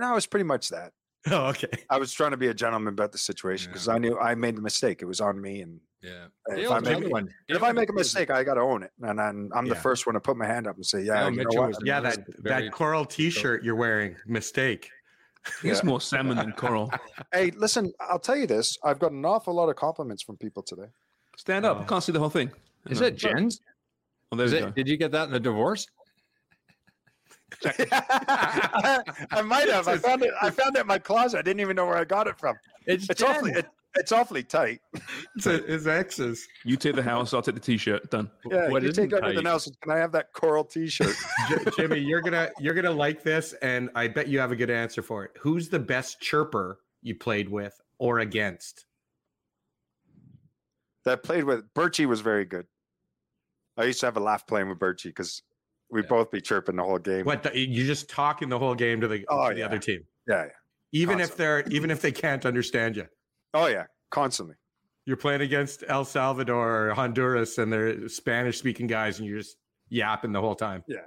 No, 0.00 0.10
it 0.10 0.14
was 0.16 0.26
pretty 0.26 0.44
much 0.44 0.68
that. 0.70 0.92
Oh, 1.30 1.46
okay. 1.50 1.68
I 1.88 1.98
was 1.98 2.12
trying 2.12 2.32
to 2.32 2.36
be 2.36 2.48
a 2.48 2.54
gentleman 2.54 2.92
about 2.94 3.12
the 3.12 3.18
situation 3.18 3.70
because 3.70 3.86
I 3.88 3.98
knew 3.98 4.18
I 4.18 4.34
made 4.34 4.56
the 4.56 4.60
mistake. 4.62 5.02
It 5.02 5.04
was 5.04 5.20
on 5.20 5.40
me, 5.40 5.60
and 5.62 5.80
Yeah. 6.02 6.26
if 6.48 6.70
I 6.70 6.80
make 6.80 7.08
one. 7.12 7.28
if 7.48 7.62
I 7.62 7.70
make 7.70 7.90
a 7.90 7.92
mistake, 7.92 8.30
I 8.30 8.42
got 8.42 8.54
to 8.54 8.60
own 8.60 8.82
it, 8.82 8.90
and 9.02 9.20
I'm, 9.20 9.48
I'm 9.54 9.68
the 9.68 9.76
first 9.76 10.04
one 10.06 10.14
to 10.14 10.20
put 10.20 10.36
my 10.36 10.46
hand 10.46 10.66
up 10.66 10.74
and 10.76 10.84
say, 10.84 11.02
"Yeah, 11.02 11.28
you 11.28 11.36
know 11.44 11.60
what? 11.60 11.76
Yeah, 11.86 12.00
that 12.00 12.18
that 12.42 12.72
coral 12.72 13.04
T-shirt 13.04 13.62
you're 13.62 13.76
wearing. 13.76 14.16
Mistake. 14.26 14.90
He's 15.60 15.78
Yeah. 15.78 15.84
more 15.84 16.00
salmon 16.00 16.36
than 16.38 16.52
coral. 16.52 16.92
Hey, 17.32 17.50
listen, 17.52 17.92
I'll 18.00 18.18
tell 18.18 18.36
you 18.36 18.46
this. 18.48 18.76
I've 18.84 18.98
got 18.98 19.12
an 19.12 19.24
awful 19.24 19.54
lot 19.54 19.68
of 19.68 19.76
compliments 19.76 20.22
from 20.24 20.36
people 20.36 20.62
today. 20.62 20.86
Stand 21.36 21.64
up. 21.64 21.80
I 21.80 21.84
can't 21.84 22.02
see 22.02 22.12
the 22.12 22.18
whole 22.20 22.30
thing. 22.30 22.50
Is 22.90 23.00
No. 23.00 23.06
it 23.06 23.16
Jen's? 23.16 23.60
Oh, 24.32 24.36
there 24.36 24.46
Is 24.46 24.52
it, 24.52 24.60
go. 24.60 24.70
did 24.70 24.88
you 24.88 24.96
get 24.96 25.10
that 25.12 25.24
in 25.24 25.30
the 25.32 25.40
divorce? 25.40 25.86
I 27.64 29.42
might 29.44 29.68
have. 29.68 29.88
I 29.88 29.96
found 29.98 30.22
it. 30.22 30.32
I 30.40 30.50
found 30.50 30.76
it 30.76 30.80
in 30.80 30.86
my 30.86 30.98
closet. 30.98 31.38
I 31.38 31.42
didn't 31.42 31.60
even 31.60 31.76
know 31.76 31.86
where 31.86 31.96
I 31.96 32.04
got 32.04 32.26
it 32.26 32.38
from. 32.38 32.56
It's, 32.86 33.08
It's 33.10 33.22
awfully. 33.22 33.52
It, 33.52 33.66
it's 33.94 34.10
awfully 34.10 34.42
tight. 34.42 34.80
It's 35.36 35.44
a- 35.46 35.58
his 35.58 35.86
exes. 35.86 36.48
You 36.64 36.76
take 36.76 36.94
the 36.96 37.02
house, 37.02 37.34
I'll 37.34 37.42
take 37.42 37.54
the 37.56 37.60
t-shirt. 37.60 38.10
Done. 38.10 38.30
Yeah, 38.50 38.68
What 38.70 38.82
you 38.82 38.90
take 38.92 39.12
everything 39.12 39.46
else. 39.46 39.70
Can 39.82 39.92
I 39.92 39.98
have 39.98 40.12
that 40.12 40.32
coral 40.32 40.64
T-shirt? 40.64 41.14
J- 41.48 41.56
Jimmy, 41.76 41.98
you're 42.00 42.22
gonna 42.22 42.50
you're 42.58 42.72
gonna 42.74 42.90
like 42.90 43.22
this, 43.22 43.52
and 43.60 43.90
I 43.94 44.08
bet 44.08 44.28
you 44.28 44.38
have 44.40 44.50
a 44.50 44.56
good 44.56 44.70
answer 44.70 45.02
for 45.02 45.24
it. 45.24 45.32
Who's 45.40 45.68
the 45.68 45.78
best 45.78 46.20
chirper 46.22 46.78
you 47.02 47.14
played 47.16 47.48
with 47.50 47.78
or 47.98 48.20
against? 48.20 48.86
that 51.04 51.12
I 51.12 51.16
played 51.16 51.44
with 51.44 51.64
Birchie 51.74 52.06
was 52.06 52.20
very 52.20 52.44
good. 52.44 52.66
I 53.76 53.84
used 53.84 53.98
to 54.00 54.06
have 54.06 54.16
a 54.16 54.20
laugh 54.20 54.46
playing 54.46 54.68
with 54.68 54.78
Birchie 54.78 55.06
because 55.06 55.42
we'd 55.92 56.04
Yeah. 56.04 56.08
both 56.08 56.30
be 56.32 56.40
chirping 56.40 56.74
the 56.76 56.82
whole 56.82 56.98
game. 56.98 57.24
What 57.24 57.44
the, 57.44 57.56
you 57.56 57.84
just 57.86 58.08
talking 58.10 58.48
the 58.48 58.58
whole 58.58 58.74
game 58.74 59.00
to 59.02 59.08
the, 59.08 59.24
Oh, 59.28 59.48
to 59.48 59.54
the 59.54 59.60
yeah. 59.60 59.66
other 59.66 59.78
team, 59.78 60.00
Yeah, 60.26 60.44
yeah. 60.46 60.50
even 60.92 61.20
if 61.20 61.36
they're 61.36 61.60
even 61.68 61.90
if 61.90 62.00
they 62.00 62.10
can't 62.12 62.44
understand 62.44 62.96
you. 62.96 63.06
Oh 63.54 63.66
yeah, 63.66 63.84
constantly. 64.10 64.56
You're 65.04 65.16
playing 65.16 65.40
against 65.42 65.84
El 65.88 66.04
Salvador 66.04 66.88
or 66.88 66.94
Honduras, 66.94 67.58
and 67.58 67.72
they're 67.72 68.08
Spanish 68.08 68.58
speaking 68.58 68.86
guys, 68.86 69.18
and 69.18 69.28
you're 69.28 69.38
just 69.38 69.56
yapping 69.88 70.32
the 70.32 70.40
whole 70.40 70.54
time. 70.54 70.82
Yeah. 70.88 70.98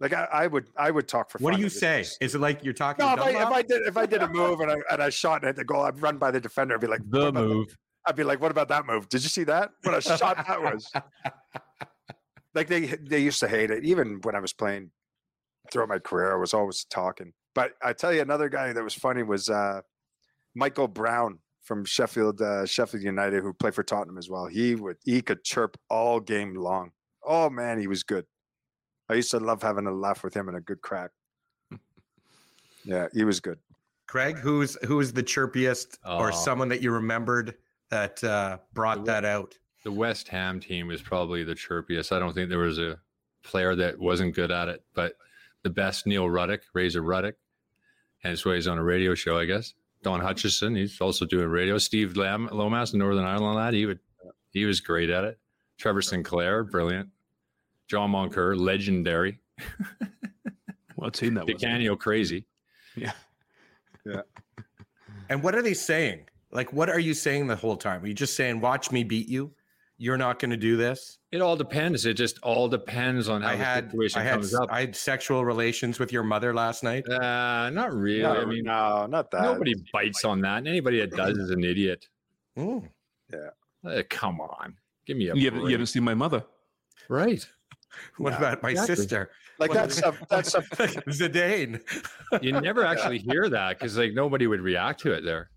Like 0.00 0.12
I, 0.12 0.24
I 0.32 0.46
would, 0.48 0.68
I 0.76 0.90
would 0.90 1.06
talk 1.06 1.30
for. 1.30 1.38
What 1.38 1.54
do 1.54 1.60
you 1.60 1.68
say? 1.68 2.02
just- 2.02 2.20
Is 2.20 2.34
it 2.34 2.40
like 2.40 2.64
you're 2.64 2.72
talking? 2.74 3.04
No, 3.06 3.12
if 3.14 3.20
I, 3.20 3.30
if? 3.30 3.36
I 3.48 3.62
did 3.62 3.82
if 3.86 3.96
I 3.96 4.06
did 4.06 4.22
a 4.22 4.28
move 4.28 4.60
and 4.60 4.70
I 4.70 4.76
and 4.90 5.02
I 5.02 5.08
shot 5.10 5.42
and 5.42 5.46
hit 5.46 5.56
the 5.56 5.64
goal, 5.64 5.82
I'd 5.82 6.00
run 6.02 6.18
by 6.18 6.30
the 6.32 6.40
defender. 6.40 6.74
I'd 6.74 6.80
be 6.80 6.86
like, 6.88 7.00
The 7.08 7.28
about 7.28 7.34
that?" 7.34 7.40
move. 7.46 7.76
I'd 8.06 8.16
be 8.16 8.24
like, 8.24 8.40
"What 8.40 8.50
about 8.50 8.68
that 8.68 8.84
move? 8.86 9.08
Did 9.08 9.22
you 9.22 9.28
see 9.30 9.44
that? 9.44 9.70
What 9.82 9.94
a 9.96 10.00
shot 10.02 10.36
that 10.46 10.60
was!" 10.60 10.90
Like 12.54 12.68
they 12.68 12.86
they 12.86 13.18
used 13.20 13.40
to 13.40 13.48
hate 13.48 13.70
it. 13.70 13.84
Even 13.84 14.20
when 14.22 14.34
I 14.34 14.40
was 14.40 14.52
playing 14.52 14.90
throughout 15.72 15.88
my 15.88 15.98
career, 15.98 16.32
I 16.32 16.38
was 16.38 16.54
always 16.54 16.84
talking. 16.84 17.32
But 17.54 17.72
I 17.82 17.92
tell 17.92 18.12
you, 18.12 18.20
another 18.20 18.48
guy 18.48 18.72
that 18.72 18.82
was 18.84 18.94
funny 18.94 19.22
was 19.22 19.48
uh, 19.50 19.80
Michael 20.54 20.88
Brown 20.88 21.38
from 21.62 21.84
Sheffield 21.84 22.40
uh, 22.42 22.66
Sheffield 22.66 23.02
United, 23.02 23.42
who 23.42 23.52
played 23.52 23.74
for 23.74 23.82
Tottenham 23.82 24.18
as 24.18 24.28
well. 24.28 24.46
He 24.46 24.74
would 24.74 24.96
he 25.04 25.20
could 25.22 25.42
chirp 25.44 25.76
all 25.90 26.20
game 26.20 26.54
long. 26.54 26.90
Oh 27.24 27.48
man, 27.50 27.78
he 27.80 27.86
was 27.86 28.02
good. 28.02 28.26
I 29.08 29.14
used 29.14 29.30
to 29.32 29.38
love 29.40 29.62
having 29.62 29.86
a 29.86 29.92
laugh 29.92 30.22
with 30.24 30.34
him 30.34 30.48
and 30.48 30.56
a 30.56 30.60
good 30.60 30.80
crack. 30.80 31.10
Yeah, 32.84 33.08
he 33.14 33.24
was 33.24 33.40
good. 33.40 33.58
Craig, 34.06 34.36
who's 34.36 34.76
who's 34.86 35.12
the 35.12 35.22
chirpiest 35.22 35.98
or 36.04 36.28
Oh. 36.28 36.30
someone 36.30 36.68
that 36.68 36.82
you 36.82 36.90
remembered 36.90 37.54
that 37.90 38.22
uh, 38.22 38.58
brought 38.74 39.04
that 39.06 39.24
out? 39.24 39.56
The 39.84 39.92
West 39.92 40.28
Ham 40.28 40.60
team 40.60 40.88
was 40.88 41.02
probably 41.02 41.44
the 41.44 41.54
chirpiest. 41.54 42.10
I 42.10 42.18
don't 42.18 42.32
think 42.34 42.48
there 42.48 42.58
was 42.58 42.78
a 42.78 42.98
player 43.42 43.74
that 43.76 43.98
wasn't 43.98 44.34
good 44.34 44.50
at 44.50 44.68
it, 44.68 44.82
but 44.94 45.16
the 45.62 45.70
best 45.70 46.06
Neil 46.06 46.28
Ruddock, 46.28 46.62
Razor 46.72 47.02
Ruddock, 47.02 47.36
hence 48.22 48.44
why 48.44 48.54
he's 48.54 48.66
on 48.66 48.78
a 48.78 48.82
radio 48.82 49.14
show, 49.14 49.38
I 49.38 49.44
guess. 49.44 49.74
Don 50.02 50.20
Hutchison, 50.20 50.74
he's 50.74 51.00
also 51.00 51.24
doing 51.24 51.48
radio. 51.48 51.78
Steve 51.78 52.16
Lam- 52.16 52.48
Lomas, 52.52 52.92
Northern 52.94 53.24
Ireland 53.24 53.56
lad, 53.56 53.74
he 53.74 53.86
would 53.86 54.00
he 54.50 54.64
was 54.64 54.80
great 54.80 55.10
at 55.10 55.24
it. 55.24 55.38
Trevor 55.78 56.02
Sinclair, 56.02 56.62
brilliant. 56.64 57.08
John 57.88 58.12
Moncur, 58.12 58.56
legendary. 58.58 59.40
What 60.96 61.08
a 61.08 61.20
team 61.20 61.34
that 61.34 61.46
was. 61.46 61.56
Di 61.56 61.66
Canio, 61.66 61.96
crazy. 61.96 62.46
Yeah, 62.96 63.12
Yeah. 64.06 64.22
And 65.28 65.42
what 65.42 65.54
are 65.54 65.60
they 65.62 65.74
saying? 65.74 66.28
Like, 66.50 66.72
what 66.72 66.88
are 66.88 66.98
you 66.98 67.14
saying 67.14 67.46
the 67.48 67.56
whole 67.56 67.76
time? 67.76 68.02
Are 68.02 68.06
you 68.06 68.14
just 68.14 68.36
saying, 68.36 68.60
"Watch 68.60 68.92
me 68.92 69.04
beat 69.04 69.28
you"? 69.28 69.52
You're 70.04 70.18
not 70.18 70.38
going 70.38 70.50
to 70.50 70.58
do 70.58 70.76
this. 70.76 71.18
It 71.32 71.40
all 71.40 71.56
depends. 71.56 72.04
It 72.04 72.12
just 72.14 72.38
all 72.42 72.68
depends 72.68 73.30
on 73.30 73.40
how 73.40 73.52
I 73.52 73.80
the 73.80 73.88
situation 73.88 74.20
I 74.20 74.24
had 74.24 74.32
comes 74.34 74.54
up. 74.54 74.68
I 74.70 74.80
had 74.80 74.94
sexual 74.94 75.46
relations 75.46 75.98
with 75.98 76.12
your 76.12 76.22
mother 76.22 76.52
last 76.52 76.82
night. 76.82 77.08
Uh, 77.08 77.70
not 77.70 77.90
really. 77.94 78.20
No, 78.22 78.34
I 78.42 78.44
mean, 78.44 78.64
no, 78.64 79.06
not 79.06 79.30
that. 79.30 79.40
nobody 79.42 79.74
bites 79.94 80.22
on 80.26 80.42
that. 80.42 80.58
And 80.58 80.68
anybody 80.68 81.00
that 81.00 81.12
does 81.12 81.38
is 81.38 81.48
an 81.48 81.64
idiot. 81.64 82.06
Mm. 82.58 82.86
Uh, 83.32 84.02
come 84.10 84.42
on, 84.42 84.74
give 85.06 85.16
me 85.16 85.28
a 85.28 85.34
You 85.34 85.46
haven't, 85.46 85.62
you 85.64 85.70
haven't 85.72 85.86
seen 85.86 86.04
my 86.04 86.14
mother. 86.14 86.44
right. 87.08 87.46
What 88.18 88.32
No, 88.32 88.36
about 88.38 88.62
my 88.62 88.70
exactly. 88.72 88.96
sister? 88.96 89.30
Like 89.58 89.70
What- 89.70 89.78
that 89.88 89.92
stuff. 89.92 90.20
That 90.28 90.44
stuff. 90.46 90.68
Zidane. 90.70 91.80
You 92.42 92.52
never 92.60 92.84
actually 92.92 93.18
hear 93.18 93.48
that 93.48 93.78
because 93.78 93.96
like 93.96 94.12
nobody 94.12 94.46
would 94.48 94.60
react 94.60 95.00
to 95.02 95.12
it 95.12 95.24
there. 95.24 95.48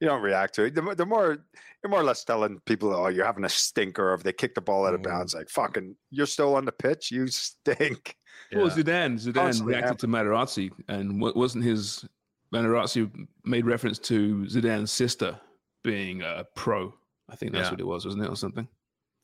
You 0.00 0.08
don't 0.08 0.22
react 0.22 0.54
to 0.56 0.64
it. 0.64 0.74
The, 0.74 0.94
the 0.94 1.06
more 1.06 1.38
you're 1.82 1.90
more 1.90 2.00
or 2.00 2.04
less 2.04 2.22
telling 2.24 2.60
people, 2.66 2.92
"Oh, 2.94 3.08
you're 3.08 3.24
having 3.24 3.44
a 3.44 3.48
stinker," 3.48 4.10
or 4.10 4.14
if 4.14 4.22
they 4.22 4.32
kick 4.32 4.54
the 4.54 4.60
ball 4.60 4.86
out 4.86 4.92
of 4.94 5.00
Mm. 5.00 5.04
bounds, 5.04 5.34
like 5.34 5.48
"Fucking, 5.48 5.96
you're 6.10 6.26
still 6.26 6.54
on 6.54 6.64
the 6.66 6.72
pitch. 6.72 7.10
You 7.10 7.26
stink." 7.28 8.16
Well, 8.52 8.66
Yeah. 8.68 8.74
Zidane, 8.74 9.14
Zidane 9.18 9.34
Constantly 9.34 9.74
reacted 9.74 9.98
to 10.00 10.06
Materazzi, 10.08 10.70
and 10.88 11.20
what 11.20 11.34
wasn't 11.36 11.64
his 11.64 12.04
Materazzi 12.52 13.10
made 13.44 13.64
reference 13.64 13.98
to 14.00 14.44
Zidane's 14.48 14.92
sister 14.92 15.38
being 15.82 16.20
a 16.22 16.44
pro. 16.54 16.92
I 17.30 17.36
think 17.36 17.52
that's 17.52 17.66
Yeah. 17.66 17.70
what 17.72 17.80
it 17.80 17.86
was, 17.86 18.04
wasn't 18.04 18.24
it, 18.24 18.30
or 18.30 18.36
something? 18.36 18.68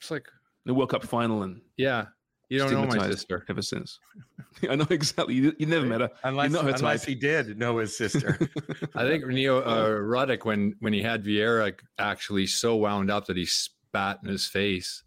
It's 0.01 0.11
like, 0.11 0.27
The 0.65 0.75
World 0.75 0.91
Cup 0.91 1.05
final 1.05 1.43
and 1.43 1.61
yeah, 1.77 2.07
you 2.53 2.59
don't 2.59 2.73
know 2.73 2.85
my 2.97 3.11
sister. 3.11 3.45
ever 3.49 3.63
since. 3.63 3.99
I 4.69 4.75
know 4.77 4.87
exactly. 4.91 5.35
You, 5.35 5.55
you 5.59 5.67
never 5.67 5.87
met 5.87 6.01
her. 6.03 6.11
Unless, 6.25 6.51
not 6.53 6.65
her 6.65 6.71
unless 6.71 7.05
he 7.05 7.15
did 7.15 7.59
know 7.59 7.79
his 7.79 7.97
sister. 7.97 8.39
I 8.95 9.05
think 9.07 9.27
Neo 9.27 9.63
uh, 9.63 9.91
Ruddock 9.99 10.45
when 10.45 10.75
when 10.81 10.93
he 10.93 11.03
had 11.03 11.25
Vieira 11.25 11.73
actually 11.99 12.47
so 12.47 12.77
wound 12.77 13.11
up 13.11 13.27
that 13.27 13.37
he 13.37 13.47
spat 13.47 14.19
in 14.23 14.29
his 14.29 14.47
face. 14.47 15.03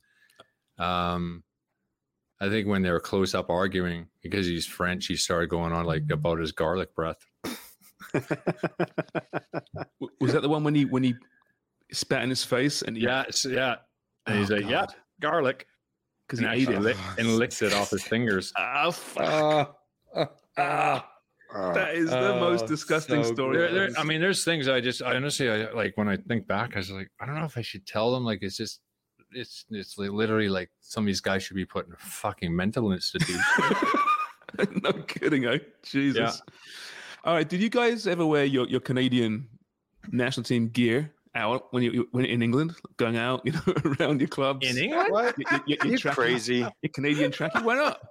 Um, 0.77 1.43
I 2.41 2.49
think 2.49 2.67
when 2.67 2.81
they 2.81 2.91
were 2.91 2.99
close 2.99 3.33
up 3.33 3.49
arguing 3.49 4.07
because 4.21 4.45
he's 4.45 4.65
French, 4.65 5.05
he 5.07 5.15
started 5.15 5.49
going 5.49 5.71
on 5.71 5.85
like 5.85 6.03
about 6.11 6.39
his 6.39 6.51
garlic 6.51 6.93
breath. 6.95 7.25
Was 10.19 10.33
that 10.33 10.41
the 10.41 10.49
one 10.49 10.63
when 10.63 10.75
he 10.75 10.85
when 10.85 11.03
he 11.03 11.15
spat 11.91 12.23
in 12.23 12.29
his 12.29 12.43
face 12.43 12.81
and 12.81 12.97
he, 12.97 13.03
Yeah, 13.03 13.23
yeah. 13.45 13.75
And 14.27 14.39
he's 14.39 14.51
Oh, 14.51 14.55
like, 14.55 14.69
yeah, 14.69 14.85
garlic. 15.21 15.67
Because 16.27 16.39
And 16.39 16.53
he 16.53 16.63
ate 16.63 16.69
it? 16.69 16.81
lick, 16.81 16.97
and 17.17 17.37
licked 17.37 17.61
it 17.61 17.73
off 17.73 17.89
his 17.91 18.03
fingers. 18.03 18.51
Ah, 18.57 18.91
fuck. 18.91 19.77
Ah, 20.57 21.07
ah, 21.53 21.73
That 21.73 21.95
is 21.95 22.09
the 22.09 22.37
most 22.39 22.63
Oh, 22.63 22.67
disgusting 22.67 23.23
so 23.23 23.33
story. 23.33 23.57
There, 23.57 23.71
there. 23.73 23.89
I 23.97 24.03
mean, 24.03 24.21
there's 24.21 24.43
things 24.43 24.67
I 24.67 24.81
just, 24.81 25.01
I 25.01 25.15
honestly, 25.15 25.49
I 25.49 25.71
like 25.71 25.97
when 25.97 26.07
I 26.07 26.17
think 26.17 26.47
back, 26.47 26.75
I 26.75 26.79
was 26.79 26.91
like, 26.91 27.09
I 27.19 27.25
don't 27.25 27.35
know 27.35 27.45
if 27.45 27.57
I 27.57 27.61
should 27.61 27.85
tell 27.85 28.11
them. 28.13 28.23
Like, 28.23 28.39
it's 28.41 28.57
just, 28.57 28.81
it's, 29.31 29.65
it's 29.69 29.97
literally 29.97 30.49
like 30.49 30.69
some 30.81 31.03
of 31.03 31.07
these 31.07 31.21
guys 31.21 31.43
should 31.43 31.55
be 31.55 31.65
put 31.65 31.87
in 31.87 31.93
a 31.93 31.97
fucking 31.97 32.55
mental 32.55 32.91
institute. 32.91 33.39
no 34.83 34.93
kidding, 34.93 35.45
eh? 35.45 35.59
Jesus. 35.83 36.41
All 37.25 37.33
right. 37.33 37.47
Did 37.47 37.61
you 37.61 37.69
guys 37.69 38.07
ever 38.07 38.25
wear 38.25 38.45
your, 38.45 38.67
your 38.67 38.79
Canadian 38.79 39.47
national 40.11 40.43
team 40.45 40.69
gear 40.69 41.11
out 41.35 41.71
when 41.73 41.83
you 41.83 42.07
when 42.11 42.25
in 42.25 42.41
England, 42.41 42.73
going 42.97 43.17
out, 43.17 43.41
you 43.45 43.51
know, 43.51 43.61
around 43.99 44.19
your 44.21 44.27
clubs? 44.29 44.67
in 44.67 44.77
England? 44.77 45.11
What? 45.11 45.35
Your, 45.37 45.49
your, 45.67 45.77
your 45.83 45.87
You 45.93 45.97
trackie- 45.99 46.13
crazy? 46.15 46.57
Your 46.57 46.91
Canadian 46.93 47.31
trackie 47.31 47.63
went 47.63 47.79
up. 47.81 48.01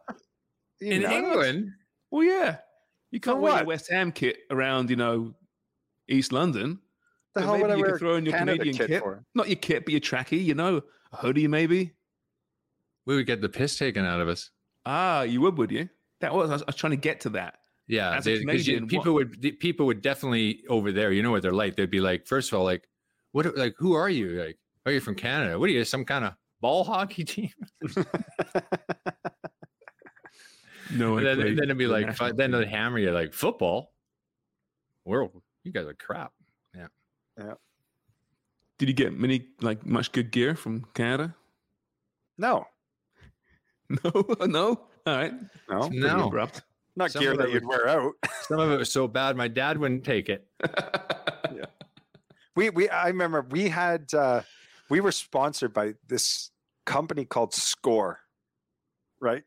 In 0.80 1.02
nuts? 1.02 1.14
England? 1.14 1.70
Well, 2.10 2.24
yeah. 2.24 2.58
You 3.10 3.20
can't 3.20 3.40
wear 3.40 3.56
your? 3.58 3.64
West 3.64 3.90
Ham 3.90 4.12
kit 4.12 4.38
around, 4.50 4.90
you 4.90 4.96
know, 4.96 5.34
East 6.08 6.32
London. 6.32 6.78
The 7.34 7.40
But 7.40 7.44
hell 7.44 7.52
would 7.54 7.60
maybe 7.62 7.72
I 7.72 7.76
you 7.76 7.82
wear 7.82 7.98
throw 7.98 8.16
in 8.16 8.24
your 8.26 8.34
Canada 8.36 8.58
Canadian 8.58 8.76
kit 8.76 8.88
kit. 8.88 9.02
for? 9.02 9.24
Not 9.34 9.48
your 9.48 9.56
kit, 9.56 9.84
but 9.84 9.92
your 9.92 10.00
trackie, 10.00 10.44
you 10.44 10.54
know, 10.54 10.82
a 11.12 11.16
hoodie 11.16 11.48
maybe. 11.48 11.92
We 13.06 13.16
would 13.16 13.26
get 13.26 13.40
the 13.40 13.48
piss 13.48 13.76
taken 13.78 14.04
out 14.04 14.20
of 14.20 14.28
us. 14.28 14.50
Ah, 14.86 15.22
you 15.22 15.40
would, 15.40 15.56
would 15.58 15.70
you? 15.70 15.88
That 16.20 16.34
was 16.34 16.50
I 16.50 16.52
was, 16.54 16.62
I 16.62 16.66
was 16.66 16.76
trying 16.76 16.92
to 16.92 16.96
get 16.96 17.20
to 17.20 17.30
that. 17.30 17.58
Yeah, 17.86 18.16
As 18.16 18.26
a 18.26 18.38
they- 18.38 18.44
'cause 18.44 18.66
you- 18.66 18.86
people 18.86 19.14
what- 19.14 19.28
would 19.40 19.60
people 19.60 19.86
would 19.86 20.00
definitely 20.02 20.62
over 20.68 20.90
there. 20.92 21.12
You 21.12 21.22
know 21.22 21.30
what 21.30 21.42
they're 21.42 21.52
like? 21.52 21.76
They'd 21.76 21.90
be 21.90 22.00
like, 22.00 22.26
first 22.26 22.52
of 22.52 22.58
all, 22.58 22.64
like, 22.64 22.86
what? 23.34 23.56
Like, 23.56 23.74
who 23.78 23.92
are 23.94 24.08
you? 24.08 24.42
Like, 24.42 24.58
are 24.86 24.92
you 24.92 25.00
from 25.00 25.14
Canada? 25.16 25.58
What 25.58 25.68
are 25.68 25.72
you? 25.72 25.84
Some 25.84 26.04
kind 26.04 26.24
of 26.24 26.34
ball 26.60 26.84
hockey 26.84 27.24
team? 27.34 27.50
No, 30.94 31.16
And 31.16 31.26
then, 31.26 31.36
played 31.36 31.56
then 31.58 31.64
it'd 31.64 31.78
be 31.78 31.84
for 31.86 31.88
the 31.88 32.06
like, 32.06 32.14
fi- 32.16 32.32
then 32.32 32.50
team. 32.52 32.60
they'd 32.60 32.68
hammer 32.68 32.98
you 32.98 33.10
like 33.10 33.32
football. 33.34 33.92
We're 35.04 35.28
you 35.64 35.72
guys 35.72 35.86
are 35.86 35.94
crap. 35.94 36.32
Yeah. 36.76 36.86
Yeah. 37.38 37.54
Did 38.78 38.88
you 38.88 38.94
get 38.94 39.12
many 39.18 39.46
like 39.60 39.84
much 39.86 40.12
good 40.12 40.30
gear 40.30 40.54
from 40.54 40.84
Canada? 40.94 41.34
No, 42.38 42.66
No, 43.88 44.26
no. 44.46 44.80
All 45.06 45.16
right. 45.16 45.32
no, 45.68 45.88
No. 45.88 46.26
abrupt. 46.28 46.62
not 46.96 47.10
Some 47.10 47.22
gear 47.22 47.36
that 47.36 47.50
you'd 47.50 47.66
wear 47.66 47.88
out. 47.88 48.12
Some 48.48 48.60
of 48.60 48.70
it 48.70 48.76
was 48.78 48.92
so 48.92 49.08
bad, 49.08 49.36
my 49.36 49.48
dad 49.48 49.78
wouldn't 49.78 50.04
take 50.04 50.28
it. 50.28 50.46
We 52.56 52.70
we 52.70 52.88
I 52.88 53.08
remember 53.08 53.42
we 53.50 53.68
had 53.68 54.12
uh 54.14 54.42
we 54.90 55.00
were 55.00 55.12
sponsored 55.12 55.72
by 55.72 55.94
this 56.06 56.50
company 56.86 57.24
called 57.24 57.54
Score, 57.54 58.20
right? 59.20 59.42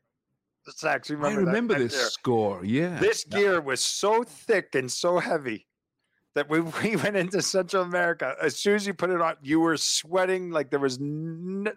Zach, 0.78 1.08
you 1.08 1.16
I 1.16 1.18
remember 1.18 1.40
that- 1.40 1.46
remember 1.46 1.74
that 1.74 1.80
this 1.80 1.92
gear? 1.94 2.10
score. 2.10 2.64
Yeah. 2.64 2.98
This 2.98 3.24
gear 3.24 3.60
was 3.60 3.80
so 3.82 4.22
thick 4.22 4.74
and 4.74 4.90
so 4.92 5.18
heavy 5.18 5.66
that 6.34 6.50
we, 6.50 6.60
we 6.82 6.96
went 6.96 7.16
into 7.16 7.40
Central 7.40 7.82
America. 7.84 8.34
As 8.42 8.56
soon 8.56 8.74
as 8.74 8.86
you 8.86 8.92
put 8.92 9.08
it 9.08 9.20
on, 9.20 9.36
you 9.40 9.60
were 9.60 9.78
sweating 9.78 10.50
like 10.50 10.70
there 10.70 10.78
was 10.80 10.98
n- 10.98 11.68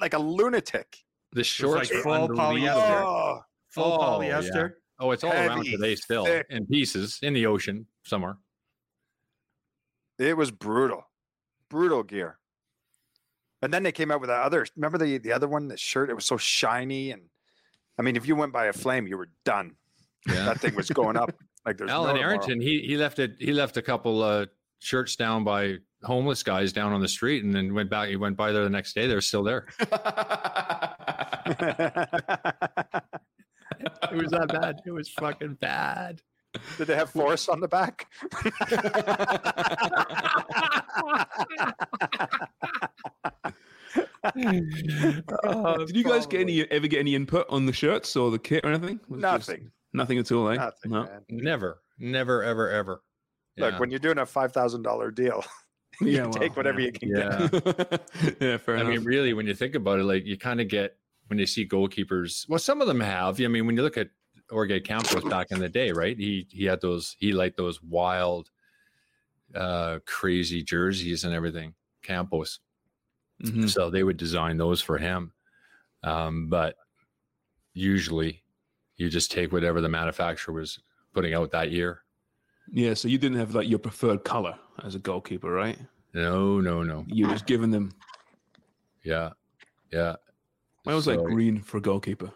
like 0.00 0.12
a 0.12 0.18
lunatic. 0.18 0.98
The 1.32 1.42
shorts 1.42 1.90
like 1.90 2.02
full 2.02 2.28
polyester. 2.28 3.02
Oh, 3.02 3.40
Full 3.70 3.98
Oh, 4.00 4.20
yeah. 4.20 4.40
polyester. 4.40 4.72
Oh, 5.00 5.10
it's 5.12 5.24
all 5.24 5.32
around 5.32 5.64
today 5.64 5.96
still 5.96 6.26
thick. 6.26 6.46
in 6.50 6.66
pieces 6.66 7.18
in 7.22 7.32
the 7.32 7.46
ocean 7.46 7.86
somewhere. 8.04 8.36
It 10.18 10.36
was 10.36 10.50
brutal, 10.50 11.04
brutal 11.68 12.02
gear. 12.02 12.38
And 13.62 13.72
then 13.72 13.82
they 13.82 13.92
came 13.92 14.10
out 14.10 14.20
with 14.20 14.28
that 14.28 14.42
other. 14.42 14.66
Remember 14.76 14.98
the 14.98 15.18
the 15.18 15.32
other 15.32 15.48
one, 15.48 15.68
the 15.68 15.76
shirt. 15.76 16.10
It 16.10 16.14
was 16.14 16.26
so 16.26 16.36
shiny, 16.36 17.12
and 17.12 17.22
I 17.98 18.02
mean, 18.02 18.16
if 18.16 18.28
you 18.28 18.36
went 18.36 18.52
by 18.52 18.66
a 18.66 18.72
flame, 18.72 19.06
you 19.06 19.16
were 19.16 19.30
done. 19.44 19.76
Yeah. 20.26 20.44
That 20.44 20.60
thing 20.60 20.74
was 20.74 20.90
going 20.90 21.16
up 21.16 21.32
like 21.66 21.78
there's 21.78 21.90
Alan 21.90 22.16
no. 22.16 22.22
Arrington, 22.22 22.60
he 22.60 22.80
he 22.80 22.96
left 22.96 23.18
it. 23.18 23.36
He 23.38 23.52
left 23.52 23.76
a 23.76 23.82
couple 23.82 24.22
uh, 24.22 24.46
shirts 24.80 25.16
down 25.16 25.44
by 25.44 25.76
homeless 26.02 26.42
guys 26.42 26.72
down 26.72 26.92
on 26.92 27.00
the 27.00 27.08
street, 27.08 27.44
and 27.44 27.54
then 27.54 27.72
went 27.72 27.88
back. 27.88 28.10
He 28.10 28.16
went 28.16 28.36
by 28.36 28.52
there 28.52 28.64
the 28.64 28.70
next 28.70 28.94
day. 28.94 29.06
They're 29.06 29.22
still 29.22 29.42
there. 29.42 29.66
It 34.10 34.22
was 34.22 34.30
that 34.30 34.48
bad. 34.48 34.80
It 34.86 34.90
was 34.90 35.08
fucking 35.08 35.54
bad. 35.54 36.22
Did 36.78 36.86
they 36.86 36.94
have 36.96 37.10
Forrest 37.10 37.48
on 37.48 37.60
the 37.60 37.68
back? 37.68 38.06
Did 44.36 45.96
you 45.96 46.04
guys 46.04 46.26
get 46.26 46.40
any 46.40 46.62
ever 46.70 46.86
get 46.86 47.00
any 47.00 47.14
input 47.14 47.46
on 47.48 47.66
the 47.66 47.72
shirts 47.72 48.16
or 48.16 48.30
the 48.30 48.38
kit 48.38 48.64
or 48.64 48.68
anything? 48.70 49.00
Was 49.08 49.20
just 49.20 49.48
Nothing. 49.48 49.70
nothing 49.92 50.18
at 50.18 50.32
all, 50.32 50.48
eh? 50.50 50.54
Nothing, 50.56 50.90
No. 50.90 51.02
man. 51.04 51.20
Never, 51.28 51.82
never, 51.98 52.42
ever, 52.42 52.70
ever. 52.70 53.02
Look, 53.56 53.72
Yeah. 53.72 53.78
when 53.78 53.90
you're 53.90 53.98
doing 54.00 54.18
a 54.18 54.26
five 54.26 54.52
thousand 54.52 54.82
dollar 54.82 55.10
deal, 55.10 55.44
you 56.00 56.08
Yeah, 56.08 56.30
take 56.30 56.56
whatever 56.56 56.80
yeah. 56.80 56.86
you 56.86 56.92
can 56.92 57.08
Yeah. 57.10 57.48
get. 57.48 58.36
yeah, 58.40 58.56
fair 58.58 58.76
I 58.76 58.80
enough. 58.80 58.92
mean, 58.92 59.04
really, 59.04 59.32
when 59.34 59.46
you 59.46 59.54
think 59.54 59.74
about 59.74 60.00
it, 60.00 60.04
like 60.04 60.24
you 60.24 60.36
kind 60.38 60.60
of 60.60 60.68
get 60.68 60.96
when 61.28 61.38
you 61.38 61.46
see 61.46 61.66
goalkeepers. 61.66 62.48
Well, 62.48 62.58
some 62.58 62.80
of 62.80 62.86
them 62.86 63.00
have. 63.00 63.40
I 63.40 63.48
mean, 63.48 63.66
when 63.66 63.76
you 63.76 63.82
look 63.82 63.96
at 63.98 64.08
Jorge 64.54 64.78
Campos 64.78 65.24
back 65.24 65.50
in 65.50 65.58
the 65.58 65.68
day, 65.68 65.90
right? 65.90 66.16
He 66.16 66.46
he 66.48 66.64
had 66.64 66.80
those. 66.80 67.16
He 67.18 67.32
liked 67.32 67.56
those 67.56 67.82
wild, 67.82 68.50
uh, 69.54 69.98
crazy 70.06 70.62
jerseys 70.62 71.24
and 71.24 71.34
everything. 71.34 71.74
Campos. 72.02 72.60
Mhm. 73.42 73.68
So 73.68 73.90
they 73.90 74.04
would 74.04 74.16
design 74.16 74.56
those 74.56 74.80
for 74.80 74.96
him. 74.96 75.32
Um, 76.04 76.48
but 76.48 76.76
usually, 77.72 78.44
you 78.96 79.10
just 79.10 79.32
take 79.32 79.50
whatever 79.50 79.80
the 79.80 79.88
manufacturer 79.88 80.54
was 80.54 80.78
putting 81.12 81.34
out 81.34 81.50
that 81.50 81.72
year. 81.72 82.02
Yeah, 82.70 82.94
so 82.94 83.08
you 83.08 83.18
didn't 83.18 83.38
have 83.38 83.56
like 83.56 83.68
your 83.68 83.80
preferred 83.80 84.22
color 84.22 84.56
as 84.84 84.94
a 84.94 85.00
goalkeeper, 85.00 85.50
right? 85.50 85.78
No, 86.12 86.60
no, 86.60 86.84
no. 86.84 87.04
You 87.08 87.26
just 87.26 87.46
giving 87.46 87.72
them. 87.72 87.92
Yeah, 89.02 89.30
yeah, 89.92 90.14
I 90.86 90.94
was 90.94 91.08
like 91.08 91.18
green 91.18 91.60
for 91.60 91.78
a 91.78 91.80
goalkeeper. 91.80 92.30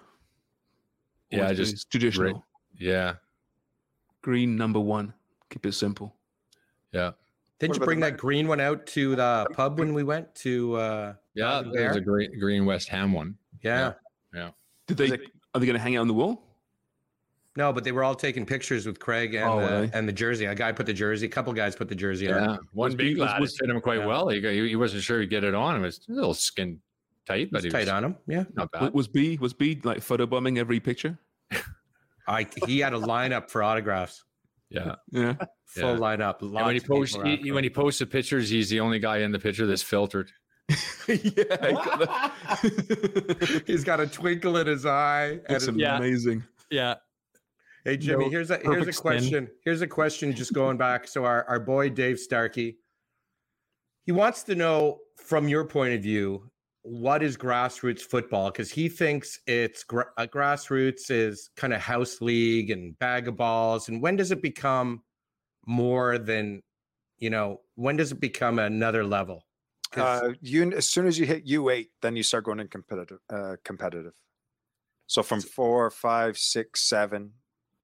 Yeah, 1.30 1.42
Always 1.44 1.58
just 1.58 1.90
traditional. 1.90 2.32
right. 2.32 2.42
yeah, 2.78 3.14
Green 4.22 4.56
number 4.56 4.80
one. 4.80 5.12
Keep 5.50 5.66
it 5.66 5.72
simple. 5.72 6.14
yeah. 6.92 7.12
Didn't 7.58 7.70
What 7.70 7.80
you 7.80 7.84
bring 7.86 8.00
the 8.00 8.06
that 8.10 8.18
green 8.18 8.46
one 8.46 8.60
out 8.60 8.86
to 8.88 9.16
the 9.16 9.46
pub 9.52 9.80
when 9.80 9.92
we 9.92 10.04
went 10.04 10.32
to? 10.36 10.76
uh 10.76 11.14
Yeah, 11.34 11.62
Bobby 11.62 11.70
there's 11.72 11.96
a 11.96 12.00
Bear? 12.00 12.04
green, 12.04 12.38
green 12.38 12.66
West 12.66 12.88
Ham 12.88 13.12
one. 13.12 13.36
Yeah. 13.62 13.94
Yeah. 14.32 14.50
Did 14.86 14.96
they? 14.96 15.06
It- 15.06 15.30
Are 15.54 15.60
they 15.60 15.66
going 15.66 15.74
to 15.76 15.82
hang 15.82 15.94
it 15.94 15.96
on 15.96 16.06
the 16.06 16.14
wall? 16.14 16.44
No, 17.56 17.72
but 17.72 17.82
they 17.82 17.90
were 17.90 18.04
all 18.04 18.14
taking 18.14 18.46
pictures 18.46 18.86
with 18.86 19.00
Craig 19.00 19.34
and 19.34 19.44
Oh, 19.44 19.60
the, 19.60 19.66
really? 19.66 19.90
and 19.92 20.06
the 20.08 20.12
jersey. 20.12 20.44
A 20.44 20.54
guy 20.54 20.70
put 20.70 20.86
the 20.86 20.92
jersey. 20.92 21.26
A 21.26 21.28
couple 21.28 21.52
guys 21.52 21.74
put 21.74 21.88
the 21.88 21.94
jersey 21.96 22.30
on. 22.30 22.42
Yeah, 22.42 22.56
one 22.72 22.88
Was 22.90 22.94
big 22.94 23.18
was- 23.18 23.28
lad 23.28 23.40
was- 23.40 23.50
was, 23.50 23.58
fit 23.58 23.70
him 23.70 23.80
quite 23.80 23.98
yeah. 24.00 24.06
well. 24.06 24.28
He 24.28 24.40
he 24.68 24.76
wasn't 24.76 25.02
sure 25.02 25.20
he'd 25.20 25.30
get 25.30 25.42
it 25.42 25.54
on. 25.54 25.76
It 25.76 25.80
was 25.80 26.00
a 26.08 26.12
little 26.12 26.34
skin 26.34 26.80
tight, 27.28 27.50
but 27.52 27.58
It's 27.58 27.66
he 27.66 27.70
tight 27.70 27.80
was 27.80 27.88
on 27.90 28.04
him. 28.04 28.16
Yeah. 28.26 28.44
not 28.54 28.70
bad. 28.72 28.92
Was 28.94 29.06
B 29.08 29.36
was 29.40 29.52
B 29.54 29.80
like 29.84 29.98
photobombing 29.98 30.58
every 30.58 30.80
picture? 30.80 31.18
I 32.28 32.46
he 32.66 32.80
had 32.80 32.92
a 32.94 32.98
lineup 32.98 33.50
for 33.50 33.62
autographs. 33.62 34.24
Yeah, 34.70 34.96
Yeah. 35.10 35.34
Full 35.66 35.94
Yeah. 35.94 35.98
lineup. 35.98 36.42
and 36.42 36.52
when 36.52 36.74
he 36.74 36.80
posts, 36.80 37.16
he, 37.24 37.36
he- 37.36 37.52
when 37.52 37.64
he 37.64 37.70
posts 37.70 38.00
the 38.00 38.06
pictures, 38.06 38.50
he's 38.50 38.68
the 38.68 38.80
only 38.80 38.98
guy 38.98 39.18
in 39.18 39.32
the 39.32 39.38
picture 39.38 39.66
that's 39.66 39.82
filtered. 39.82 40.30
yeah. 41.08 41.44
Got 41.48 41.98
that. 42.00 43.62
he's 43.66 43.84
got 43.84 44.00
a 44.00 44.06
twinkle 44.06 44.58
in 44.58 44.66
his 44.66 44.84
eye. 44.84 45.38
and 45.46 45.56
It's 45.56 45.64
his- 45.66 45.76
amazing. 45.82 46.44
Yeah, 46.70 46.96
Hey 47.84 47.96
Jimmy, 47.96 48.24
No 48.26 48.30
here's 48.30 48.50
a 48.50 48.56
here's 48.58 48.66
a 48.66 48.78
perfect 48.78 48.96
spin. 48.98 49.02
question. 49.12 49.48
Here's 49.64 49.80
a 49.80 49.86
question 49.86 50.34
just 50.34 50.52
going 50.52 50.76
back. 50.76 51.08
So 51.08 51.24
our, 51.24 51.44
our 51.44 51.58
boy 51.60 51.88
Dave 51.88 52.18
Starkey, 52.18 52.76
he 54.02 54.12
wants 54.12 54.42
to 54.44 54.54
know 54.54 54.98
from 55.16 55.48
your 55.48 55.64
point 55.64 55.94
of 55.94 56.02
view, 56.02 56.50
what 56.88 57.22
is 57.22 57.36
grassroots 57.36 58.00
football? 58.00 58.50
Because 58.50 58.70
he 58.70 58.88
thinks 58.88 59.38
it's 59.46 59.84
gra- 59.84 60.10
uh, 60.16 60.26
grassroots 60.26 61.10
is 61.10 61.50
kind 61.56 61.72
of 61.74 61.80
house 61.80 62.20
league 62.20 62.70
and 62.70 62.98
bag 62.98 63.28
of 63.28 63.36
balls. 63.36 63.88
And 63.88 64.00
when 64.00 64.16
does 64.16 64.32
it 64.32 64.40
become 64.40 65.02
more 65.66 66.16
than, 66.18 66.62
you 67.18 67.30
know, 67.30 67.60
when 67.74 67.96
does 67.96 68.12
it 68.12 68.20
become 68.20 68.58
another 68.58 69.04
level 69.04 69.44
Uh, 69.96 70.32
you 70.40 70.72
as 70.72 70.88
soon 70.88 71.06
as 71.06 71.18
you 71.18 71.26
hit 71.26 71.46
U 71.46 71.70
eight, 71.70 71.90
then 72.02 72.16
you 72.16 72.22
start 72.22 72.44
going 72.44 72.60
in 72.60 72.68
competitive. 72.68 73.18
Uh, 73.30 73.56
competitive. 73.64 74.12
So 75.06 75.22
from 75.22 75.40
four, 75.40 75.90
five, 75.90 76.36
six, 76.36 76.82
seven, 76.82 77.32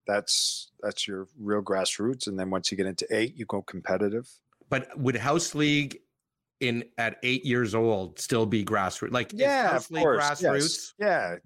that's 0.07 0.71
that's 0.81 1.09
your 1.09 1.29
real 1.39 1.63
grassroots, 1.63 2.27
and 2.27 2.39
then 2.39 2.51
once 2.51 2.71
you 2.71 2.77
get 2.77 2.87
into 2.87 3.07
eight, 3.11 3.35
you 3.37 3.47
go 3.47 3.63
competitive. 3.63 4.29
but 4.69 4.97
would 4.99 5.17
house 5.17 5.55
league 5.55 6.01
in 6.61 6.85
at 6.99 7.17
eight 7.23 7.45
years 7.45 7.75
old 7.75 8.19
still 8.19 8.47
be 8.47 8.65
grassroots? 8.65 9.13
Like 9.13 9.31
Yeah, 9.33 9.71
house 9.73 9.91
of 9.91 9.97
course. 9.97 10.23
grassroots? 10.25 10.61
Yes. 10.61 10.95
Yeah. 10.99 11.37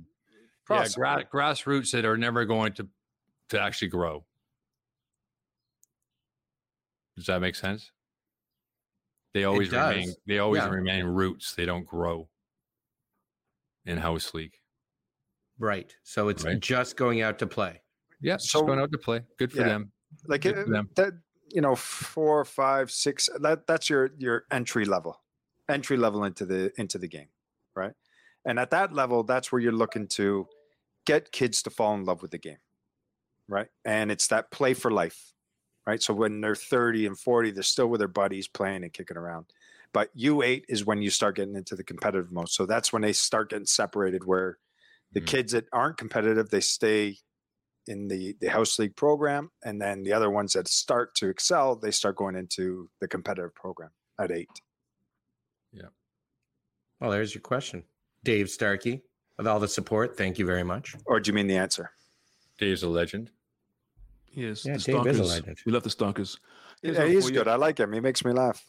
yeah, 0.70 0.88
gra- 0.94 1.24
grassroots 1.32 1.90
that 1.92 2.04
are 2.04 2.16
never 2.16 2.44
going 2.44 2.72
to 2.74 2.88
to 3.50 3.60
actually 3.60 3.88
grow. 3.88 4.24
Does 7.16 7.26
that 7.26 7.40
make 7.40 7.54
sense? 7.56 7.90
They 9.34 9.44
always 9.44 9.70
remain. 9.70 10.14
They 10.26 10.38
always 10.38 10.62
Yeah. 10.62 10.68
remain 10.70 11.04
roots. 11.06 11.54
They 11.54 11.64
don't 11.66 11.84
grow 11.86 12.28
in 13.84 13.98
house 13.98 14.34
league. 14.34 14.54
Right. 15.58 15.94
So 16.02 16.28
it's 16.28 16.44
Right. 16.44 16.60
just 16.60 16.96
going 16.96 17.22
out 17.22 17.38
to 17.40 17.46
play. 17.46 17.82
Yeah, 18.20 18.34
just 18.36 18.50
So- 18.50 18.62
going 18.64 18.78
out 18.78 18.92
to 18.92 18.98
play. 18.98 19.22
Good 19.38 19.50
for 19.52 19.58
yeah. 19.60 19.68
them. 19.68 19.92
Like 20.24 20.42
Good 20.42 20.58
uh, 20.58 20.64
for 20.64 20.70
them. 20.70 20.90
that, 20.96 21.12
you 21.50 21.60
know, 21.60 21.74
four, 21.76 22.44
five, 22.44 22.90
six. 22.90 23.28
That 23.40 23.66
that's 23.66 23.90
your 23.90 24.10
your 24.18 24.44
entry 24.50 24.84
level, 24.84 25.22
entry 25.68 25.96
level 25.96 26.24
into 26.24 26.46
the 26.46 26.72
into 26.80 26.98
the 26.98 27.08
game, 27.08 27.28
right? 27.74 27.94
And 28.44 28.58
at 28.58 28.70
that 28.70 28.92
level, 28.92 29.24
that's 29.24 29.52
where 29.52 29.60
you're 29.60 29.72
looking 29.72 30.08
to 30.08 30.48
get 31.06 31.32
kids 31.32 31.62
to 31.64 31.70
fall 31.70 31.94
in 31.94 32.04
love 32.04 32.22
with 32.22 32.30
the 32.32 32.38
game, 32.38 32.58
right? 33.48 33.68
And 33.84 34.10
it's 34.10 34.28
that 34.28 34.50
play 34.50 34.74
for 34.74 34.90
life, 34.90 35.32
right? 35.86 36.02
So 36.02 36.14
when 36.14 36.40
they're 36.40 36.54
30 36.54 37.06
and 37.06 37.18
40, 37.18 37.52
they're 37.52 37.62
still 37.62 37.88
with 37.88 38.00
their 38.00 38.08
buddies 38.08 38.48
playing 38.48 38.84
and 38.84 38.92
kicking 38.92 39.16
around. 39.16 39.46
But 39.92 40.10
U8 40.16 40.64
is 40.68 40.84
when 40.84 41.02
you 41.02 41.10
start 41.10 41.36
getting 41.36 41.56
into 41.56 41.76
the 41.76 41.84
competitive 41.84 42.32
mode. 42.32 42.50
So 42.50 42.66
that's 42.66 42.92
when 42.92 43.02
they 43.02 43.12
start 43.12 43.50
getting 43.50 43.66
separated, 43.66 44.24
where 44.24 44.58
the 45.14 45.20
Mhm. 45.20 45.26
kids 45.26 45.52
that 45.52 45.66
aren't 45.72 45.96
competitive, 45.98 46.50
they 46.50 46.60
stay 46.60 47.18
in 47.88 48.06
the 48.06 48.36
the 48.40 48.48
house 48.48 48.78
league 48.78 48.94
program, 48.96 49.50
and 49.64 49.80
then 49.80 50.02
the 50.02 50.12
other 50.12 50.30
ones 50.30 50.52
that 50.52 50.68
start 50.68 51.14
to 51.16 51.28
excel, 51.28 51.74
they 51.74 51.90
start 51.90 52.16
going 52.16 52.36
into 52.36 52.88
the 53.00 53.08
competitive 53.08 53.54
program 53.54 53.90
at 54.20 54.30
eight. 54.30 54.48
Yeah. 55.72 55.88
Well, 57.00 57.10
there's 57.10 57.34
your 57.34 57.42
question, 57.42 57.82
Dave 58.24 58.48
Starkey. 58.50 59.02
With 59.36 59.46
all 59.46 59.60
the 59.60 59.68
support, 59.68 60.16
thank 60.16 60.38
you 60.38 60.44
very 60.46 60.64
much. 60.64 60.96
Or 61.06 61.20
do 61.20 61.28
you 61.30 61.34
mean 61.34 61.46
the 61.46 61.56
answer? 61.56 61.92
Dave's 62.58 62.82
a 62.82 62.88
legend. 62.88 63.30
Yes, 64.32 64.64
Yeah, 64.64 64.76
the 64.76 64.80
Dave 64.80 65.06
is 65.06 65.20
a 65.20 65.24
legend. 65.24 65.58
We 65.64 65.70
love 65.70 65.84
the 65.84 65.90
Starkers. 65.90 66.38
Here's 66.82 66.96
Yeah, 66.96 67.04
he's 67.06 67.24
for 67.26 67.30
you. 67.32 67.38
good. 67.38 67.48
I 67.48 67.54
like 67.54 67.78
him. 67.78 67.92
He 67.92 68.00
makes 68.00 68.24
me 68.24 68.32
laugh. 68.32 68.64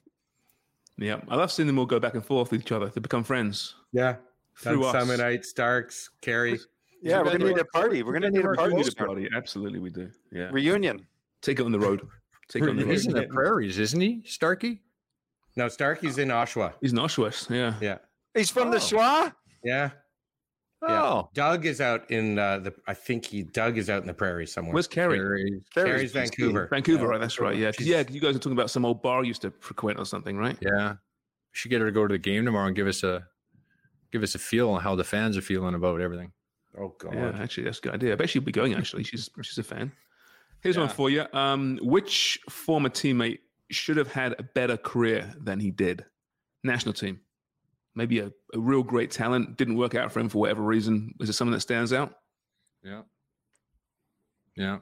Yeah, 0.97 1.21
I 1.27 1.35
love 1.37 1.51
seeing 1.51 1.65
them 1.65 1.79
all 1.79 1.87
go 1.87 1.99
back 1.99 2.13
and 2.13 2.23
forth 2.23 2.51
with 2.51 2.61
each 2.61 2.71
other 2.71 2.89
to 2.89 3.01
become 3.01 3.23
friends. 3.23 3.73
Yeah. 3.91 4.17
Through 4.57 4.85
us. 4.85 4.95
Summonite, 4.95 5.43
Starks, 5.45 6.09
Carey. 6.21 6.59
Yeah, 7.01 7.19
we're 7.21 7.31
gonna 7.37 7.45
need 7.45 7.57
a 7.57 7.65
party. 7.65 8.03
We're 8.03 8.13
gonna 8.13 8.29
need 8.29 8.41
a 8.43 8.47
work 8.47 8.57
party. 8.57 8.73
close 8.75 8.93
party. 8.93 9.29
Absolutely, 9.35 9.79
we 9.79 9.89
do. 9.89 10.09
Yeah, 10.31 10.49
Reunion. 10.51 11.05
take 11.41 11.59
it 11.59 11.63
on 11.65 11.71
the 11.71 11.79
road. 11.79 12.01
Take 12.49 12.63
it 12.63 12.69
on 12.69 12.75
the 12.77 12.85
road. 12.85 12.91
He's 12.91 13.05
in 13.05 13.13
the 13.13 13.27
prairies, 13.27 13.77
isn't 13.79 13.99
he, 14.01 14.21
Starkey? 14.25 14.81
No, 15.55 15.67
Starkey's 15.67 16.17
in 16.17 16.29
Oshawa. 16.29 16.73
He's 16.81 16.91
in 16.93 16.97
Auschwitz. 16.99 17.49
Yeah. 17.49 17.73
Yeah. 17.81 17.97
He's 18.33 18.49
from 18.51 18.69
the 18.71 18.77
Oh. 18.77 18.79
Schwa. 18.79 19.33
Yeah. 19.63 19.89
Yeah. 20.81 21.01
Oh, 21.03 21.29
Doug 21.33 21.65
is 21.65 21.81
out 21.81 22.09
in 22.09 22.39
uh, 22.39 22.59
the. 22.59 22.73
I 22.87 22.93
think 22.93 23.25
he 23.25 23.43
Doug 23.43 23.77
is 23.77 23.89
out 23.89 24.01
in 24.01 24.07
the 24.07 24.13
prairie 24.13 24.47
somewhere. 24.47 24.73
Where's 24.73 24.87
Kerry? 24.87 25.17
Carrie. 25.17 25.61
Carey's 25.73 26.11
Vancouver. 26.13 26.67
Vancouver, 26.71 27.03
Yeah. 27.03 27.09
right? 27.09 27.19
That's 27.19 27.37
right. 27.39 27.57
Yeah, 27.57 27.71
'Cause, 27.73 27.85
yeah. 27.85 28.03
You 28.09 28.21
guys 28.21 28.35
are 28.35 28.39
talking 28.39 28.53
about 28.53 28.69
some 28.71 28.85
old 28.85 29.01
bar 29.01 29.23
you 29.23 29.27
used 29.29 29.41
to 29.41 29.51
frequent 29.59 29.99
or 29.99 30.05
something, 30.05 30.37
right? 30.37 30.57
Yeah, 30.61 30.91
we 30.91 30.95
should 31.51 31.69
get 31.71 31.81
her 31.81 31.87
to 31.87 31.91
go 31.91 32.07
to 32.07 32.13
the 32.13 32.17
game 32.19 32.45
tomorrow 32.45 32.67
and 32.67 32.75
give 32.77 32.87
us 32.87 33.03
a 33.03 33.27
give 34.11 34.23
us 34.23 34.35
a 34.35 34.39
feel 34.39 34.69
on 34.69 34.81
how 34.81 34.95
the 34.95 35.03
fans 35.03 35.35
are 35.35 35.41
feeling 35.41 35.75
about 35.75 35.99
everything. 35.99 36.31
Oh 36.77 36.93
god. 36.97 37.13
Yeah, 37.13 37.37
actually, 37.39 37.63
that's 37.63 37.79
a 37.79 37.81
good 37.81 37.93
idea. 37.93 38.13
I 38.13 38.15
bet 38.15 38.29
she'll 38.29 38.41
be 38.41 38.51
going. 38.51 38.73
Actually, 38.73 39.03
she's 39.03 39.29
she's 39.41 39.57
a 39.57 39.63
fan. 39.63 39.91
Here's 40.61 40.77
one 40.77 40.89
for 40.89 41.09
you. 41.09 41.25
Um, 41.33 41.79
which 41.81 42.39
former 42.49 42.89
teammate 42.89 43.39
should 43.71 43.95
have 43.97 44.11
had 44.11 44.35
a 44.37 44.43
better 44.43 44.75
career 44.75 45.33
than 45.39 45.59
he 45.59 45.71
did? 45.71 46.03
National 46.63 46.93
team, 46.93 47.21
maybe 47.95 48.19
a, 48.19 48.31
a 48.53 48.59
real 48.59 48.83
great 48.83 49.11
talent 49.11 49.57
didn't 49.57 49.77
work 49.77 49.95
out 49.95 50.11
for 50.11 50.19
him 50.19 50.27
for 50.27 50.39
whatever 50.39 50.61
reason. 50.61 51.13
Is 51.21 51.27
there 51.27 51.33
something 51.33 51.53
that 51.53 51.61
stands 51.61 51.93
out? 51.93 52.13
Yeah, 52.83 53.03
yeah. 54.55 54.79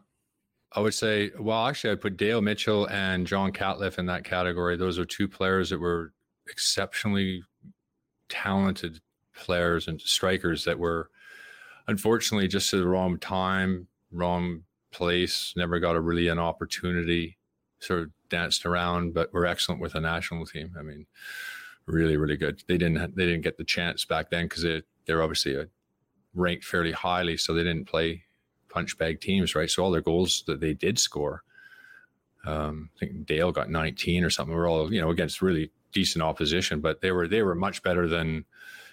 I 0.73 0.81
would 0.81 0.93
say, 0.93 1.31
well, 1.39 1.67
actually, 1.67 1.91
I'd 1.91 2.01
put 2.01 2.17
Dale 2.17 2.41
Mitchell 2.41 2.89
and 2.89 3.25
John 3.25 3.51
Catliff 3.53 3.99
in 3.99 4.07
that 4.07 4.25
category. 4.25 4.75
Those 4.75 4.99
are 4.99 5.05
two 5.05 5.27
players 5.27 5.69
that 5.69 5.79
were 5.79 6.13
exceptionally 6.49 7.43
talented 8.29 8.99
players 9.35 9.88
and 9.88 10.01
strikers 10.01 10.65
that 10.65 10.77
were 10.77 11.09
unfortunately 11.88 12.47
just 12.47 12.73
at 12.73 12.79
the 12.79 12.88
wrong 12.88 13.17
time, 13.17 13.88
wrong 14.11 14.63
place, 14.91 15.53
never 15.55 15.79
got 15.79 15.95
a 15.95 16.01
really 16.01 16.27
an 16.27 16.39
opportunity, 16.39 17.38
sort 17.79 18.01
of 18.01 18.09
danced 18.29 18.65
around, 18.65 19.13
but 19.13 19.33
were 19.33 19.45
excellent 19.45 19.81
with 19.81 19.93
the 19.93 20.01
national 20.01 20.45
team. 20.45 20.73
I 20.77 20.81
mean, 20.81 21.05
really, 21.85 22.17
really 22.17 22.38
good. 22.38 22.63
They 22.67 22.77
didn't 22.77 23.15
they 23.15 23.25
didn't 23.25 23.43
get 23.43 23.57
the 23.57 23.63
chance 23.63 24.05
back 24.05 24.29
then 24.29 24.45
because 24.45 24.63
they 24.63 24.81
they're 25.05 25.23
obviously 25.23 25.55
ranked 26.33 26.65
fairly 26.65 26.91
highly, 26.91 27.38
so 27.38 27.53
they 27.53 27.63
didn't 27.63 27.88
play 27.88 28.23
punch 28.69 28.97
bag 28.97 29.21
teams, 29.21 29.55
right? 29.55 29.69
So 29.69 29.83
all 29.83 29.91
their 29.91 30.01
goals 30.01 30.43
that 30.47 30.59
they 30.59 30.73
did 30.73 30.99
score, 30.99 31.43
um, 32.45 32.89
I 32.97 32.99
think 32.99 33.25
Dale 33.25 33.51
got 33.51 33.69
19 33.69 34.23
or 34.23 34.29
something. 34.29 34.55
We're 34.55 34.69
all 34.69 34.93
you 34.93 35.01
know 35.01 35.09
against 35.09 35.41
really 35.41 35.71
decent 35.93 36.23
opposition, 36.23 36.81
but 36.81 37.01
they 37.01 37.11
were 37.11 37.27
they 37.27 37.41
were 37.41 37.55
much 37.55 37.81
better 37.83 38.07
than 38.07 38.45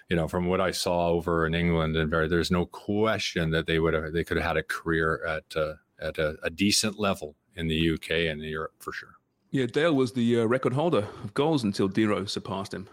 you 0.09 0.15
know 0.15 0.27
from 0.27 0.47
what 0.47 0.61
I 0.61 0.71
saw 0.71 1.09
over 1.09 1.45
in 1.45 1.55
England 1.55 1.95
and 1.95 2.09
very. 2.09 2.27
There's 2.27 2.51
no 2.51 2.65
question 2.65 3.51
that 3.51 3.67
they 3.67 3.79
would 3.79 3.93
have 3.93 4.13
they 4.13 4.23
could 4.23 4.37
have 4.37 4.45
had 4.45 4.57
a 4.57 4.63
career 4.63 5.23
at 5.25 5.55
uh, 5.55 5.73
at 5.99 6.17
a, 6.17 6.35
a 6.43 6.49
decent 6.49 6.99
level 6.99 7.35
in 7.55 7.67
the 7.67 7.91
UK 7.93 8.11
and 8.11 8.41
in 8.41 8.49
Europe 8.49 8.73
for 8.79 8.91
sure. 8.91 9.15
Yeah, 9.51 9.67
Dale 9.67 9.95
was 9.95 10.13
the 10.13 10.41
uh, 10.41 10.45
record 10.45 10.73
holder 10.73 11.07
of 11.23 11.33
goals 11.33 11.63
until 11.63 11.87
Dero 11.87 12.27
surpassed 12.29 12.73
him. 12.73 12.89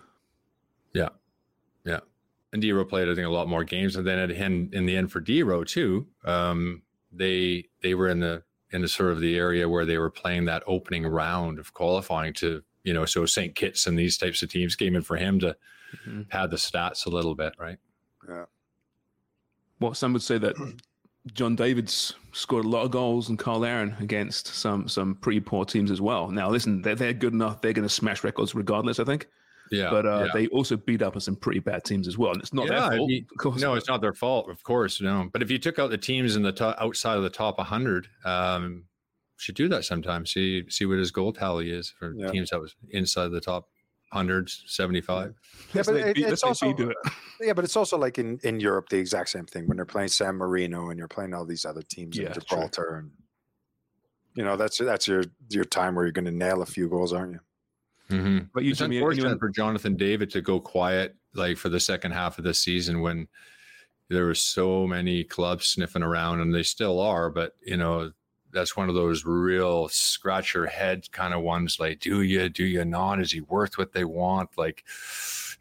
Yeah, 0.94 1.08
yeah. 1.84 2.00
And 2.52 2.62
Dero 2.62 2.88
played, 2.88 3.08
I 3.08 3.14
think, 3.14 3.26
a 3.26 3.30
lot 3.30 3.48
more 3.48 3.64
games, 3.64 3.96
and 3.96 4.06
then 4.06 4.18
at 4.18 4.30
in, 4.30 4.70
in 4.72 4.86
the 4.86 4.96
end 4.96 5.10
for 5.10 5.20
Dero 5.20 5.66
too, 5.66 6.06
um, 6.24 6.82
they 7.10 7.64
they 7.82 7.94
were 7.94 8.08
in 8.08 8.20
the 8.20 8.42
in 8.70 8.82
the 8.82 8.88
sort 8.88 9.12
of 9.12 9.20
the 9.20 9.36
area 9.36 9.68
where 9.68 9.84
they 9.84 9.98
were 9.98 10.10
playing 10.10 10.46
that 10.46 10.62
opening 10.66 11.06
round 11.06 11.58
of 11.58 11.74
qualifying 11.74 12.32
to 12.32 12.62
you 12.84 12.92
know, 12.92 13.04
so 13.04 13.26
St. 13.26 13.54
Kitts 13.54 13.86
and 13.86 13.98
these 13.98 14.18
types 14.18 14.42
of 14.42 14.50
teams 14.50 14.76
came 14.76 14.96
in 14.96 15.02
for 15.02 15.16
him 15.16 15.38
to 15.40 15.56
Mhm. 16.06 16.28
pad 16.28 16.50
the 16.50 16.56
stats 16.56 17.06
a 17.06 17.10
little 17.10 17.34
bit, 17.34 17.54
right? 17.58 17.78
Yeah. 18.28 18.44
Well, 19.80 19.94
some 19.94 20.12
would 20.12 20.22
say 20.22 20.38
that 20.38 20.54
John 21.34 21.54
David's 21.56 22.14
scored 22.32 22.64
a 22.64 22.68
lot 22.68 22.84
of 22.84 22.90
goals 22.90 23.28
and 23.28 23.40
Cyle 23.40 23.58
Larin 23.60 23.94
against 24.00 24.46
some 24.48 24.88
some 24.88 25.14
pretty 25.16 25.40
poor 25.40 25.64
teams 25.64 25.90
as 25.90 26.00
well. 26.00 26.30
Now, 26.30 26.50
listen, 26.50 26.82
they're, 26.82 26.94
they're 26.94 27.12
good 27.12 27.32
enough; 27.32 27.60
they're 27.60 27.72
going 27.72 27.86
to 27.88 27.92
smash 27.94 28.24
records 28.24 28.54
regardless. 28.54 28.98
I 28.98 29.04
think. 29.04 29.28
Yeah, 29.70 29.88
but 29.90 30.04
uh, 30.04 30.24
yeah. 30.26 30.30
they 30.34 30.46
also 30.48 30.76
beat 30.76 31.00
up 31.00 31.14
on 31.14 31.20
some 31.20 31.36
pretty 31.36 31.60
bad 31.60 31.84
teams 31.84 32.06
as 32.06 32.18
well. 32.18 32.32
And 32.32 32.42
it's 32.42 32.52
not 32.52 32.66
Yeah, 32.66 32.88
their 32.90 32.98
fault. 32.98 33.08
mean, 33.08 33.26
of 33.32 33.38
course. 33.38 33.60
No, 33.62 33.74
it's 33.74 33.88
not 33.88 34.02
their 34.02 34.12
fault, 34.12 34.50
of 34.50 34.62
course. 34.64 35.00
No, 35.00 35.30
but 35.32 35.40
if 35.42 35.50
you 35.50 35.58
took 35.58 35.78
out 35.78 35.88
the 35.90 35.96
teams 35.96 36.36
in 36.36 36.42
the 36.42 36.52
top, 36.52 36.76
outside 36.78 37.16
of 37.16 37.22
the 37.22 37.30
top 37.30 37.56
100, 37.56 38.06
um, 38.26 38.84
should 39.38 39.54
do 39.54 39.68
that 39.68 39.84
sometime. 39.84 40.26
See 40.26 40.68
see 40.68 40.84
what 40.84 40.98
his 40.98 41.10
goal 41.10 41.32
tally 41.32 41.70
is 41.70 41.88
for 41.98 42.12
Yeah. 42.14 42.30
teams 42.30 42.50
that 42.50 42.60
was 42.60 42.74
inside 42.90 43.28
the 43.28 43.40
top 43.40 43.68
100s, 44.12 44.62
75. 44.66 45.34
Yeah, 45.74 45.82
but 45.86 45.96
it- 45.96 46.18
it's 46.18 46.42
also 46.42 46.68
B 46.72 46.74
do 46.74 46.90
it. 46.90 46.96
yeah, 47.40 47.52
but 47.52 47.64
it's 47.64 47.76
also 47.76 47.96
like 47.96 48.18
in 48.18 48.38
in 48.42 48.60
Europe 48.60 48.88
the 48.88 48.98
exact 48.98 49.30
same 49.30 49.46
thing 49.46 49.66
when 49.66 49.76
they're 49.76 49.86
playing 49.86 50.08
San 50.08 50.34
Marino 50.36 50.90
and 50.90 50.98
you're 50.98 51.08
playing 51.08 51.34
all 51.34 51.44
these 51.44 51.64
other 51.64 51.82
teams 51.82 52.16
Yeah, 52.16 52.32
in 52.32 52.40
true. 52.72 52.94
And 52.98 53.10
you 54.34 54.44
know 54.44 54.56
that's 54.56 54.78
that's 54.78 55.06
your 55.08 55.24
your 55.50 55.64
time 55.64 55.94
where 55.94 56.04
you're 56.04 56.12
going 56.12 56.24
to 56.26 56.30
nail 56.30 56.62
a 56.62 56.66
few 56.66 56.88
goals, 56.88 57.12
aren't 57.12 57.32
you? 57.32 57.40
Mm-hmm. 58.10 58.38
But 58.52 58.64
you, 58.64 58.70
it's 58.70 58.78
Jimmy, 58.80 58.96
unfortunate 58.98 59.22
anyone- 59.24 59.38
for 59.38 59.48
Jonathan 59.48 59.96
David 59.96 60.30
to 60.30 60.40
go 60.42 60.60
quiet 60.60 61.16
like 61.34 61.56
for 61.56 61.68
the 61.70 61.80
second 61.80 62.12
half 62.12 62.36
of 62.38 62.44
the 62.44 62.52
season 62.54 63.00
when 63.00 63.26
there 64.10 64.26
were 64.26 64.34
so 64.34 64.86
many 64.86 65.24
clubs 65.24 65.66
sniffing 65.68 66.02
around 66.02 66.40
and 66.40 66.54
they 66.54 66.62
still 66.62 67.00
are 67.00 67.30
but 67.30 67.54
you 67.64 67.78
know 67.78 68.12
that's 68.52 68.76
one 68.76 68.88
of 68.88 68.94
those 68.94 69.24
real 69.24 69.88
scratch 69.88 70.54
your 70.54 70.66
head 70.66 71.10
kind 71.12 71.32
of 71.34 71.42
ones 71.42 71.78
like 71.80 72.00
do 72.00 72.22
you 72.22 72.48
do 72.48 72.64
you 72.64 72.84
not 72.84 73.20
is 73.20 73.32
he 73.32 73.40
worth 73.40 73.78
what 73.78 73.92
they 73.92 74.04
want 74.04 74.50
like 74.56 74.84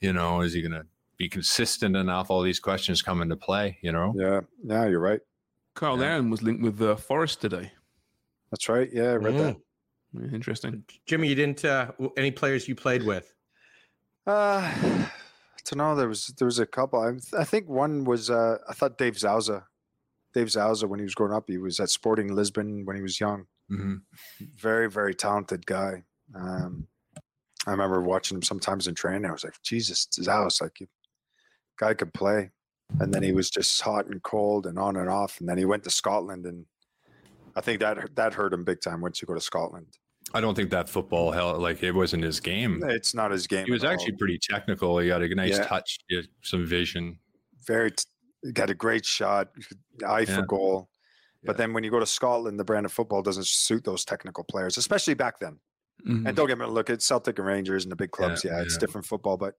you 0.02 0.12
know 0.14 0.42
is 0.42 0.54
he 0.54 0.62
gonna 0.62 0.86
be 1.18 1.30
consistent 1.30 1.96
enough 1.96 2.30
all 2.30 2.42
these 2.42 2.60
questions 2.60 3.02
come 3.02 3.22
into 3.22 3.36
play 3.36 3.78
you 3.82 3.92
know 3.92 4.14
Yeah, 4.18 4.42
yeah, 4.64 4.88
you're 4.88 5.00
right. 5.00 5.22
Cyle 5.80 5.96
Yeah. 5.96 6.02
Larin 6.02 6.30
was 6.30 6.42
linked 6.42 6.62
with 6.64 6.82
uh, 6.82 6.96
Forest 6.96 7.40
today. 7.42 7.72
That's 8.52 8.68
right. 8.68 8.90
Yeah, 8.92 9.12
I 9.12 9.16
read 9.16 9.38
that. 9.38 9.58
Mm. 10.16 10.34
Interesting. 10.34 10.84
Jimmy, 11.06 11.30
you 11.30 11.36
didn't 11.36 11.64
uh, 11.64 11.92
any 12.18 12.32
players 12.32 12.68
you 12.68 12.76
played 12.76 13.04
with? 13.04 13.34
Uh, 14.28 14.60
I 14.60 15.10
don't 15.66 15.78
know. 15.78 15.96
There 15.96 16.10
was 16.10 16.28
there 16.38 16.46
was 16.46 16.60
a 16.60 16.66
couple. 16.66 17.00
I, 17.00 17.40
I 17.40 17.46
think 17.46 17.70
one 17.70 18.04
was 18.04 18.30
uh, 18.30 18.58
I 18.68 18.74
thought 18.74 18.98
Dave 18.98 19.14
Xausa. 19.14 19.64
Dave 20.34 20.48
Xausa, 20.48 20.88
when 20.88 21.00
he 21.00 21.04
was 21.04 21.16
growing 21.16 21.34
up, 21.34 21.46
he 21.48 21.58
was 21.58 21.80
at 21.80 21.90
Sporting 21.90 22.34
Lisbon 22.34 22.86
when 22.86 22.96
he 22.96 23.02
was 23.02 23.20
young. 23.20 23.46
hmm 23.70 23.96
Very 24.56 24.90
very 24.90 25.14
talented 25.14 25.66
guy. 25.66 26.04
Um, 26.36 26.88
I 27.68 27.72
remember 27.72 28.02
watching 28.02 28.38
him 28.38 28.42
sometimes 28.42 28.88
in 28.88 28.96
training. 28.96 29.26
I 29.26 29.32
was 29.34 29.44
like, 29.44 29.62
Jesus, 29.62 30.08
Xausa, 30.20 30.62
like, 30.64 30.80
you, 30.80 30.88
guy 31.78 31.94
could 31.94 32.14
play. 32.14 32.50
And 33.00 33.14
then 33.14 33.24
he 33.24 33.32
was 33.34 33.50
just 33.50 33.80
hot 33.82 34.08
and 34.08 34.22
cold 34.24 34.66
and 34.66 34.78
on 34.80 34.98
and 34.98 35.08
off. 35.10 35.40
And 35.40 35.48
then 35.48 35.58
he 35.58 35.66
went 35.66 35.84
to 35.86 35.90
Scotland, 35.90 36.46
and 36.46 36.66
I 37.56 37.62
think 37.62 37.80
that 37.82 38.16
that 38.16 38.34
hurt 38.34 38.54
him 38.54 38.64
big 38.64 38.82
time 38.82 39.00
once 39.02 39.22
you 39.22 39.26
go 39.28 39.34
to 39.34 39.42
Scotland. 39.42 39.88
i 40.34 40.40
don't 40.42 40.56
think 40.56 40.70
that 40.72 40.88
football 40.90 41.32
hell 41.32 41.58
like 41.60 41.84
it 41.84 41.92
wasn't 41.94 42.24
his 42.24 42.40
game 42.40 42.82
It's 42.88 43.14
not 43.14 43.32
his 43.32 43.48
game. 43.48 43.66
he 43.66 43.72
was 43.72 43.84
at 43.84 43.88
all. 43.88 43.94
actually 43.94 44.14
pretty 44.18 44.40
technical 44.42 44.98
he 45.00 45.08
got 45.10 45.22
a 45.22 45.28
nice 45.36 45.58
Yeah. 45.58 45.66
touch 45.66 46.00
had 46.10 46.28
some 46.44 46.66
vision 46.66 47.20
very 47.68 47.92
t- 47.92 48.04
got 48.54 48.70
a 48.70 48.74
great 48.76 49.06
shot, 49.06 49.50
eye 50.08 50.26
for 50.26 50.32
Yeah. 50.42 50.46
goal. 50.48 50.90
But 51.44 51.54
Yeah. 51.54 51.58
then 51.58 51.74
when 51.74 51.84
you 51.84 51.92
go 51.92 52.00
to 52.00 52.06
Scotland, 52.06 52.60
the 52.60 52.64
brand 52.64 52.86
of 52.86 52.92
football 52.94 53.22
doesn't 53.22 53.48
suit 53.48 53.84
those 53.84 54.06
technical 54.06 54.44
players, 54.44 54.78
especially 54.78 55.14
back 55.16 55.40
then. 55.40 55.60
Mhm. 56.08 56.28
And 56.28 56.36
don't 56.36 56.48
get 56.48 56.58
me 56.58 56.66
look 56.66 56.90
at 56.90 57.02
Celtic 57.02 57.38
and 57.40 57.48
Rangers 57.48 57.84
and 57.84 57.92
the 57.92 57.96
big 57.96 58.12
clubs. 58.12 58.44
Yeah, 58.44 58.58
Yeah, 58.58 58.64
it's 58.64 58.78
different 58.78 59.06
football, 59.08 59.38
but 59.38 59.56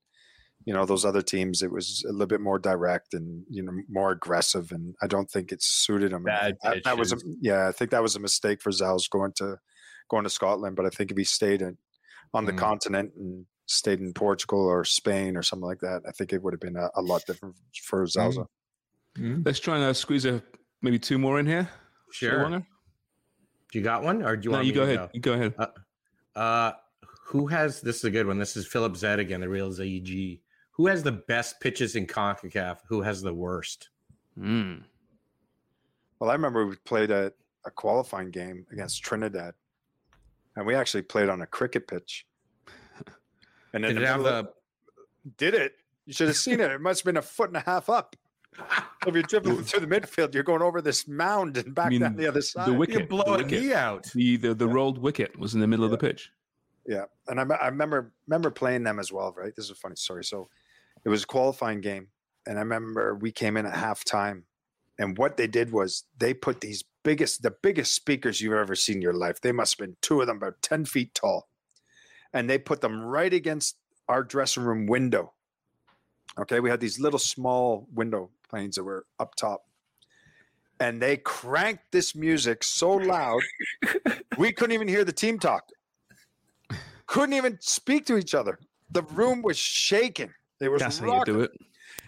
you 0.65 0.73
know 0.73 0.85
those 0.87 1.05
other 1.05 1.23
teams, 1.23 1.61
it 1.63 1.73
was 1.73 2.05
a 2.09 2.13
little 2.13 2.27
bit 2.29 2.41
more 2.41 2.59
direct 2.59 3.15
and 3.15 3.45
you 3.51 3.63
know 3.63 3.73
more 3.89 4.13
aggressive, 4.13 4.71
and 4.71 4.95
I 5.03 5.07
don't 5.09 5.29
think 5.31 5.51
it 5.53 5.61
suited 5.63 6.13
him. 6.13 6.23
That, 6.25 6.57
that 6.85 6.97
was 6.99 7.13
a, 7.13 7.17
yeah, 7.41 7.67
I 7.69 7.73
think 7.73 7.91
that 7.91 8.03
was 8.03 8.15
a 8.15 8.21
mistake 8.21 8.61
for 8.63 8.71
Zels 8.71 9.09
going 9.11 9.33
to 9.39 9.59
going 10.09 10.23
to 10.25 10.31
Scotland. 10.31 10.77
But 10.77 10.87
I 10.87 10.91
think 10.91 11.11
if 11.11 11.17
he 11.17 11.25
stayed 11.25 11.63
in, 11.63 11.79
on 12.35 12.45
the 12.47 12.53
Mm. 12.53 12.59
continent 12.59 13.13
and 13.17 13.47
stayed 13.67 13.99
in 14.01 14.13
Portugal 14.13 14.61
or 14.61 14.85
Spain 14.85 15.37
or 15.37 15.43
something 15.43 15.67
like 15.67 15.81
that, 15.81 16.03
I 16.07 16.13
think 16.13 16.33
it 16.33 16.43
would 16.43 16.53
have 16.53 16.61
been 16.61 16.77
a, 16.77 16.91
a 16.95 17.03
lot 17.03 17.25
different 17.27 17.57
for 17.85 18.07
Zelza. 19.19 19.45
Let's 19.45 19.61
try 19.61 19.77
and 19.77 19.85
uh, 19.85 19.93
squeeze 19.93 20.25
a 20.25 20.43
maybe 20.81 20.99
two 20.99 21.19
more 21.19 21.39
in 21.39 21.47
here. 21.47 21.69
Sure. 22.11 22.49
Do 22.49 23.79
you 23.79 23.83
got 23.83 24.03
one, 24.03 24.23
or 24.23 24.37
do 24.37 24.47
you 24.47 24.51
No, 24.51 24.59
want 24.59 24.67
you 24.67 24.73
me 24.73 24.77
go 24.77 24.87
to 24.87 24.95
ahead. 24.95 25.11
You 25.15 25.21
go 25.21 25.33
ahead. 25.33 25.55
Uh, 25.59 25.67
uh, 26.39 26.73
who 27.27 27.47
has 27.47 27.81
this 27.81 27.97
is 27.97 28.05
a 28.05 28.11
good 28.11 28.27
one. 28.27 28.39
This 28.39 28.57
is 28.57 28.67
Philip 28.67 28.97
Zed 28.97 29.19
again, 29.19 29.41
the 29.41 29.49
real 29.49 29.73
ZEG. 29.73 30.41
Who 30.73 30.87
has 30.87 31.03
the 31.03 31.13
best 31.13 31.61
pitches 31.61 31.97
in 31.97 32.07
CONCACAF? 32.07 32.79
Who 32.89 33.03
has 33.03 33.23
the 33.23 33.33
worst? 33.33 33.91
Mm. 34.39 34.83
Well, 36.19 36.31
I 36.31 36.35
remember 36.35 36.67
we 36.67 36.77
played 36.77 37.11
a, 37.11 37.33
a 37.65 37.71
qualifying 37.71 38.31
game 38.31 38.67
against 38.73 39.03
Trinidad, 39.03 39.55
and 40.57 40.67
we 40.67 40.75
actually 40.75 41.03
played 41.03 41.29
on 41.29 41.43
a 41.43 41.47
cricket 41.47 41.87
pitch. 41.87 42.27
And 43.75 43.85
in 43.85 43.95
Did 43.95 43.97
the 43.99 44.03
it 44.03 44.09
have 44.09 44.21
middle 44.23 44.55
did 45.37 45.55
it? 45.55 45.75
You 46.05 46.13
should 46.13 46.29
have 46.29 46.37
seen 46.37 46.61
it. 46.61 46.71
It 46.71 46.81
must 46.81 47.01
have 47.01 47.07
been 47.07 47.17
a 47.17 47.23
foot 47.23 47.49
and 47.49 47.57
a 47.57 47.61
half 47.61 47.89
up. 47.89 48.17
If 49.05 49.15
you're 49.15 49.25
dribbling 49.25 49.65
through 49.65 49.81
the 49.81 49.89
midfield, 49.89 50.33
you're 50.33 50.45
going 50.45 50.63
over 50.63 50.81
this 50.81 51.09
mound 51.09 51.57
and 51.57 51.75
back 51.75 51.91
mean 51.91 52.03
down 52.03 52.15
the 52.15 52.29
other 52.29 52.41
side. 52.41 52.69
The 52.69 52.73
wicket. 52.73 53.09
blow 53.09 53.25
the 53.25 53.33
a 53.33 53.37
wicket. 53.39 53.63
knee 53.63 53.73
out. 53.73 54.05
The 54.15 54.37
the, 54.37 54.55
the 54.55 54.69
rolled 54.69 54.99
wicket 54.99 55.37
was 55.37 55.55
in 55.55 55.61
the 55.61 55.67
middle 55.67 55.85
of 55.85 55.91
the 55.91 55.99
pitch. 55.99 56.31
Yeah, 56.87 57.05
and 57.27 57.41
I, 57.41 57.45
I 57.57 57.67
remember 57.67 58.13
remember 58.29 58.51
playing 58.51 58.85
them 58.85 59.01
as 59.01 59.11
well. 59.13 59.35
Right, 59.37 59.55
this 59.57 59.65
is 59.65 59.71
a 59.73 59.75
funny 59.75 59.97
story. 59.97 60.25
So 60.25 60.49
it 61.05 61.09
was 61.09 61.25
a 61.25 61.27
qualifying 61.27 61.81
game, 61.81 62.09
and 62.47 62.59
I 62.59 62.61
remember 62.61 63.17
we 63.17 63.33
came 63.33 63.57
in 63.57 63.67
at 63.67 63.75
halftime, 63.75 64.43
and 64.99 65.19
what 65.19 65.37
they 65.37 65.49
did 65.49 65.73
was 65.73 66.05
they 66.19 66.33
put 66.33 66.61
these 66.61 66.85
biggest, 67.03 67.43
the 67.43 67.55
biggest 67.63 67.93
speakers 67.95 68.41
you've 68.41 68.53
ever 68.53 68.77
seen 68.77 68.97
in 68.97 69.03
your 69.03 69.15
life. 69.15 69.41
They 69.41 69.53
must 69.53 69.79
have 69.79 69.87
been 69.87 69.97
two 70.01 70.21
of 70.21 70.29
them, 70.29 70.37
about 70.37 70.63
ten 70.63 70.85
feet 70.85 71.15
tall, 71.15 71.49
and 72.33 72.49
they 72.49 72.59
put 72.59 72.81
them 72.81 73.03
right 73.03 73.33
against 73.33 73.77
our 74.09 74.23
dressing 74.23 74.63
room 74.63 74.87
window. 74.87 75.33
Okay, 76.39 76.61
we 76.61 76.71
had 76.71 76.81
these 76.81 76.99
little 76.99 77.19
small 77.19 77.87
window 77.95 78.31
planes 78.49 78.77
that 78.77 78.85
were 78.85 79.07
up 79.19 79.35
top. 79.35 79.65
And 80.81 81.01
they 81.01 81.19
cranked 81.19 81.93
this 81.93 82.15
music 82.17 82.65
so 82.65 82.93
loud, 82.93 83.41
we 84.39 84.53
couldn't 84.53 84.73
even 84.73 84.89
hear 84.89 85.05
the 85.05 85.13
team 85.13 85.39
talk 85.39 85.65
couldn't 87.13 87.35
even 87.35 87.59
speak 87.61 88.07
to 88.07 88.17
each 88.17 88.35
other. 88.35 88.59
The 88.91 89.03
room 89.03 89.43
was 89.43 89.59
shaking. 89.59 90.33
It 90.63 90.71
was 90.71 90.81
That's 90.81 90.99
how 90.99 91.07
you 91.07 91.13
rocking. 91.13 91.35
do 91.35 91.41
it. 91.43 91.51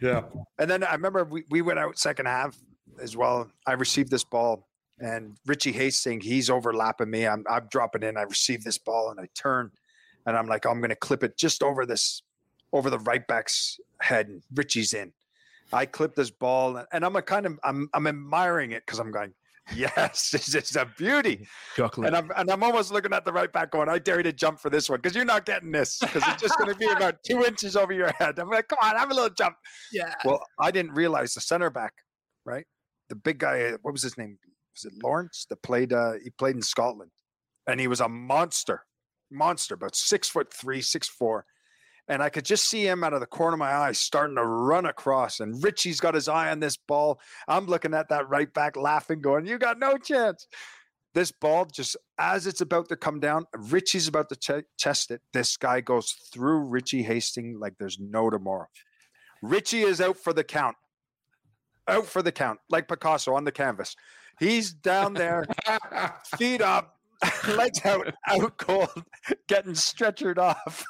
Yeah. 0.01 0.23
And 0.59 0.71
then 0.71 0.83
I 0.83 0.93
remember 0.95 1.25
we, 1.25 1.45
we 1.51 1.61
went 1.61 1.79
out 1.79 1.99
second 1.99 2.25
half 2.25 2.57
as 2.99 3.15
well. 3.15 3.51
I 3.67 3.73
received 3.73 4.11
this 4.11 4.25
ball 4.25 4.67
and 4.99 5.37
Richie 5.45 5.73
Hastings, 5.73 6.25
he's 6.25 6.49
overlapping 6.49 7.11
me. 7.11 7.27
I'm, 7.27 7.45
I'm 7.51 7.67
dropping 7.71 8.03
in. 8.03 8.17
I 8.17 8.23
receive 8.23 8.65
this 8.65 8.79
ball 8.79 9.11
and 9.11 9.21
I 9.21 9.29
turn 9.35 9.73
and 10.25 10.39
I'm 10.39 10.47
like, 10.47 10.65
I'm 10.65 10.79
going 10.79 10.89
to 10.89 10.97
clip 10.97 11.23
it 11.23 11.37
just 11.37 11.63
over 11.63 11.85
this, 11.85 12.23
over 12.75 12.91
the 12.91 12.99
right 12.99 13.27
back's 13.27 13.79
head. 14.01 14.29
And 14.29 14.43
Richie's 14.55 14.93
in. 14.93 15.13
I 15.73 15.87
clip 15.87 16.15
this 16.15 16.31
ball 16.31 16.85
and, 16.93 17.05
I'm 17.05 17.17
a 17.17 17.23
kind 17.23 17.47
of, 17.47 17.59
I'm, 17.65 17.89
I'm 17.95 18.07
admiring 18.07 18.73
it 18.73 18.83
because 18.85 18.99
I'm 18.99 19.11
going, 19.11 19.33
yes, 19.75 20.31
this 20.33 20.55
is 20.55 20.77
a 20.77 20.85
beauty. 20.99 21.47
Chocolate. 21.77 22.09
And 22.09 22.17
I'm 22.17 22.31
and 22.37 22.51
I'm 22.51 22.63
almost 22.63 22.93
looking 22.93 23.13
at 23.13 23.25
the 23.25 23.33
right 23.33 23.51
back 23.51 23.71
going, 23.71 23.89
I 23.89 23.99
dare 23.99 24.19
you 24.19 24.25
to 24.25 24.33
jump 24.33 24.61
for 24.61 24.69
this 24.71 24.91
one 24.91 24.99
because 25.01 25.17
you're 25.17 25.25
not 25.25 25.47
getting 25.47 25.71
this 25.71 25.99
because 25.99 26.23
it's 26.27 26.43
just 26.43 26.59
going 26.59 26.71
to 26.71 26.79
be 26.79 26.87
about 26.97 27.17
two 27.25 27.45
inches 27.45 27.77
over 27.77 27.93
your 27.93 28.13
head. 28.19 28.39
I'm 28.39 28.51
like, 28.51 28.69
come 28.69 28.79
on, 28.83 28.97
have 28.97 29.11
a 29.11 29.15
little 29.15 29.31
jump. 29.31 29.57
Yeah. 29.93 30.13
Well, 30.25 30.41
I 30.61 30.71
didn't 30.71 30.93
realize 30.93 31.33
the 31.35 31.41
center 31.41 31.71
back, 31.71 31.95
right? 32.45 32.67
The 33.09 33.17
big 33.17 33.39
guy, 33.39 33.73
what 33.83 33.93
was 33.93 34.03
his 34.03 34.19
name? 34.19 34.39
Was 34.75 34.93
it 34.93 35.03
Lawrence? 35.03 35.47
That 35.49 35.63
played. 35.63 35.93
Uh, 35.93 36.15
he 36.23 36.31
played 36.31 36.57
in 36.57 36.63
Scotland, 36.63 37.13
and 37.67 37.79
he 37.79 37.87
was 37.87 38.01
a 38.01 38.09
monster, 38.09 38.83
monster, 39.31 39.75
about 39.75 39.95
six 39.95 40.29
foot 40.29 40.53
three, 40.53 40.83
six 40.83 41.09
four. 41.09 41.47
And 42.07 42.23
I 42.23 42.29
could 42.29 42.45
just 42.45 42.69
see 42.69 42.87
him 42.87 43.03
out 43.03 43.15
of 43.15 43.21
the 43.21 43.27
corner 43.27 43.55
of 43.55 43.59
my 43.59 43.75
eye 43.75 43.93
starting 43.93 44.37
to 44.37 44.45
run 44.45 44.85
across. 44.85 45.41
And 45.41 45.63
Richie's 45.65 46.01
got 46.01 46.15
his 46.15 46.29
eye 46.29 46.51
on 46.51 46.61
this 46.61 46.77
ball. 46.77 47.19
I'm 47.49 47.67
looking 47.67 47.95
at 47.95 48.11
that 48.11 48.29
right 48.29 48.53
back, 48.53 48.77
laughing, 48.77 49.23
going, 49.23 49.47
You 49.47 49.59
got 49.59 49.79
no 49.79 49.97
chance 49.97 50.47
this 51.15 51.31
ball 51.33 51.65
just 51.65 51.97
as 52.19 52.47
it's 52.47 52.61
about 52.61 52.89
to 52.89 52.97
come 52.97 53.21
down, 53.21 53.47
Richie's 53.57 54.09
about 54.09 54.29
to 54.29 54.37
ch- 54.37 54.67
chest 54.77 55.11
it. 55.11 55.23
This 55.33 55.57
guy 55.57 55.81
goes 55.81 56.13
through 56.33 56.59
Richie 56.65 57.05
Hastings 57.05 57.59
like 57.59 57.79
there's 57.79 57.99
no 57.99 58.29
tomorrow. 58.29 58.67
Richie 59.41 59.83
is 59.83 60.01
out 60.01 60.19
for 60.19 60.33
the 60.33 60.45
count, 60.45 60.77
out 61.89 62.07
for 62.07 62.23
the 62.23 62.33
count, 62.33 62.61
like 62.69 62.89
Picasso 62.89 63.35
on 63.35 63.45
the 63.45 63.53
canvas. 63.53 63.97
He's 64.39 64.73
down 64.73 65.15
there, 65.15 65.47
feet 66.37 66.61
up, 66.61 66.94
legs 67.57 67.85
out, 67.85 68.15
out 68.29 68.57
cold, 68.59 69.05
getting 69.49 69.73
stretchered 69.73 70.39
off. 70.39 70.85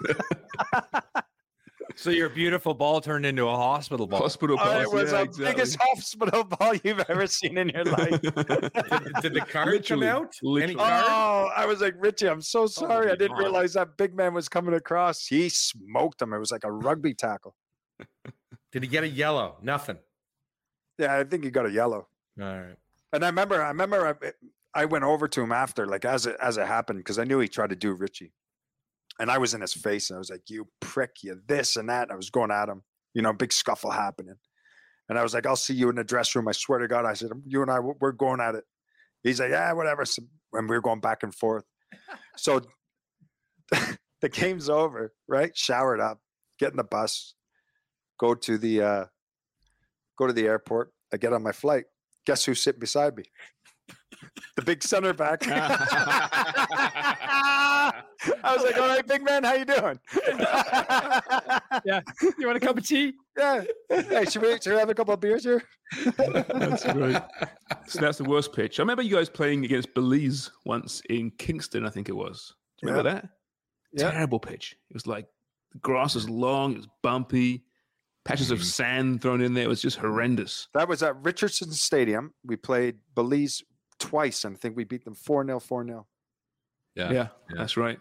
So 1.96 2.10
your 2.10 2.28
beautiful 2.28 2.74
ball 2.74 3.00
turned 3.00 3.24
into 3.24 3.46
a 3.46 3.54
hospital 3.54 4.06
ball. 4.06 4.22
Hospital 4.22 4.56
Oh, 4.60 4.80
it 4.80 4.90
was 4.90 5.12
yeah, 5.12 5.18
the 5.18 5.22
exactly. 5.24 5.44
biggest 5.44 5.78
hospital 5.80 6.44
ball 6.58 6.74
you've 6.82 7.04
ever 7.08 7.26
seen 7.26 7.56
in 7.56 7.68
your 7.68 7.84
life. 7.84 8.20
Did, 8.20 8.34
did 9.22 9.34
the 9.34 9.46
card 9.48 9.86
come 9.86 10.02
out? 10.02 10.34
Literally. 10.42 10.76
Oh, 10.78 11.50
I 11.54 11.66
was 11.66 11.80
like, 11.80 11.94
Richie, 11.98 12.28
I'm 12.28 12.40
so 12.40 12.62
oh 12.62 12.66
sorry. 12.66 13.10
I 13.10 13.14
didn't 13.16 13.36
God. 13.36 13.42
realize 13.42 13.74
that 13.74 13.96
big 13.96 14.14
man 14.16 14.34
was 14.34 14.48
coming 14.48 14.74
across. 14.74 15.26
He 15.26 15.48
smoked 15.48 16.20
him. 16.20 16.32
It 16.32 16.38
was 16.38 16.50
like 16.50 16.64
a 16.64 16.72
rugby 16.72 17.14
tackle. 17.14 17.54
Did 18.72 18.82
he 18.82 18.88
get 18.88 19.04
a 19.04 19.08
yellow? 19.08 19.56
Nothing. 19.62 19.98
Yeah, 20.98 21.16
I 21.16 21.24
think 21.24 21.44
he 21.44 21.50
got 21.50 21.66
a 21.66 21.70
yellow. 21.70 22.08
All 22.40 22.44
right. 22.46 22.76
And 23.12 23.24
I 23.24 23.28
remember, 23.28 23.62
I 23.62 23.68
remember, 23.68 24.06
uh, 24.08 24.30
I, 24.74 24.84
went 24.86 25.04
over 25.04 25.28
to 25.28 25.40
him 25.40 25.52
after, 25.52 25.86
like 25.86 26.04
as 26.04 26.26
it 26.26 26.36
as 26.40 26.56
it 26.56 26.66
happened, 26.66 26.98
because 27.00 27.18
I 27.18 27.24
knew 27.24 27.40
he 27.40 27.48
tried 27.48 27.70
to 27.70 27.76
do 27.76 27.92
Richie, 27.92 28.32
and 29.18 29.30
I 29.30 29.38
was 29.38 29.54
in 29.54 29.60
his 29.60 29.74
face, 29.74 30.10
and 30.10 30.16
I 30.16 30.18
was 30.18 30.30
like, 30.30 30.48
"You 30.48 30.68
prick, 30.80 31.22
you 31.22 31.40
this 31.46 31.76
and 31.76 31.88
that." 31.88 32.10
I 32.10 32.16
was 32.16 32.30
going 32.30 32.50
at 32.50 32.68
him, 32.68 32.82
you 33.14 33.22
know, 33.22 33.32
big 33.32 33.52
scuffle 33.52 33.90
happening, 33.90 34.36
and 35.08 35.18
I 35.18 35.22
was 35.22 35.34
like, 35.34 35.46
"I'll 35.46 35.56
see 35.56 35.74
you 35.74 35.90
in 35.90 35.96
the 35.96 36.04
dress 36.04 36.34
room." 36.34 36.48
I 36.48 36.52
swear 36.52 36.78
to 36.78 36.88
God, 36.88 37.04
I 37.04 37.14
said, 37.14 37.30
"You 37.46 37.62
and 37.62 37.70
I, 37.70 37.80
we're 37.80 38.12
going 38.12 38.40
at 38.40 38.54
it." 38.54 38.64
He's 39.22 39.40
like, 39.40 39.50
"Yeah, 39.50 39.72
whatever." 39.72 40.04
So, 40.04 40.22
and 40.52 40.68
we 40.68 40.76
were 40.76 40.82
going 40.82 41.00
back 41.00 41.22
and 41.22 41.34
forth. 41.34 41.64
So 42.36 42.60
the 44.20 44.28
game's 44.28 44.68
over, 44.68 45.12
right? 45.28 45.56
Showered 45.56 46.00
up, 46.00 46.20
get 46.58 46.70
in 46.70 46.76
the 46.76 46.84
bus, 46.84 47.34
go 48.18 48.34
to 48.34 48.58
the 48.58 48.82
uh, 48.82 49.04
go 50.18 50.26
to 50.26 50.32
the 50.32 50.46
airport. 50.46 50.92
I 51.12 51.16
get 51.16 51.32
on 51.32 51.42
my 51.42 51.52
flight. 51.52 51.84
Guess 52.26 52.44
who's 52.46 52.62
sitting 52.62 52.80
beside 52.80 53.16
me? 53.16 53.24
The 54.56 54.62
big 54.62 54.82
center 54.82 55.12
back. 55.12 55.42
I 55.48 55.92
was 58.44 58.64
like, 58.64 58.78
"All 58.78 58.88
right, 58.88 59.06
big 59.06 59.22
man, 59.22 59.44
how 59.44 59.54
you 59.54 59.64
doing?" 59.64 60.00
Yeah. 61.84 62.00
You 62.38 62.46
want 62.46 62.56
a 62.56 62.60
cup 62.60 62.78
of 62.78 62.86
tea? 62.86 63.14
yeah. 63.36 63.64
Hey, 63.88 64.24
should 64.26 64.42
we, 64.42 64.52
should 64.60 64.72
we 64.72 64.78
have 64.78 64.88
a 64.88 64.94
couple 64.94 65.12
of 65.12 65.20
beers 65.20 65.44
here? 65.44 65.62
That's 66.16 66.84
great. 66.84 67.20
So 67.88 68.00
that's 68.00 68.18
the 68.18 68.24
worst 68.24 68.52
pitch. 68.52 68.78
I 68.78 68.82
remember 68.82 69.02
you 69.02 69.14
guys 69.14 69.28
playing 69.28 69.64
against 69.64 69.92
Belize 69.92 70.50
once 70.64 71.02
in 71.10 71.32
Kingston, 71.32 71.84
I 71.84 71.90
think 71.90 72.08
it 72.08 72.16
was. 72.16 72.54
Do 72.78 72.86
you 72.86 72.92
remember 72.92 73.10
that? 73.10 73.28
Yeah. 73.92 74.12
Terrible 74.12 74.38
pitch. 74.38 74.76
It 74.88 74.94
was 74.94 75.06
like 75.06 75.26
the 75.72 75.78
grass 75.78 76.14
was 76.14 76.30
long, 76.30 76.72
it 76.72 76.76
was 76.76 76.88
bumpy, 77.02 77.64
patches 78.24 78.50
of 78.50 78.58
mm-hmm. 78.58 78.66
sand 78.66 79.22
thrown 79.22 79.40
in 79.40 79.54
there. 79.54 79.64
It 79.64 79.68
was 79.68 79.82
just 79.82 79.98
horrendous. 79.98 80.68
That 80.74 80.88
was 80.88 81.02
at 81.02 81.16
Richardson 81.22 81.72
Stadium. 81.72 82.32
We 82.44 82.56
played 82.56 82.96
Belize 83.14 83.62
twice, 84.08 84.44
and 84.44 84.56
I 84.56 84.58
think 84.58 84.76
we 84.76 84.84
beat 84.84 85.04
them 85.04 85.14
4 85.14 85.44
0, 85.46 85.60
4 85.60 85.84
0. 85.86 86.06
Yeah, 86.94 87.12
Yeah. 87.12 87.28
that's 87.56 87.76
right. 87.76 87.98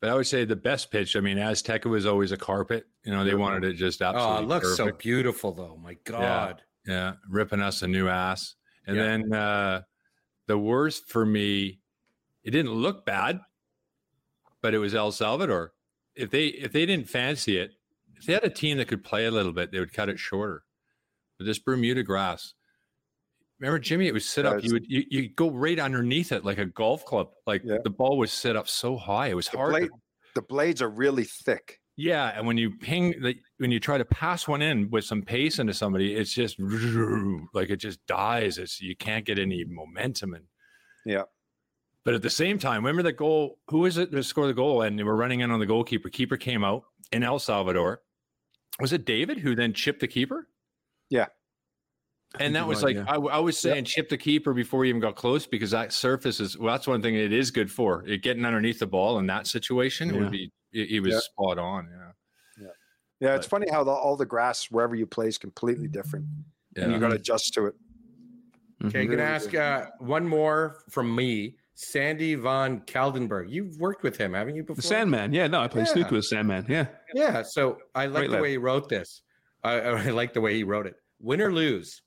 But 0.00 0.10
I 0.10 0.14
would 0.14 0.26
say 0.26 0.44
the 0.44 0.56
best 0.56 0.90
pitch. 0.90 1.16
I 1.16 1.20
mean, 1.20 1.38
Azteca 1.38 1.86
was 1.86 2.06
always 2.06 2.32
a 2.32 2.36
carpet. 2.36 2.86
You 3.04 3.12
know, 3.12 3.24
they 3.24 3.34
wanted 3.34 3.64
it 3.64 3.74
just 3.74 4.02
absolutely. 4.02 4.30
Oh, 4.30 4.32
absolutely. 4.38 4.54
it 4.54 4.68
looks 4.68 4.76
so 4.76 4.92
beautiful, 4.92 5.52
though. 5.52 5.76
My 5.76 5.94
God. 6.04 6.62
Yeah, 6.86 7.14
ripping 7.28 7.60
us 7.62 7.82
a 7.82 7.88
new 7.88 8.08
ass. 8.08 8.54
And 8.86 8.96
Yeah. 8.96 9.02
then 9.02 9.32
uh, 9.32 9.82
the 10.46 10.58
worst 10.58 11.08
for 11.08 11.24
me, 11.26 11.80
it 12.44 12.50
didn't 12.50 12.72
look 12.72 13.04
bad, 13.06 13.40
but 14.62 14.74
it 14.74 14.78
was 14.78 14.94
El 14.94 15.12
Salvador. 15.12 15.72
If 16.14 16.30
they 16.30 16.46
if 16.46 16.72
they 16.72 16.86
didn't 16.86 17.08
fancy 17.08 17.58
it, 17.58 17.72
if 18.16 18.24
they 18.26 18.32
had 18.34 18.44
a 18.44 18.50
team 18.50 18.78
that 18.78 18.88
could 18.88 19.02
play 19.04 19.26
a 19.26 19.30
little 19.30 19.52
bit, 19.52 19.72
they 19.72 19.78
would 19.80 19.92
cut 19.92 20.08
it 20.08 20.18
shorter. 20.18 20.64
But 21.38 21.44
this 21.46 21.58
Bermuda 21.58 22.02
grass, 22.02 22.54
remember 23.60 23.78
Jimmy? 23.78 24.06
It 24.06 24.14
was 24.14 24.28
sit 24.28 24.44
up. 24.46 24.62
You 24.64 24.72
would 24.74 24.84
you 24.88 25.04
you 25.10 25.28
go 25.28 25.50
right 25.50 25.78
underneath 25.78 26.32
it 26.32 26.44
like 26.44 26.58
a 26.58 26.66
golf 26.66 27.04
club. 27.04 27.28
Like 27.46 27.62
Yeah. 27.64 27.78
the 27.84 27.90
ball 27.90 28.18
was 28.18 28.32
set 28.32 28.56
up 28.56 28.68
so 28.68 28.96
high, 28.96 29.28
it 29.28 29.34
was 29.34 29.48
The, 29.48 29.56
hard. 29.56 29.74
to- 29.74 29.78
blade, 29.80 29.90
the 30.34 30.42
blades 30.42 30.82
are 30.82 30.88
really 30.90 31.24
thick. 31.24 31.80
yeah, 31.96 32.32
and 32.36 32.46
when 32.46 32.58
you 32.58 32.70
ping, 32.70 33.14
the, 33.22 33.36
when 33.58 33.70
you 33.70 33.80
try 33.80 33.96
to 33.96 34.04
pass 34.04 34.46
one 34.46 34.60
in 34.60 34.90
with 34.90 35.04
some 35.04 35.22
pace 35.22 35.58
into 35.58 35.72
somebody, 35.72 36.14
it's 36.14 36.32
just 36.34 36.56
like 37.54 37.70
it 37.70 37.76
just 37.76 38.04
dies. 38.06 38.58
It's 38.58 38.80
you 38.80 38.94
can't 38.96 39.24
get 39.24 39.38
any 39.38 39.64
momentum 39.64 40.34
and 40.34 40.44
Yeah. 41.04 41.22
But 42.04 42.14
at 42.14 42.22
the 42.22 42.30
same 42.30 42.58
time, 42.60 42.84
remember 42.84 43.02
the 43.02 43.12
goal? 43.12 43.58
Who 43.70 43.84
is 43.86 43.96
it 43.98 44.12
that 44.12 44.22
scored 44.22 44.48
the 44.50 44.54
goal? 44.54 44.82
And 44.82 44.96
they 44.96 45.02
were 45.02 45.16
running 45.16 45.40
in 45.40 45.50
on 45.50 45.58
the 45.58 45.66
goalkeeper. 45.66 46.08
Keeper 46.08 46.36
came 46.36 46.62
out 46.62 46.84
in 47.10 47.24
El 47.24 47.38
Salvador, 47.40 48.00
was 48.78 48.92
it 48.92 49.04
David 49.04 49.38
who 49.38 49.54
then 49.56 49.72
chipped 49.72 49.98
the 50.00 50.06
keeper? 50.06 50.46
Yeah. 51.10 51.26
And 52.40 52.54
that 52.56 52.66
was 52.66 52.82
like 52.82 52.96
I, 52.96 53.00
I, 53.02 53.12
w- 53.14 53.30
I 53.30 53.38
was 53.38 53.58
saying, 53.58 53.84
chip 53.84 54.08
the 54.08 54.16
keeper 54.18 54.52
before 54.54 54.84
he 54.84 54.90
even 54.90 55.00
got 55.00 55.16
close 55.16 55.46
because 55.46 55.70
that 55.72 55.92
surface 55.92 56.40
is 56.40 56.58
well. 56.58 56.72
That's 56.74 56.86
one 56.86 57.02
thing 57.02 57.14
it 57.14 57.32
is 57.32 57.50
good 57.50 57.70
for. 57.70 58.06
It 58.06 58.22
getting 58.22 58.44
underneath 58.44 58.78
the 58.78 58.86
ball 58.86 59.18
in 59.18 59.26
that 59.26 59.46
situation 59.46 60.12
Yeah. 60.14 60.20
would 60.20 60.30
be. 60.30 60.52
He 60.72 60.86
he 60.86 61.00
was 61.00 61.12
Yeah. 61.14 61.20
spot 61.20 61.58
on. 61.58 61.88
Yeah. 61.90 62.66
Yeah, 63.18 63.34
it's 63.34 63.46
funny 63.46 63.66
how 63.70 63.82
the, 63.82 63.90
all 63.92 64.14
the 64.16 64.26
grass 64.26 64.66
wherever 64.70 64.94
you 64.94 65.06
play 65.06 65.26
is 65.28 65.38
completely 65.38 65.88
different, 65.88 66.26
and 66.76 66.86
you 66.88 66.92
Yeah. 66.92 66.98
got 66.98 67.08
to 67.08 67.14
adjust 67.14 67.54
to 67.54 67.64
it. 67.66 67.74
Okay, 68.84 69.06
Mhm. 69.06 69.10
gonna 69.12 69.22
ask 69.22 69.54
uh, 69.54 69.86
one 70.00 70.28
more 70.28 70.82
from 70.90 71.14
me. 71.16 71.56
Sandy 71.78 72.34
von 72.36 72.80
Kaldenberg. 72.82 73.50
You've 73.50 73.76
worked 73.78 74.02
with 74.02 74.16
him, 74.16 74.32
haven't 74.34 74.54
you? 74.56 74.62
Before 74.62 74.76
The 74.76 74.82
Sandman. 74.82 75.32
Yeah, 75.34 75.46
no, 75.46 75.60
I 75.60 75.68
play 75.68 75.82
Yeah. 75.82 75.92
snooker 75.92 76.14
with 76.16 76.24
Sandman. 76.24 76.64
Yeah. 76.70 76.86
Yeah. 77.14 77.42
So 77.42 77.78
I 77.94 78.06
like 78.06 78.14
Great 78.20 78.26
the 78.28 78.32
lad. 78.34 78.42
way 78.42 78.50
he 78.52 78.56
wrote 78.58 78.88
this. 78.88 79.20
I, 79.62 79.80
I 79.80 80.10
like 80.10 80.32
the 80.32 80.40
way 80.40 80.54
he 80.54 80.62
wrote 80.64 80.86
it. 80.86 80.94
Win 81.20 81.40
or 81.42 81.52
lose. 81.52 82.00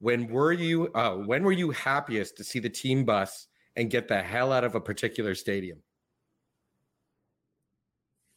When 0.00 0.28
were 0.28 0.52
you? 0.52 0.92
Uh, 0.92 1.16
when 1.16 1.44
were 1.44 1.52
you 1.52 1.70
happiest 1.70 2.36
to 2.36 2.44
see 2.44 2.58
the 2.58 2.68
team 2.70 3.04
bus 3.04 3.46
and 3.76 3.90
get 3.90 4.08
the 4.08 4.22
hell 4.22 4.52
out 4.52 4.64
of 4.64 4.74
a 4.74 4.80
particular 4.80 5.34
stadium? 5.34 5.82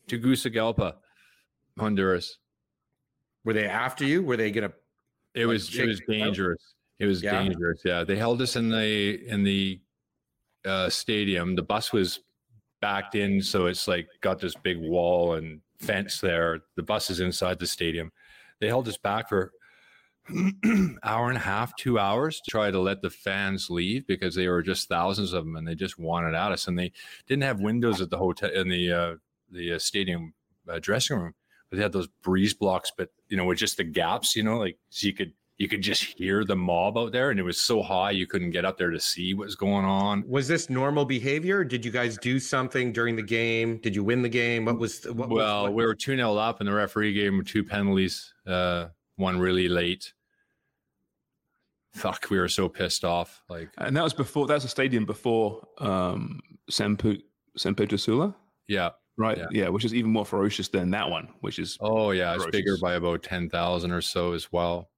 Tegucigalpa, 0.07 0.95
Honduras. 1.77 2.37
Were 3.43 3.53
they 3.53 3.67
after 3.67 4.05
you? 4.05 4.23
Were 4.23 4.37
they 4.37 4.51
gonna? 4.51 4.71
It 5.33 5.41
Like 5.45 5.53
was 5.53 5.75
it 5.75 5.87
was 5.87 6.01
things 6.07 6.21
out? 6.21 6.25
dangerous. 6.27 6.73
It 6.99 7.05
was 7.05 7.21
Yeah? 7.21 7.43
dangerous. 7.43 7.81
Yeah, 7.83 8.03
they 8.03 8.15
held 8.15 8.41
us 8.41 8.55
in 8.55 8.69
the 8.69 9.27
in 9.27 9.43
the 9.43 9.81
uh, 10.65 10.89
stadium. 10.89 11.55
The 11.55 11.63
bus 11.63 11.91
was 11.93 12.21
backed 12.81 13.15
in, 13.15 13.41
so 13.41 13.65
it's 13.65 13.87
like 13.87 14.07
got 14.21 14.39
this 14.39 14.55
big 14.55 14.77
wall 14.77 15.33
and 15.33 15.61
fence 15.79 16.19
there. 16.21 16.61
The 16.75 16.83
bus 16.83 17.09
is 17.09 17.19
inside 17.19 17.59
the 17.59 17.67
stadium. 17.67 18.11
They 18.59 18.67
held 18.67 18.87
us 18.87 18.97
back 18.97 19.29
for 19.29 19.51
hour 21.03 21.27
and 21.29 21.37
a 21.37 21.41
half, 21.41 21.75
two 21.75 21.99
hours 21.99 22.41
to 22.41 22.51
try 22.51 22.71
to 22.71 22.79
let 22.79 23.01
the 23.01 23.09
fans 23.09 23.69
leave 23.69 24.05
because 24.07 24.35
they 24.35 24.47
were 24.47 24.61
just 24.61 24.87
thousands 24.87 25.33
of 25.33 25.45
them 25.45 25.55
and 25.55 25.67
they 25.67 25.75
just 25.75 25.97
wanted 25.97 26.33
at 26.33 26.51
us. 26.51 26.67
And 26.67 26.77
they 26.77 26.91
didn't 27.27 27.43
have 27.43 27.59
windows 27.59 28.01
at 28.01 28.09
the 28.09 28.17
hotel 28.17 28.49
in 28.49 28.69
the 28.69 28.91
uh, 28.91 29.15
the 29.51 29.73
uh, 29.73 29.79
stadium 29.79 30.33
uh, 30.69 30.79
dressing 30.79 31.17
room, 31.17 31.33
but 31.69 31.77
they 31.77 31.83
had 31.83 31.93
those 31.93 32.07
breeze 32.23 32.53
blocks, 32.53 32.91
but 32.95 33.09
you 33.29 33.37
know, 33.37 33.45
with 33.45 33.57
just 33.57 33.77
the 33.77 33.83
gaps, 33.83 34.35
you 34.35 34.43
know, 34.43 34.57
like 34.57 34.77
so 34.89 35.07
you 35.07 35.13
could 35.13 35.33
you 35.57 35.67
could 35.67 35.81
just 35.81 36.03
hear 36.03 36.43
the 36.43 36.55
mob 36.55 36.97
out 36.97 37.11
there, 37.11 37.31
and 37.31 37.39
it 37.39 37.43
was 37.43 37.59
so 37.59 37.81
high 37.81 38.11
you 38.11 38.27
couldn't 38.27 38.51
get 38.51 38.63
up 38.63 38.77
there 38.77 38.91
to 38.91 38.99
see 38.99 39.33
what 39.33 39.45
was 39.45 39.55
going 39.55 39.85
on. 39.85 40.23
Was 40.27 40.47
this 40.47 40.69
normal 40.69 41.03
behavior? 41.03 41.63
Did 41.63 41.83
you 41.83 41.91
guys 41.91 42.17
do 42.17 42.39
something 42.39 42.93
during 42.93 43.15
the 43.15 43.23
game? 43.23 43.77
Did 43.77 43.95
you 43.95 44.03
win 44.03 44.21
the 44.21 44.29
game? 44.29 44.65
What 44.65 44.77
was? 44.77 45.03
What 45.05 45.29
well, 45.29 45.63
what- 45.63 45.73
we 45.73 45.85
were 45.85 45.95
2 45.95 46.15
0 46.15 46.35
up, 46.35 46.59
and 46.59 46.69
the 46.69 46.73
referee 46.73 47.13
gave 47.13 47.33
him 47.33 47.43
two 47.43 47.63
penalties, 47.63 48.33
uh, 48.45 48.87
one 49.15 49.39
really 49.39 49.67
late. 49.67 50.13
Fuck, 51.97 52.27
we 52.29 52.37
were 52.39 52.47
so 52.47 52.69
pissed 52.69 53.03
off. 53.03 53.41
Like, 53.49 53.69
And 53.77 53.95
that 53.97 54.03
was 54.03 54.13
before, 54.13 54.47
that's 54.47 54.65
a 54.65 54.69
stadium 54.69 55.05
before 55.05 55.65
um, 55.79 56.39
San, 56.69 56.95
Pu- 56.97 57.21
San 57.55 57.75
Pedro 57.75 57.97
Sula, 57.97 58.35
yeah. 58.67 58.89
right? 59.17 59.37
Yeah. 59.37 59.47
Yeah. 59.51 59.69
which 59.69 59.85
is 59.85 59.93
even 59.93 60.11
more 60.11 60.25
ferocious 60.25 60.67
than 60.67 60.91
that 60.91 61.09
one, 61.09 61.29
which 61.41 61.59
is, 61.59 61.77
Oh, 61.81 62.11
yeah. 62.11 62.35
It's 62.35 62.45
bigger 62.47 62.77
by 62.81 62.93
about 62.95 63.23
10,000 63.23 63.91
or 63.91 64.01
so 64.01 64.33
as 64.33 64.51
well. 64.51 64.89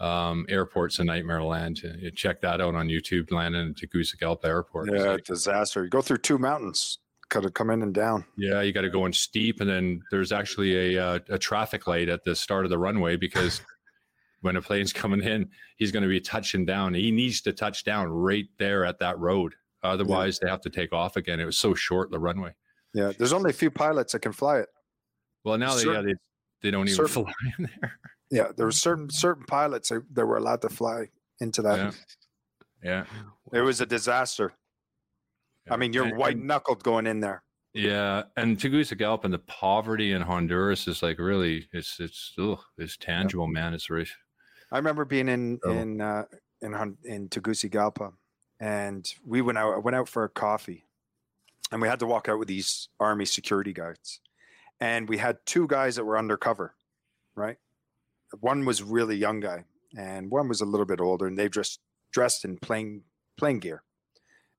Um, 0.00 0.46
airport's 0.48 1.00
a 1.00 1.04
nightmare 1.04 1.42
land. 1.42 1.78
to. 1.78 1.92
You 1.98 2.12
check 2.12 2.40
that 2.42 2.60
out 2.60 2.74
on 2.76 2.86
YouTube, 2.86 3.32
landing 3.32 3.70
at 3.70 3.76
Tegucigalpa 3.76 4.44
Airport. 4.46 4.92
Yeah, 4.92 5.02
like- 5.12 5.24
disaster. 5.24 5.82
You 5.82 5.90
go 5.90 6.02
through 6.02 6.18
two 6.18 6.38
mountains, 6.38 6.98
got 7.30 7.42
to 7.42 7.50
come 7.50 7.70
in 7.70 7.82
and 7.82 7.92
down. 7.92 8.24
Yeah, 8.36 8.60
you 8.60 8.72
got 8.72 8.82
to 8.82 8.90
go 8.90 9.06
in 9.06 9.12
steep, 9.12 9.60
and 9.60 9.68
then 9.68 10.00
there's 10.12 10.30
actually 10.30 10.94
a 10.96 11.04
uh, 11.04 11.18
a 11.30 11.36
traffic 11.38 11.88
light 11.88 12.08
at 12.08 12.22
the 12.22 12.36
start 12.36 12.64
of 12.64 12.70
the 12.70 12.78
runway 12.78 13.16
because 13.16 13.60
when 14.40 14.56
a 14.56 14.62
plane's 14.62 14.92
coming 15.02 15.22
in, 15.22 15.48
he's 15.76 15.92
going 15.92 16.02
to 16.02 16.08
be 16.08 16.20
touching 16.20 16.64
down. 16.64 16.94
He 16.94 17.10
needs 17.10 17.40
to 17.42 17.52
touch 17.52 17.84
down 17.84 18.08
right 18.08 18.46
there 18.58 18.84
at 18.84 18.98
that 19.00 19.18
road, 19.18 19.54
otherwise 19.82 20.38
they 20.38 20.48
have 20.48 20.60
to 20.62 20.70
take 20.70 20.92
off 20.92 21.16
again. 21.16 21.40
It 21.40 21.44
was 21.44 21.58
so 21.58 21.74
short 21.74 22.10
the 22.10 22.18
runway. 22.18 22.52
Yeah, 22.94 23.12
there's 23.18 23.32
only 23.32 23.50
a 23.50 23.54
few 23.54 23.70
pilots 23.70 24.12
that 24.12 24.20
can 24.20 24.32
fly 24.32 24.58
it. 24.58 24.68
Well, 25.44 25.58
now 25.58 25.74
they 25.74 25.82
Cer- 25.82 25.92
yeah, 25.92 26.00
they, 26.02 26.14
they 26.62 26.70
don't 26.70 26.88
even 26.88 26.96
certain- 26.96 27.24
fly 27.24 27.32
in 27.58 27.68
there. 27.80 27.92
Yeah, 28.30 28.48
there 28.54 28.66
were 28.66 28.72
certain 28.72 29.08
certain 29.08 29.44
pilots 29.46 29.88
that, 29.88 30.02
that 30.12 30.26
were 30.26 30.36
allowed 30.36 30.60
to 30.60 30.68
fly 30.68 31.08
into 31.40 31.62
that. 31.62 31.94
Yeah. 32.82 33.04
Yeah, 33.52 33.58
It 33.58 33.62
was 33.62 33.80
a 33.80 33.86
disaster. 33.86 34.52
I 35.70 35.76
mean, 35.78 35.94
you're 35.94 36.14
white 36.14 36.36
knuckled 36.38 36.82
going 36.84 37.06
in 37.06 37.20
there. 37.20 37.42
yeah, 37.72 38.24
and 38.36 38.58
Tegucigalpa 38.58 39.24
and 39.24 39.32
the 39.32 39.38
poverty 39.38 40.12
in 40.12 40.20
Honduras 40.20 40.86
is 40.86 41.02
like 41.02 41.18
really 41.18 41.68
it's 41.72 41.98
it's 42.00 42.34
ugh, 42.38 42.60
it's 42.76 42.98
tangible, 42.98 43.46
man. 43.46 43.72
It's 43.72 43.88
really 43.88 44.08
I 44.70 44.76
remember 44.76 45.04
being 45.04 45.28
in 45.28 45.58
Oh. 45.64 45.70
in 45.70 46.00
uh, 46.00 46.24
in 46.60 46.72
Hun- 46.72 46.98
in 47.04 47.28
Tegucigalpa, 47.28 48.12
and 48.60 49.10
we 49.24 49.40
went 49.40 49.58
out. 49.58 49.74
I 49.74 49.78
went 49.78 49.96
out 49.96 50.08
for 50.08 50.24
a 50.24 50.28
coffee, 50.28 50.84
and 51.72 51.80
we 51.80 51.88
had 51.88 52.00
to 52.00 52.06
walk 52.06 52.28
out 52.28 52.38
with 52.38 52.48
these 52.48 52.88
army 53.00 53.24
security 53.24 53.72
guards, 53.72 54.20
and 54.80 55.08
we 55.08 55.18
had 55.18 55.38
two 55.46 55.66
guys 55.66 55.96
that 55.96 56.04
were 56.04 56.18
undercover, 56.18 56.74
right? 57.34 57.56
One 58.40 58.64
was 58.64 58.82
really 58.82 59.16
young 59.16 59.40
guy, 59.40 59.64
and 59.96 60.30
one 60.30 60.48
was 60.48 60.60
a 60.60 60.66
little 60.66 60.86
bit 60.86 61.00
older, 61.00 61.26
and 61.26 61.38
they 61.38 61.48
just 61.48 61.80
dressed 62.12 62.44
in 62.44 62.58
plain 62.58 63.04
plain 63.36 63.58
gear, 63.60 63.82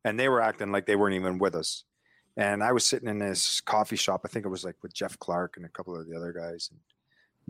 and 0.04 0.20
they 0.20 0.30
were 0.30 0.42
acting 0.42 0.72
like 0.72 0.86
they 0.86 0.96
weren't 0.96 1.16
even 1.16 1.38
with 1.38 1.54
us. 1.56 1.84
And 2.38 2.64
I 2.64 2.72
was 2.72 2.86
sitting 2.86 3.10
in 3.10 3.20
this 3.20 3.60
coffee 3.60 3.98
shop. 3.98 4.22
I 4.24 4.30
think 4.30 4.46
it 4.46 4.50
was 4.50 4.64
like 4.64 4.78
with 4.82 4.94
Jeff 4.94 5.20
Clarke 5.20 5.58
and 5.58 5.66
a 5.66 5.70
couple 5.70 6.00
of 6.00 6.08
the 6.08 6.16
other 6.16 6.32
guys, 6.32 6.70
and 6.72 6.80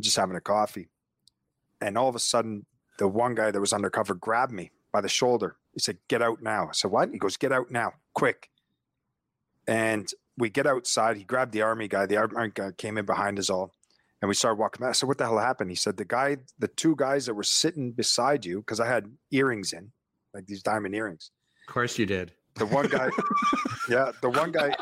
just 0.03 0.18
having 0.18 0.36
a 0.36 0.41
coffee 0.41 0.89
and 1.82 1.97
all 1.97 2.09
of 2.09 2.15
a 2.15 2.19
sudden 2.19 2.65
the 2.97 3.07
one 3.07 3.36
guy 3.36 3.51
that 3.51 3.59
was 3.59 3.73
undercover 3.73 4.13
grabbed 4.13 4.51
me 4.51 4.71
by 4.91 5.01
the 5.01 5.09
shoulder. 5.09 5.55
He 5.73 5.80
said 5.80 5.97
get 6.07 6.21
out 6.21 6.41
now. 6.41 6.67
I 6.69 6.73
said 6.73 6.91
what? 6.91 7.09
He 7.11 7.17
goes 7.19 7.38
get 7.38 7.51
out 7.51 7.71
now 7.71 7.93
quick. 8.13 8.49
And 9.67 10.09
we 10.38 10.49
get 10.49 10.65
outside. 10.67 11.17
He 11.17 11.23
grabbed 11.23 11.51
the 11.53 11.61
army 11.61 11.88
guy. 11.88 12.05
The 12.05 12.17
army 12.17 12.51
guy 12.53 12.71
came 12.71 12.97
in 12.97 13.05
behind 13.05 13.39
us 13.39 13.49
all 13.49 13.73
and 14.21 14.27
we 14.27 14.36
started 14.36 14.59
walking 14.59 14.82
back. 14.82 14.89
I 14.89 14.93
said 14.93 15.07
what 15.07 15.17
the 15.17 15.25
hell 15.25 15.38
happened? 15.38 15.69
He 15.69 15.75
said 15.75 15.97
the 15.97 16.05
guy 16.05 16.38
the 16.57 16.67
two 16.67 16.95
guys 16.95 17.25
that 17.27 17.34
were 17.36 17.43
sitting 17.43 17.91
beside 17.91 18.45
you 18.45 18.59
because 18.59 18.80
i 18.80 18.88
had 18.88 19.11
earrings 19.32 19.73
in 19.73 19.91
like 20.34 20.45
these 20.47 20.61
diamond 20.63 20.95
earrings. 20.95 21.32
Of 21.67 21.73
course 21.73 21.97
you 21.97 22.05
did. 22.05 22.34
the 22.55 22.65
one 22.65 22.88
guy 22.88 23.09
yeah 23.89 24.11
the 24.21 24.30
one 24.30 24.51
guy 24.51 24.75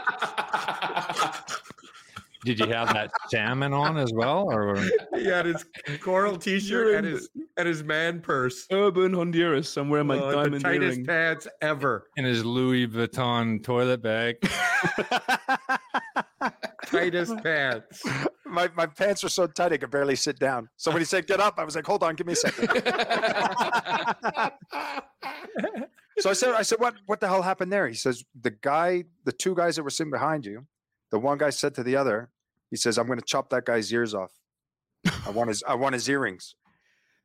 Did 2.48 2.60
you 2.60 2.68
have 2.68 2.93
that 2.93 3.12
salmon 3.30 3.74
on 3.74 3.98
as 3.98 4.12
well, 4.14 4.48
or 4.50 4.78
he 5.16 5.26
had 5.26 5.45
his 5.45 5.66
coral 6.02 6.38
T-shirt 6.45 6.95
and 6.95 7.06
his 7.06 7.30
and 7.58 7.68
his 7.68 7.84
man 7.84 8.22
purse. 8.22 8.66
urban 8.72 9.12
Honduras, 9.14 9.68
somewhere 9.70 10.00
in 10.02 10.08
my 10.08 10.18
Oh, 10.18 10.48
the 10.50 10.60
tightest 10.60 10.93
earring. 11.00 11.06
pants 11.06 11.48
ever. 11.62 12.08
in 12.16 12.24
his 12.24 12.45
Louis 12.45 12.88
Vuitton 12.88 13.62
toilet 13.64 14.02
bag? 14.02 14.38
Tightest 16.86 17.36
pants. 17.43 18.02
my, 18.45 18.70
my 18.78 18.86
pants 18.86 19.24
were 19.24 19.30
so 19.30 19.45
tight 19.45 19.74
I 19.74 19.78
could 19.78 19.91
barely 19.91 20.16
sit 20.16 20.39
down. 20.39 20.70
So 20.78 20.89
when 20.91 21.02
he 21.02 21.06
said 21.06 21.28
get 21.28 21.41
up, 21.41 21.56
I 21.60 21.66
was 21.66 21.76
like, 21.76 21.86
hold 21.86 22.02
on, 22.02 22.16
give 22.16 22.26
me 22.28 22.32
a 22.34 22.36
second. 22.38 22.70
so 26.20 26.30
I 26.30 26.34
said, 26.34 26.54
I 26.54 26.62
said, 26.62 26.80
what 26.80 26.95
what 27.08 27.20
the 27.20 27.28
hell 27.28 27.41
happened 27.41 27.74
there? 27.74 27.88
He 27.89 27.93
says, 27.95 28.24
the 28.39 28.52
guy, 28.52 29.04
the 29.26 29.34
two 29.34 29.54
guys 29.54 29.76
that 29.76 29.84
were 29.84 29.89
sitting 29.89 30.12
behind 30.12 30.45
you, 30.45 30.66
the 31.12 31.20
one 31.20 31.38
guy 31.38 31.50
said 31.50 31.76
to 31.76 31.84
the 31.84 31.95
other, 31.98 32.30
he 32.70 32.76
says, 32.78 32.97
I'm 32.97 33.07
gonna 33.07 33.22
chop 33.22 33.49
that 33.49 33.65
guy's 33.65 33.91
ears 33.91 34.13
off. 34.13 34.32
I 35.26 35.30
want 35.32 35.49
his 35.49 35.63
I 35.68 35.76
want 35.76 35.93
his 35.93 36.07
earrings. 36.09 36.55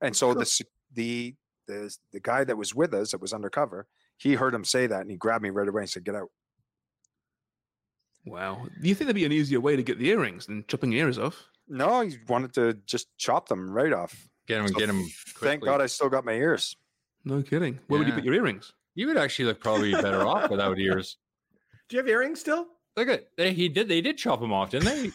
And 0.01 0.16
so 0.16 0.34
the 0.34 0.64
the 0.95 1.34
the 1.66 1.97
the 2.12 2.20
guy 2.20 2.45
that 2.45 2.57
was 2.57 2.74
with 2.74 2.95
us 2.95 3.12
that 3.12 3.20
was 3.20 3.32
undercover, 3.32 3.86
he 4.16 4.34
heard 4.34 4.55
him 4.55 4.64
say 4.64 4.86
that 4.86 5.01
and 5.01 5.11
he 5.11 5.16
grabbed 5.16 5.43
me 5.43 5.51
right 5.51 5.68
away 5.68 5.82
and 5.82 5.90
said, 5.90 6.05
Get 6.05 6.14
out. 6.14 6.28
Wow. 8.24 8.66
Do 8.80 8.88
you 8.88 8.95
think 8.95 9.07
there'd 9.07 9.16
be 9.16 9.24
an 9.24 9.32
easier 9.32 9.61
way 9.61 9.74
to 9.74 9.82
get 9.82 9.99
the 9.99 10.09
earrings 10.09 10.47
than 10.47 10.64
chopping 10.68 10.93
ears 10.93 11.18
off? 11.18 11.49
No, 11.68 12.03
he 12.03 12.18
wanted 12.28 12.53
to 12.55 12.74
just 12.86 13.09
chop 13.18 13.49
them 13.49 13.70
right 13.70 13.93
off. 13.93 14.28
Get 14.47 14.61
him, 14.61 14.68
So 14.68 14.74
get 14.74 14.88
him. 14.88 15.05
Thank. 15.38 15.64
God 15.64 15.80
I 15.80 15.86
still 15.86 16.09
got 16.09 16.24
my 16.24 16.32
ears. 16.32 16.76
No 17.24 17.43
kidding. 17.43 17.78
Where 17.86 17.99
would 17.99 18.09
you 18.09 18.14
put 18.14 18.24
your 18.24 18.34
earrings? 18.34 18.72
You 18.95 19.07
would 19.07 19.16
actually 19.16 19.47
look 19.47 19.61
probably 19.61 19.93
better 19.93 20.26
off 20.26 20.51
without 20.51 20.78
ears. 20.78 21.16
Do 21.88 21.97
you 21.97 22.03
have 22.03 22.09
earrings 22.09 22.40
still? 22.40 22.66
Look 22.97 23.09
at 23.09 23.28
they, 23.38 23.53
he 23.55 23.68
did. 23.68 23.88
They 23.88 24.01
did 24.03 24.18
chop 24.18 24.43
him 24.43 24.53
off, 24.53 24.70
didn't 24.70 24.86
they? 24.86 25.09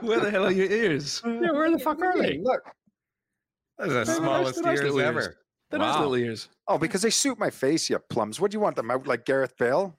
Where 0.00 0.20
the 0.20 0.30
hell 0.30 0.46
are 0.46 0.50
your 0.52 0.70
ears? 0.70 1.22
yeah, 1.24 1.52
where 1.52 1.70
the 1.70 1.78
fuck 1.78 2.00
are 2.02 2.16
they? 2.18 2.38
Look. 2.38 2.60
Those 3.78 3.88
are 3.88 3.90
the 3.90 4.04
They're 4.04 4.14
smallest 4.16 4.62
nice 4.62 4.78
ears 4.78 4.82
little 4.82 4.98
ears. 5.00 5.08
ever. 5.08 5.36
They're 5.70 5.80
nice 5.80 5.94
Wow. 5.94 6.00
little 6.08 6.16
ears. 6.16 6.48
Oh, 6.68 6.78
because 6.78 7.02
they 7.02 7.10
suit 7.10 7.38
my 7.38 7.50
face, 7.50 7.90
you 7.90 7.98
plums. 7.98 8.40
What 8.40 8.50
do 8.50 8.56
you 8.56 8.60
want 8.60 8.76
them 8.76 8.90
out 8.90 9.06
like 9.06 9.24
Gareth 9.26 9.56
Bale? 9.58 9.96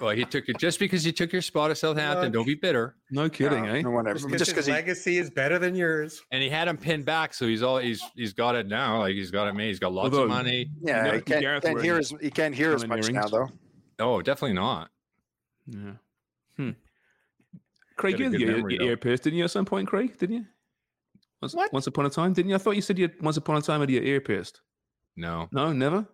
Well, 0.00 0.10
he 0.10 0.24
took 0.24 0.48
it 0.48 0.58
just 0.58 0.78
because 0.78 1.04
you 1.04 1.12
took 1.12 1.30
your 1.32 1.42
spot 1.42 1.70
at 1.70 1.78
Southampton. 1.78 2.32
Don't 2.32 2.46
be 2.46 2.54
bitter. 2.54 2.96
No 3.10 3.28
kidding, 3.28 3.64
No, 3.64 3.72
eh? 3.72 3.82
no 3.82 3.90
whatever. 3.90 4.18
Just 4.18 4.28
Just 4.30 4.50
because 4.50 4.50
because 4.50 4.66
his 4.66 4.68
he, 4.68 4.72
legacy 4.72 5.18
is 5.18 5.30
better 5.30 5.58
than 5.58 5.74
yours. 5.76 6.22
And 6.32 6.42
he 6.42 6.48
had 6.48 6.68
him 6.68 6.78
pinned 6.78 7.04
back, 7.04 7.34
so 7.34 7.46
he's 7.46 7.62
all 7.62 7.78
he's 7.78 8.02
he's 8.16 8.32
got 8.32 8.56
it 8.56 8.66
now. 8.66 9.00
Like 9.00 9.14
he's 9.14 9.30
got 9.30 9.46
it 9.46 9.54
made. 9.54 9.68
He's 9.68 9.78
got 9.78 9.92
lots 9.92 10.06
Although- 10.06 10.22
of 10.24 10.30
money. 10.30 10.70
yeah, 10.82 11.02
never 11.02 11.16
he 11.16 11.22
can't, 11.22 11.62
can't 11.62 11.82
hear 11.82 11.96
as 11.98 12.12
he 12.20 12.30
can't 12.30 12.54
hear 12.54 12.74
as 12.74 12.80
diamond 12.82 13.02
much 13.02 13.12
now 13.12 13.28
though. 13.28 13.48
Oh, 13.98 14.22
definitely 14.22 14.54
not. 14.54 14.90
Yeah. 15.66 15.92
Hmm. 16.56 16.70
Craig, 17.96 18.14
Got 18.14 18.20
a 18.20 18.24
you 18.24 18.30
had 18.30 18.40
your, 18.40 18.56
memory, 18.56 18.74
your 18.74 18.82
ear 18.84 18.96
pierced, 18.96 19.22
didn't 19.24 19.38
you, 19.38 19.44
at 19.44 19.50
some 19.50 19.64
point, 19.64 19.88
Craig? 19.88 20.18
Didn't 20.18 20.36
you? 20.36 20.44
Once, 21.40 21.54
What? 21.54 21.72
once 21.72 21.86
upon 21.86 22.06
a 22.06 22.10
time, 22.10 22.32
didn't 22.32 22.48
you? 22.48 22.54
I 22.54 22.58
thought 22.58 22.76
you 22.76 22.82
said 22.82 22.98
you 22.98 23.04
had 23.08 23.22
once 23.22 23.36
upon 23.36 23.56
a 23.56 23.62
time 23.62 23.80
had 23.80 23.90
your 23.90 24.02
ear 24.02 24.20
pierced. 24.20 24.60
No, 25.16 25.48
No, 25.52 25.72
never. 25.72 26.06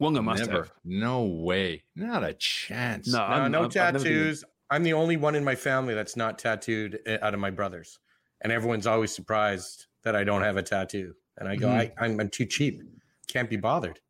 Wonga 0.00 0.22
must 0.22 0.46
never. 0.46 0.62
have. 0.64 0.72
No 0.84 1.24
way. 1.24 1.84
Not 1.94 2.24
a 2.24 2.34
chance. 2.34 3.08
No, 3.12 3.18
No, 3.18 3.24
I'm- 3.24 3.52
no 3.52 3.58
I've- 3.64 3.78
I've 3.78 3.92
never 3.94 4.04
been- 4.04 4.12
tattoos. 4.14 4.44
I'm 4.70 4.82
the 4.82 4.94
only 4.94 5.16
one 5.16 5.34
in 5.34 5.44
my 5.44 5.54
family 5.54 5.94
that's 5.94 6.16
not 6.16 6.38
tattooed 6.38 6.98
uh, 7.06 7.18
out 7.20 7.34
of 7.34 7.40
my 7.40 7.50
brothers, 7.50 7.98
and 8.40 8.50
everyone's 8.52 8.86
always 8.86 9.14
surprised 9.14 9.86
that 10.02 10.16
I 10.16 10.24
don't 10.24 10.42
have 10.42 10.56
a 10.56 10.62
tattoo. 10.62 11.14
And 11.36 11.48
I 11.48 11.56
go, 11.56 11.68
Mhm. 11.68 11.78
I, 11.78 11.92
I'm, 12.04 12.18
I'm 12.20 12.28
too 12.30 12.46
cheap. 12.46 12.80
Can't 13.28 13.50
be 13.50 13.56
bothered. 13.56 14.00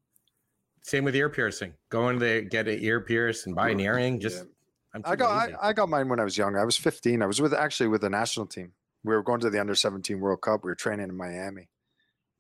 Same 0.85 1.03
with 1.05 1.17
ear 1.17 1.31
piercing. 1.31 1.73
Going 1.89 2.21
to 2.21 2.43
get 2.43 2.69
an 2.69 2.79
ear 2.81 3.01
pierce 3.01 3.47
and 3.47 3.55
buy 3.57 3.71
an 3.71 3.81
earring. 3.81 4.21
Just 4.21 4.37
Yeah. 4.45 4.51
I'm 4.95 5.03
I 5.07 5.17
got. 5.17 5.51
I, 5.51 5.69
I 5.69 5.73
got 5.73 5.89
mine 5.89 6.09
when 6.09 6.21
I 6.21 6.25
was 6.25 6.37
young. 6.39 6.57
I 6.57 6.65
was 6.65 6.77
15. 6.77 7.21
I 7.23 7.27
was 7.27 7.41
with 7.41 7.53
actually 7.55 7.89
with 7.89 8.03
the 8.03 8.11
national 8.11 8.47
team. 8.47 8.73
We 9.03 9.15
were 9.15 9.23
going 9.23 9.41
to 9.41 9.51
the 9.51 9.59
under 9.61 9.75
17 9.75 10.21
World 10.21 10.41
Cup. 10.43 10.63
We 10.63 10.71
were 10.71 10.75
training 10.77 11.09
in 11.09 11.17
Miami, 11.17 11.69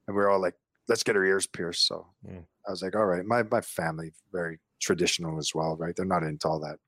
and 0.07 0.15
we 0.17 0.23
were 0.23 0.31
all 0.31 0.41
like, 0.41 0.55
"Let's 0.89 1.03
get 1.03 1.17
our 1.17 1.25
ears 1.25 1.47
pierced." 1.47 1.87
So 1.87 2.07
Mm. 2.27 2.45
I 2.67 2.71
was 2.71 2.81
like, 2.83 2.95
"All 2.95 3.07
right." 3.07 3.25
My 3.25 3.43
my 3.43 3.61
family 3.63 4.13
very 4.31 4.61
traditional 4.81 5.39
as 5.39 5.53
well, 5.55 5.77
right? 5.77 5.97
They're 5.97 6.05
not 6.07 6.23
into 6.23 6.47
all 6.47 6.61
that 6.61 6.79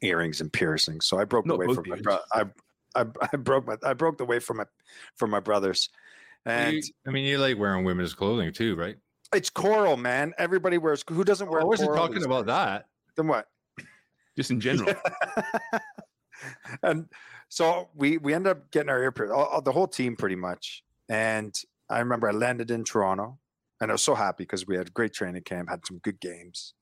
earrings 0.00 0.40
and 0.40 0.50
piercings. 0.52 1.06
So 1.06 1.18
I 1.18 1.24
broke 1.24 1.44
Not 1.44 1.54
away 1.56 1.66
both 1.66 1.76
from 1.76 1.88
my 1.88 1.96
ears. 1.96 2.02
bro- 2.02 2.18
I, 2.32 2.44
I 2.94 3.04
I 3.32 3.36
broke 3.36 3.66
my 3.66 3.76
I 3.82 3.92
broke 3.94 4.20
away 4.20 4.38
from 4.38 4.56
my 4.58 4.64
from 5.16 5.28
my 5.30 5.40
brothers, 5.40 5.90
and 6.46 6.76
You- 6.76 6.82
I 7.06 7.10
mean, 7.10 7.24
you 7.26 7.36
like 7.38 7.58
wearing 7.58 7.84
women's 7.84 8.14
clothing 8.14 8.52
too, 8.54 8.74
right? 8.76 8.96
It's 9.34 9.50
coral, 9.50 9.96
man. 9.96 10.32
Everybody 10.38 10.78
wears. 10.78 11.04
Who 11.10 11.24
doesn't 11.24 11.48
oh, 11.48 11.50
wear? 11.50 11.60
I 11.60 11.64
wasn't 11.64 11.90
coral 11.90 12.06
talking 12.06 12.24
about 12.24 12.46
days? 12.46 12.54
that. 12.54 12.86
Then 13.16 13.28
what? 13.28 13.46
Just 14.36 14.50
in 14.50 14.60
general. 14.60 14.94
and 16.82 17.06
so 17.48 17.88
we 17.94 18.18
we 18.18 18.34
ended 18.34 18.52
up 18.52 18.70
getting 18.70 18.90
our 18.90 19.02
ear 19.02 19.12
pierced, 19.12 19.32
all, 19.32 19.46
all- 19.46 19.62
the 19.62 19.72
whole 19.72 19.88
team 19.88 20.16
pretty 20.16 20.36
much. 20.36 20.82
And 21.08 21.54
I 21.90 22.00
remember 22.00 22.28
I 22.28 22.32
landed 22.32 22.70
in 22.70 22.84
Toronto, 22.84 23.38
and 23.80 23.90
I 23.90 23.94
was 23.94 24.02
so 24.02 24.14
happy 24.14 24.44
because 24.44 24.66
we 24.66 24.76
had 24.76 24.88
a 24.88 24.90
great 24.90 25.12
training 25.12 25.42
camp, 25.42 25.70
had 25.70 25.86
some 25.86 25.98
good 25.98 26.20
games. 26.20 26.74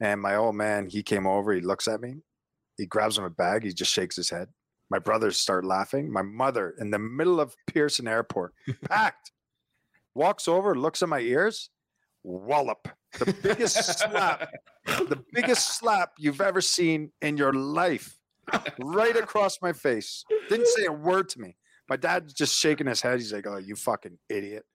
And 0.00 0.20
my 0.20 0.36
old 0.36 0.54
man, 0.54 0.86
he 0.88 1.02
came 1.02 1.26
over, 1.26 1.52
he 1.52 1.60
looks 1.60 1.88
at 1.88 2.00
me, 2.00 2.16
he 2.76 2.86
grabs 2.86 3.18
him 3.18 3.24
a 3.24 3.30
bag, 3.30 3.64
he 3.64 3.72
just 3.72 3.92
shakes 3.92 4.14
his 4.14 4.30
head. 4.30 4.48
My 4.90 4.98
brothers 4.98 5.36
start 5.36 5.64
laughing. 5.64 6.10
My 6.10 6.22
mother, 6.22 6.74
in 6.78 6.90
the 6.90 6.98
middle 6.98 7.40
of 7.40 7.54
Pearson 7.66 8.08
Airport, 8.08 8.54
packed, 8.88 9.32
walks 10.18 10.48
over, 10.48 10.74
looks 10.74 11.02
at 11.02 11.08
my 11.08 11.20
ears, 11.20 11.70
wallop, 12.24 12.88
the 13.18 13.32
biggest 13.42 13.98
slap, 13.98 14.50
the 14.84 15.22
biggest 15.32 15.78
slap 15.78 16.10
you've 16.18 16.40
ever 16.40 16.60
seen 16.60 17.12
in 17.22 17.36
your 17.36 17.52
life, 17.52 18.18
right 18.80 19.16
across 19.16 19.62
my 19.62 19.72
face. 19.72 20.24
Didn't 20.48 20.66
say 20.66 20.86
a 20.86 20.92
word 20.92 21.28
to 21.30 21.40
me. 21.40 21.56
My 21.88 21.96
dad's 21.96 22.34
just 22.34 22.58
shaking 22.58 22.86
his 22.86 23.00
head. 23.00 23.18
He's 23.18 23.32
like, 23.32 23.46
"Oh, 23.46 23.56
you 23.56 23.76
fucking 23.76 24.18
idiot!" 24.28 24.66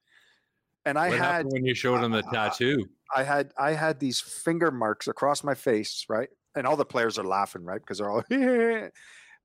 And 0.84 0.98
I 0.98 1.10
what 1.10 1.18
had 1.18 1.46
when 1.46 1.64
you 1.64 1.74
showed 1.74 2.02
him 2.02 2.10
the 2.10 2.22
tattoo? 2.22 2.86
I 3.14 3.22
had 3.22 3.52
I 3.56 3.72
had 3.72 4.00
these 4.00 4.20
finger 4.20 4.70
marks 4.70 5.06
across 5.06 5.44
my 5.44 5.54
face, 5.54 6.06
right? 6.08 6.28
And 6.56 6.66
all 6.66 6.76
the 6.76 6.84
players 6.84 7.18
are 7.18 7.24
laughing, 7.24 7.64
right? 7.64 7.80
Because 7.80 7.98
they're 7.98 8.10
all 8.10 8.24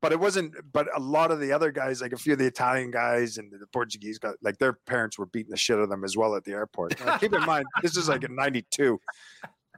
but 0.02 0.12
it 0.12 0.20
wasn't 0.20 0.54
but 0.72 0.88
a 0.96 1.00
lot 1.00 1.32
of 1.32 1.40
the 1.40 1.52
other 1.52 1.72
guys, 1.72 2.02
like 2.02 2.14
a 2.14 2.18
few 2.18 2.34
of 2.34 2.40
the 2.40 2.46
Italian 2.46 2.92
guys 2.92 3.38
and 3.38 3.52
the 3.52 3.68
Portuguese 3.68 4.18
guys, 4.20 4.36
like 4.42 4.58
their 4.58 4.74
parents 4.74 5.18
were 5.18 5.26
beating 5.26 5.52
the 5.52 5.58
shit 5.58 5.78
out 5.78 5.82
of 5.84 5.90
them 5.90 6.04
as 6.04 6.16
well 6.16 6.36
at 6.36 6.44
the 6.44 6.52
airport. 6.52 7.00
Now, 7.06 7.18
keep 7.18 7.34
in 7.34 7.46
mind, 7.46 7.66
this 7.82 7.98
is 7.98 8.08
like 8.10 8.24
in 8.24 8.36
ninety 8.36 8.66
two. 8.72 9.00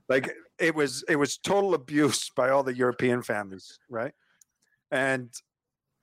Like 0.09 0.32
it 0.59 0.76
was 0.76 1.03
it 1.07 1.15
was 1.15 1.38
total 1.38 1.74
abuse 1.74 2.30
by 2.36 2.49
all 2.49 2.63
the 2.63 2.76
European 2.76 3.22
families, 3.22 3.80
right? 3.89 4.13
And 4.91 5.30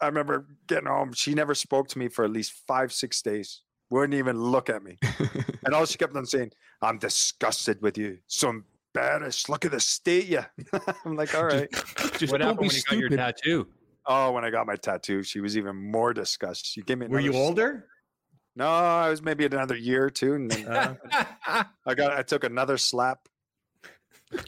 I 0.01 0.07
remember 0.07 0.47
getting 0.67 0.89
home. 0.89 1.13
She 1.13 1.35
never 1.35 1.55
spoke 1.55 1.89
to 1.89 1.99
me 1.99 2.09
for 2.09 2.25
at 2.25 2.31
least 2.31 2.53
five, 2.67 2.93
six 2.93 3.21
days. 3.21 3.63
Wouldn't 3.91 4.15
even 4.15 4.41
look 4.41 4.71
at 4.71 4.83
me. 4.83 4.99
and 5.65 5.75
all 5.75 5.85
she 5.87 5.99
kept 5.99 6.15
on 6.15 6.25
saying, 6.27 6.53
I'm 6.83 6.99
disgusted 6.99 7.83
with 7.83 7.99
you. 7.99 8.19
So 8.27 8.63
embarrassed. 8.95 9.49
Look 9.49 9.65
at 9.65 9.73
the 9.73 9.81
state 9.81 10.27
you. 10.27 10.45
I'm 11.05 11.17
like, 11.17 11.35
all 11.35 11.45
right. 11.47 11.69
Just 12.19 12.33
What 12.33 12.39
don't 12.41 12.49
happened 12.55 12.59
be 12.59 12.69
when 12.69 12.71
you 12.77 12.83
got 12.83 12.93
your 12.99 13.09
stupid. 13.09 13.17
tattoo? 13.17 13.69
Oh, 14.11 14.33
when 14.33 14.43
I 14.45 14.51
got 14.51 14.67
my 14.67 14.77
tattoo, 14.77 15.23
she 15.23 15.41
was 15.41 15.57
even 15.57 15.77
more 15.77 16.15
disgusted. 16.15 16.67
She 16.67 16.81
gave 16.83 16.99
me. 16.99 17.07
Were 17.07 17.21
you 17.21 17.31
another 17.31 17.45
older? 17.45 17.87
No, 18.57 18.67
I 18.67 19.11
was 19.11 19.23
maybe 19.23 19.45
another 19.45 19.77
year 19.77 20.05
or 20.07 20.11
two, 20.11 20.35
and 20.35 20.51
then 20.51 20.67
Uh, 20.67 20.95
I 21.87 21.95
got. 21.95 22.13
I 22.13 22.23
took 22.23 22.43
another 22.45 22.77
slap. 22.79 23.29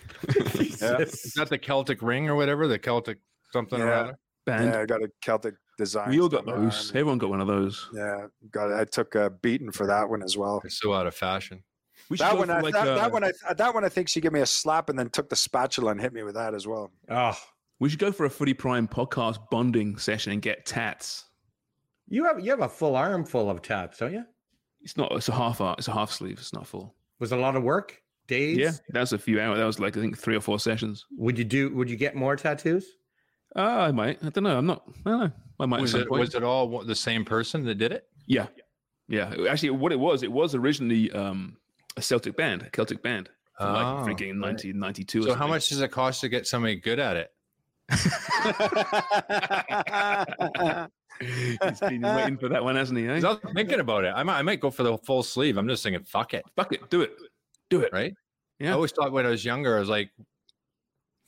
Yeah. 0.80 0.98
Is 0.98 1.34
that 1.36 1.48
the 1.50 1.58
Celtic 1.58 2.00
ring 2.02 2.28
or 2.28 2.34
whatever? 2.36 2.66
The 2.66 2.78
Celtic 2.78 3.18
something 3.52 3.80
or 3.80 3.86
Yeah. 3.86 4.00
other? 4.00 4.18
Band. 4.46 4.72
Yeah, 4.72 4.80
I 4.80 4.86
got 4.86 5.02
a 5.02 5.10
Celtic 5.20 5.54
design. 5.76 6.08
we 6.10 6.20
all 6.20 6.28
got 6.28 6.46
those. 6.46 6.88
arm. 6.90 6.96
Everyone 6.98 7.18
got 7.18 7.28
one 7.30 7.40
of 7.42 7.46
those. 7.46 7.88
Yeah, 7.92 8.26
got. 8.50 8.72
I 8.72 8.84
took 8.84 9.14
a 9.14 9.28
beating 9.30 9.70
for 9.72 9.86
that 9.86 10.08
one 10.08 10.22
as 10.22 10.36
well. 10.38 10.62
It's 10.64 10.80
so 10.80 10.94
out 10.94 11.06
of 11.06 11.14
fashion. 11.14 11.62
We 12.08 12.16
That 12.16 12.36
one, 12.38 12.50
I, 12.50 12.60
like 12.60 12.72
that, 12.72 12.88
a- 12.88 12.94
that 12.94 13.12
one, 13.12 13.24
I, 13.24 13.32
that 13.56 13.74
one, 13.74 13.84
I 13.84 13.88
think 13.90 14.08
she 14.08 14.20
gave 14.22 14.32
me 14.32 14.40
a 14.40 14.46
slap 14.46 14.88
and 14.88 14.98
then 14.98 15.10
took 15.10 15.28
the 15.28 15.36
spatula 15.36 15.90
and 15.92 16.00
hit 16.00 16.12
me 16.14 16.22
with 16.22 16.34
that 16.34 16.54
as 16.54 16.66
well. 16.66 16.90
oh, 17.10 17.36
we 17.80 17.88
should 17.88 17.98
go 17.98 18.12
for 18.12 18.26
a 18.26 18.30
Footy 18.30 18.54
Prime 18.54 18.86
podcast 18.86 19.38
bonding 19.50 19.96
session 19.98 20.32
and 20.32 20.40
get 20.40 20.64
tats. 20.66 21.24
you 22.08 22.24
have 22.24 22.38
you 22.40 22.50
have 22.50 22.60
a 22.60 22.68
full 22.68 22.94
arm 22.94 23.24
full 23.24 23.50
of 23.50 23.62
tats, 23.62 23.98
don't 23.98 24.12
you? 24.12 24.24
It's 24.82 24.96
not. 24.96 25.10
It's 25.12 25.28
a 25.28 25.32
half 25.32 25.60
art. 25.60 25.78
It's 25.78 25.88
a 25.88 25.92
half 25.92 26.10
sleeve. 26.12 26.38
It's 26.38 26.52
not 26.54 26.66
full. 26.66 26.94
Was 27.18 27.32
a 27.32 27.36
lot 27.36 27.56
of 27.56 27.62
work? 27.62 28.00
Days? 28.28 28.58
Yeah, 28.58 28.70
that 28.90 29.00
was 29.00 29.12
a 29.12 29.18
few 29.18 29.40
hours. 29.40 29.58
That 29.58 29.64
was 29.64 29.80
like 29.80 29.96
I 29.96 30.00
think 30.00 30.16
three 30.16 30.36
or 30.36 30.40
four 30.40 30.60
sessions. 30.60 31.04
Would 31.18 31.36
you 31.36 31.44
do? 31.44 31.74
Would 31.74 31.90
you 31.90 31.96
get 31.96 32.14
more 32.14 32.36
tattoos? 32.36 32.86
Uh, 33.56 33.60
I 33.60 33.90
might. 33.90 34.18
I 34.24 34.28
don't 34.30 34.44
know. 34.44 34.56
I'm 34.56 34.66
not. 34.66 34.84
I 35.04 35.10
don't 35.10 35.20
know. 35.20 35.32
I 35.58 35.66
might. 35.66 35.80
Was 35.80 35.94
it, 35.94 36.08
was 36.08 36.34
it 36.36 36.44
all 36.44 36.84
the 36.84 36.94
same 36.94 37.24
person 37.24 37.64
that 37.64 37.74
did 37.74 37.90
it? 37.90 38.04
Yeah, 38.26 38.46
yeah. 39.08 39.34
Actually, 39.50 39.70
what 39.70 39.90
it 39.90 39.98
was, 39.98 40.22
it 40.22 40.30
was 40.30 40.54
originally 40.54 41.10
um, 41.10 41.56
a 41.96 42.02
Celtic 42.02 42.36
band, 42.36 42.62
a 42.62 42.70
Celtic 42.70 43.02
band, 43.02 43.28
from 43.58 43.72
like 43.74 43.84
Oh, 43.84 44.06
freaking 44.06 44.40
right. 44.40 44.52
1992. 44.52 45.20
or 45.20 45.22
So 45.24 45.34
how 45.34 45.48
much 45.48 45.68
does 45.68 45.80
it 45.80 45.90
cost 45.90 46.20
to 46.20 46.28
get 46.28 46.46
somebody 46.46 46.76
good 46.76 47.00
at 47.00 47.16
it? 47.16 47.32
He's 51.20 51.80
been 51.80 52.00
waiting 52.02 52.38
for 52.38 52.48
that 52.48 52.62
one, 52.64 52.76
hasn't 52.76 52.98
he? 52.98 53.06
Eh? 53.06 53.20
'Cause 53.20 53.38
I'm 53.44 53.54
thinking 53.54 53.80
about 53.80 54.04
it. 54.04 54.12
I 54.14 54.22
might, 54.22 54.38
I 54.38 54.42
might 54.42 54.60
go 54.60 54.70
for 54.70 54.82
the 54.84 54.96
full 54.98 55.22
sleeve. 55.22 55.56
I'm 55.58 55.68
just 55.68 55.82
thinking, 55.82 56.02
fuck 56.04 56.32
it, 56.34 56.44
Fuck 56.56 56.72
it, 56.72 56.88
do 56.90 57.02
it, 57.02 57.12
do 57.68 57.80
it. 57.82 57.92
right? 57.92 58.14
Yeah. 58.58 58.70
I 58.70 58.72
always 58.72 58.92
thought 58.92 59.12
when 59.12 59.26
I 59.26 59.30
was 59.30 59.44
younger, 59.44 59.76
I 59.76 59.80
was 59.80 59.88
like 59.90 60.10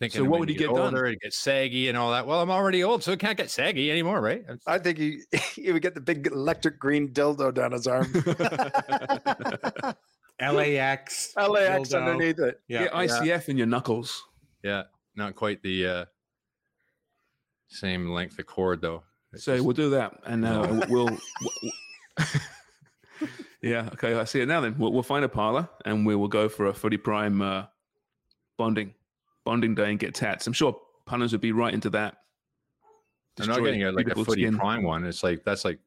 thinking, 0.00 0.22
So 0.22 0.28
what 0.30 0.40
would 0.40 0.48
he 0.48 0.54
you 0.54 0.58
get 0.60 0.68
done? 0.74 0.94
older, 0.94 1.06
It 1.06 1.20
get 1.20 1.34
saggy 1.34 1.88
and 1.88 1.98
all 1.98 2.10
that. 2.12 2.26
Well, 2.26 2.40
I'm 2.40 2.50
already 2.50 2.82
old, 2.84 3.02
so 3.02 3.12
it 3.12 3.18
can't 3.20 3.36
get 3.36 3.50
saggy 3.50 3.90
anymore, 3.90 4.20
right? 4.20 4.40
It's- 4.40 4.58
I 4.66 4.78
think 4.78 4.98
he 4.98 5.20
he 5.54 5.72
would 5.72 5.82
get 5.82 5.94
the 5.94 6.00
big 6.00 6.26
electric 6.26 6.78
green 6.78 7.12
dildo 7.12 7.52
down 7.52 7.72
his 7.72 7.86
arm. 7.86 8.10
LAX. 10.40 11.34
LAX 11.36 11.88
dildo. 11.90 11.98
underneath 11.98 12.38
it. 12.38 12.60
Yeah. 12.68 12.84
Get 12.84 12.92
ICF 12.92 13.48
in 13.50 13.58
your 13.58 13.66
knuckles. 13.66 14.22
Yeah, 14.64 14.84
not 15.16 15.34
quite 15.36 15.62
the 15.62 15.86
uh, 15.86 16.04
same 17.72 18.08
length 18.10 18.38
of 18.38 18.46
cord 18.46 18.80
though. 18.80 19.02
It's 19.32 19.44
So 19.44 19.54
just- 19.54 19.64
we'll 19.64 19.74
do 19.74 19.90
that, 19.90 20.20
and 20.26 20.44
uh, 20.44 20.84
we'll. 20.88 21.06
we'll- 21.08 21.72
yeah. 23.60 23.88
Okay. 23.92 24.14
I 24.14 24.24
see 24.24 24.40
it 24.40 24.46
now. 24.48 24.60
Then 24.60 24.76
we'll, 24.78 24.92
we'll 24.92 25.02
find 25.02 25.24
a 25.24 25.28
parlor, 25.28 25.68
and 25.84 26.04
we 26.06 26.16
will 26.16 26.28
go 26.28 26.48
for 26.48 26.66
a 26.66 26.74
Footy 26.74 26.96
Prime 26.96 27.40
uh, 27.40 27.64
bonding 28.58 28.94
bonding 29.44 29.74
day 29.74 29.90
and 29.90 29.98
get 29.98 30.14
tats. 30.14 30.46
I'm 30.46 30.52
sure 30.52 30.76
punters 31.06 31.32
would 31.32 31.40
be 31.40 31.52
right 31.52 31.72
into 31.72 31.90
that. 31.90 32.16
I'm 33.40 33.46
not 33.48 33.62
getting 33.64 33.82
a, 33.84 33.92
like 33.92 34.08
a 34.08 34.14
footy 34.14 34.42
skin. 34.42 34.58
prime 34.58 34.82
one. 34.82 35.04
It's 35.06 35.22
like 35.22 35.42
that's 35.44 35.64
like 35.64 35.78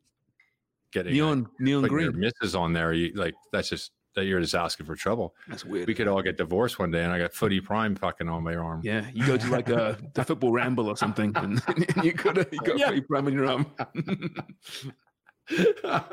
getting 0.92 1.12
a- 1.12 1.16
neon 1.16 1.48
neon 1.60 1.82
putting 1.84 2.00
your 2.00 2.12
green. 2.12 2.32
misses 2.42 2.56
on 2.56 2.74
there. 2.74 2.92
You 2.94 3.14
like 3.14 3.36
that's 3.52 3.70
just 3.70 3.92
that 4.16 4.26
you're 4.26 4.39
just 4.39 4.55
asking 4.55 4.86
for 4.86 4.95
trouble. 4.95 5.36
That's 5.47 5.66
weird. 5.66 5.88
We 5.88 5.93
could 5.93 6.07
all 6.07 6.22
get 6.22 6.38
divorced 6.38 6.80
one 6.80 6.91
day, 6.91 7.03
and 7.03 7.11
I 7.11 7.20
got 7.20 7.34
footy 7.34 7.59
prime 7.59 7.95
fucking 7.95 8.28
on 8.28 8.43
my 8.43 8.55
arm. 8.55 8.82
Yeah, 8.84 9.05
you 9.13 9.26
go 9.26 9.38
to 9.38 9.47
like 9.49 9.70
a 9.70 9.97
the 10.13 10.24
football 10.24 10.51
ramble 10.51 10.88
or 10.88 10.97
something, 10.97 11.32
and, 11.36 11.61
you 12.03 12.13
got 12.13 12.38
a, 12.38 12.47
you 12.51 12.59
got 12.59 12.80
Yeah. 12.80 12.88
Footy 12.88 13.01
Prime 13.01 13.28
in 13.28 13.34
your 13.34 13.47
arm. 13.47 13.66
I'm 13.78 14.36
oh 15.84 16.03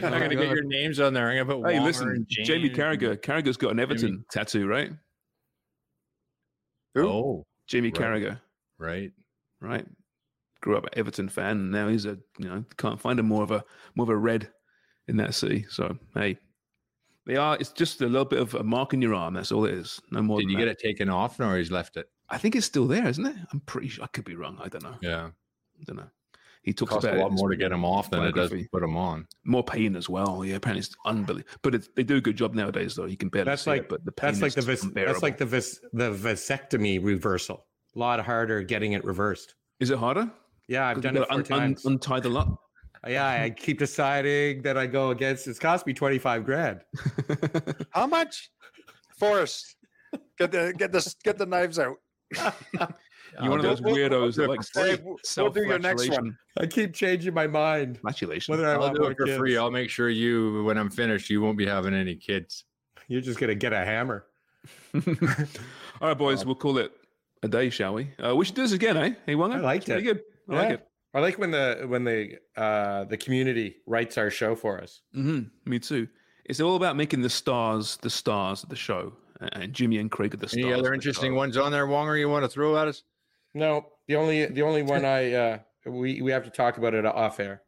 gonna 0.00 0.28
get 0.34 0.48
your 0.48 0.64
names 0.64 1.00
on 1.00 1.12
there. 1.12 1.28
I'm 1.28 1.36
gonna 1.46 1.60
put 1.60 1.70
hey, 1.70 1.78
Walmer 1.78 1.84
listen, 1.84 2.08
and 2.08 2.26
Jamie 2.28 2.68
James 2.68 2.78
Carragher. 2.78 3.20
Carragher's 3.20 3.56
got 3.56 3.72
an 3.72 3.80
Everton 3.80 4.24
tattoo, 4.30 4.66
right? 4.66 4.90
Oh, 6.96 7.00
Who? 7.00 7.08
Oh, 7.08 7.46
Jamie 7.66 7.88
Right. 7.88 7.94
Carragher. 7.94 8.40
right. 8.78 9.12
right? 9.60 9.86
Grew 10.60 10.76
up 10.78 10.84
an 10.84 10.90
Everton 10.94 11.28
fan, 11.28 11.58
and 11.58 11.70
now 11.70 11.88
he's 11.88 12.06
a 12.06 12.18
you 12.38 12.48
know 12.48 12.64
can't 12.78 13.00
find 13.00 13.20
a 13.20 13.22
more 13.22 13.42
of 13.42 13.50
a 13.50 13.64
more 13.96 14.04
of 14.04 14.10
a 14.10 14.16
red 14.16 14.48
in 15.08 15.16
that 15.18 15.34
city. 15.34 15.66
So 15.68 15.98
hey, 16.14 16.38
they 17.26 17.36
are. 17.36 17.56
It's 17.58 17.72
just 17.72 18.00
a 18.00 18.06
little 18.06 18.24
bit 18.24 18.40
of 18.40 18.54
a 18.54 18.62
mark 18.62 18.94
in 18.94 19.02
your 19.02 19.14
arm. 19.14 19.34
That's 19.34 19.52
all 19.52 19.64
it 19.64 19.74
is. 19.74 20.00
No 20.10 20.22
more. 20.22 20.38
Did 20.38 20.46
than 20.46 20.50
you 20.52 20.58
that. 20.58 20.64
get 20.64 20.72
it 20.72 20.78
taken 20.78 21.08
off, 21.08 21.40
or 21.40 21.56
he's 21.56 21.70
left 21.70 21.96
it? 21.96 22.08
I 22.30 22.38
think 22.38 22.56
it's 22.56 22.66
still 22.66 22.86
there, 22.86 23.06
isn't 23.06 23.24
it? 23.26 23.36
I'm 23.52 23.60
pretty 23.60 23.88
sure. 23.88 24.04
I 24.04 24.08
could 24.08 24.24
be 24.24 24.34
wrong. 24.34 24.58
I 24.62 24.68
don't 24.68 24.82
know. 24.82 24.96
Yeah, 25.00 25.30
I 25.80 25.84
don't 25.84 25.96
know. 25.96 26.10
He 26.62 26.72
took 26.72 26.90
a 26.92 27.14
lot 27.16 27.32
more 27.32 27.50
to 27.50 27.56
get 27.56 27.70
him 27.72 27.84
off 27.84 28.10
than 28.10 28.24
it 28.24 28.34
does 28.34 28.48
to 28.50 28.66
put 28.72 28.82
him 28.82 28.96
on. 28.96 29.26
More 29.44 29.62
pain 29.62 29.94
as 29.96 30.08
well. 30.08 30.42
Yeah, 30.42 30.56
apparently 30.56 30.80
it's 30.80 30.96
unbelievable. 31.04 31.50
But 31.60 31.74
it, 31.74 31.94
they 31.94 32.02
do 32.02 32.16
a 32.16 32.22
good 32.22 32.36
job 32.36 32.54
nowadays, 32.54 32.94
though. 32.94 33.04
You 33.04 33.18
can 33.18 33.28
barely 33.28 33.50
That's 33.50 33.64
see 33.64 33.70
like 33.70 33.82
it, 33.82 33.88
but 33.90 34.04
the 34.06 34.12
pain 34.12 34.30
that's 34.30 34.40
like 34.40 34.54
the 34.54 34.62
vis- 34.62 34.88
that's 34.94 35.22
like 35.22 35.36
the 35.36 35.44
vis- 35.44 35.78
the 35.92 36.10
vasectomy 36.10 37.04
reversal. 37.04 37.66
A 37.94 37.98
lot 37.98 38.18
harder 38.20 38.62
getting 38.62 38.92
it 38.92 39.04
reversed. 39.04 39.54
Is 39.78 39.90
it 39.90 39.98
harder? 39.98 40.30
Yeah, 40.66 40.88
I've 40.88 41.02
done 41.02 41.18
it 41.18 41.28
four 41.28 41.42
gotta 41.42 41.54
un- 41.54 41.60
un- 41.60 41.60
times. 41.60 41.84
untie 41.84 42.20
the 42.20 42.30
lot. 42.30 42.58
Yeah, 43.06 43.26
I 43.44 43.50
keep 43.56 43.78
deciding 43.78 44.62
that 44.62 44.76
I 44.78 44.86
go 44.86 45.10
against. 45.10 45.46
It's 45.46 45.58
cost 45.58 45.86
me 45.86 45.92
twenty 45.92 46.18
five 46.18 46.44
grand. 46.44 46.80
How 47.90 48.06
much? 48.06 48.50
Forrest, 49.18 49.76
get 50.38 50.50
the 50.52 50.74
get 50.76 50.92
the 50.92 51.14
get 51.24 51.38
the 51.38 51.46
knives 51.46 51.78
out. 51.78 51.96
You're 53.40 53.50
one 53.50 53.58
of 53.58 53.64
those 53.64 53.80
We'll- 53.82 53.94
we'll- 53.94 54.08
weirdos 54.10 54.36
that 54.36 54.42
we'll- 54.42 54.50
likes 54.56 54.70
Dave, 54.70 55.00
we'll- 55.02 55.16
we'll 55.36 55.50
do 55.50 55.62
your 55.64 55.78
next 55.80 56.08
one. 56.08 56.36
I 56.58 56.66
keep 56.66 56.94
changing 56.94 57.34
my 57.34 57.48
mind. 57.48 57.96
Congratulations. 57.96 58.48
Whether 58.48 58.68
I 58.68 58.74
I'll 58.74 58.80
want 58.80 58.94
do 58.94 59.00
more 59.02 59.10
it 59.12 59.16
for 59.18 59.24
kids. 59.26 59.38
free. 59.38 59.56
I'll 59.56 59.72
make 59.72 59.90
sure 59.90 60.08
you, 60.08 60.62
when 60.62 60.78
I'm 60.78 60.88
finished, 60.90 61.30
you 61.30 61.40
won't 61.40 61.58
be 61.58 61.66
having 61.66 61.94
any 61.94 62.14
kids. 62.14 62.64
You're 63.08 63.20
just 63.22 63.40
gonna 63.40 63.56
get 63.56 63.72
a 63.72 63.84
hammer. 63.84 64.26
All 64.94 65.02
right, 66.08 66.16
boys, 66.18 66.44
we'll 66.46 66.54
call 66.54 66.78
it 66.78 66.92
a 67.42 67.48
day, 67.48 67.70
shall 67.70 67.94
we? 67.94 68.10
Uh, 68.24 68.34
we 68.36 68.44
should 68.44 68.54
do 68.54 68.62
this 68.62 68.72
again, 68.72 68.96
eh? 68.96 69.14
Hey, 69.26 69.34
Wanga? 69.34 69.56
I 69.56 69.60
liked 69.60 69.88
It's 69.88 69.92
pretty 69.92 70.08
it. 70.08 70.12
good. 70.48 70.54
I 70.56 70.62
like 70.62 70.70
it. 70.78 70.88
I 71.14 71.20
like 71.20 71.38
when 71.38 71.52
the 71.52 71.84
when 71.86 72.04
the 72.04 72.38
uh 72.56 73.04
the 73.04 73.16
community 73.16 73.76
writes 73.86 74.18
our 74.18 74.30
show 74.30 74.56
for 74.56 74.80
us. 74.80 75.00
hmm 75.12 75.42
Me 75.64 75.78
too. 75.78 76.08
It's 76.44 76.60
all 76.60 76.76
about 76.76 76.96
making 76.96 77.22
the 77.22 77.30
stars 77.30 77.96
the 77.98 78.10
stars 78.10 78.64
of 78.64 78.68
the 78.68 78.76
show, 78.76 79.12
and 79.52 79.72
Jimmy 79.72 79.98
and 79.98 80.10
Craig 80.10 80.34
are 80.34 80.38
the 80.38 80.48
stars. 80.48 80.64
Any 80.64 80.72
of 80.72 80.80
other 80.80 80.92
interesting 80.92 81.32
show. 81.32 81.36
ones 81.36 81.56
on 81.56 81.70
there, 81.72 81.86
Wonger, 81.86 82.18
you 82.18 82.28
want 82.28 82.44
to 82.44 82.48
throw 82.48 82.76
at 82.76 82.88
us? 82.88 83.04
No, 83.54 83.86
the 84.08 84.16
only 84.16 84.46
the 84.46 84.62
only 84.62 84.82
one 84.82 85.04
I 85.04 85.32
uh 85.32 85.58
we 85.86 86.20
we 86.20 86.32
have 86.32 86.44
to 86.44 86.50
talk 86.50 86.78
about 86.78 86.94
it 86.94 87.06
off 87.06 87.38
air. 87.38 87.62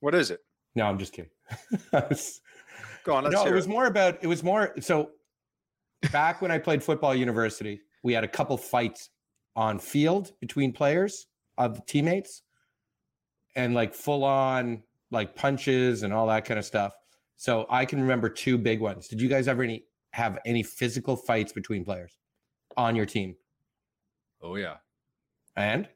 What 0.00 0.14
is 0.14 0.30
it? 0.30 0.40
No, 0.74 0.86
I'm 0.86 0.98
just 0.98 1.12
kidding. 1.12 1.30
Go 1.92 3.14
on. 3.14 3.24
Let's 3.24 3.36
no, 3.36 3.44
hear 3.44 3.52
it 3.52 3.56
was 3.56 3.66
it. 3.66 3.70
more 3.70 3.86
about 3.86 4.18
it 4.22 4.26
was 4.26 4.42
more 4.42 4.74
so 4.80 5.10
back 6.10 6.40
when 6.40 6.50
I 6.50 6.58
played 6.58 6.82
football 6.82 7.14
university, 7.14 7.80
we 8.02 8.14
had 8.14 8.24
a 8.24 8.28
couple 8.28 8.56
fights 8.56 9.10
on 9.56 9.78
field 9.78 10.32
between 10.40 10.72
players 10.72 11.26
of 11.58 11.74
the 11.74 11.82
teammates 11.86 12.42
and 13.56 13.74
like 13.74 13.94
full 13.94 14.24
on 14.24 14.82
like 15.10 15.34
punches 15.34 16.02
and 16.02 16.12
all 16.12 16.26
that 16.28 16.44
kind 16.44 16.58
of 16.58 16.64
stuff. 16.64 16.92
So 17.36 17.66
I 17.70 17.84
can 17.84 18.00
remember 18.00 18.28
two 18.28 18.58
big 18.58 18.80
ones. 18.80 19.08
Did 19.08 19.20
you 19.20 19.28
guys 19.28 19.48
ever 19.48 19.62
any 19.62 19.84
have 20.12 20.38
any 20.44 20.62
physical 20.62 21.16
fights 21.16 21.52
between 21.52 21.84
players 21.84 22.18
on 22.76 22.94
your 22.96 23.06
team? 23.06 23.36
Oh, 24.42 24.56
yeah. 24.56 24.76
And 25.56 25.88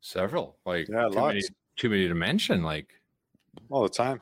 Several. 0.00 0.58
Like, 0.64 0.88
Yeah, 0.88 1.08
too, 1.08 1.16
many, 1.16 1.34
lots. 1.40 1.50
too 1.76 1.90
many 1.90 2.08
to 2.08 2.14
mention. 2.14 2.62
Like, 2.62 2.88
all 3.70 3.82
the 3.82 3.88
time. 3.88 4.20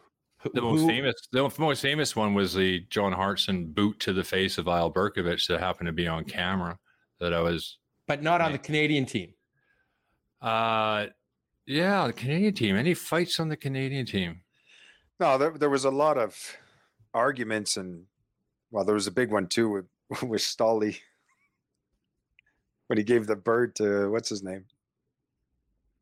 the 0.55 0.63
most 0.63 0.81
who- 0.83 0.87
famous 0.89 1.15
the 1.33 1.43
most 1.59 1.83
famous 1.83 2.15
one 2.17 2.33
was 2.35 2.55
the 2.55 2.81
John 2.89 3.13
Hartson 3.13 3.67
boot 3.73 3.99
to 4.01 4.13
the 4.13 4.25
face 4.25 4.59
of 4.59 4.67
Eyal 4.67 4.93
Berkovic 4.95 5.47
that 5.49 5.61
happened 5.61 5.87
to 5.89 5.93
be 5.93 6.07
on 6.09 6.25
camera 6.25 6.79
that 7.21 7.35
I 7.35 7.41
was 7.41 7.79
but 8.07 8.23
not 8.23 8.41
on 8.41 8.53
the 8.53 8.59
Canadian 8.59 9.05
team. 9.07 9.35
uh 10.41 11.07
yeah, 11.67 12.07
the 12.07 12.13
Canadian 12.13 12.55
team. 12.55 12.77
Any 12.77 12.95
fights 12.95 13.39
on 13.41 13.49
the 13.49 13.57
Canadian 13.57 14.07
team? 14.07 14.41
No, 15.19 15.39
there, 15.39 15.51
there 15.51 15.71
was 15.71 15.85
a 15.85 15.91
lot 15.91 16.19
of 16.19 16.57
arguments, 17.15 17.77
and 17.77 18.05
well, 18.71 18.85
there 18.85 18.95
was 18.95 19.07
a 19.07 19.11
big 19.13 19.31
one 19.31 19.47
too 19.47 19.69
with 19.69 19.87
with 20.23 20.43
Stolly 20.43 21.01
when 22.87 22.97
he 22.99 23.05
gave 23.05 23.27
the 23.27 23.35
bird 23.37 23.75
to 23.77 24.09
what's 24.11 24.29
his 24.29 24.43
name 24.45 24.65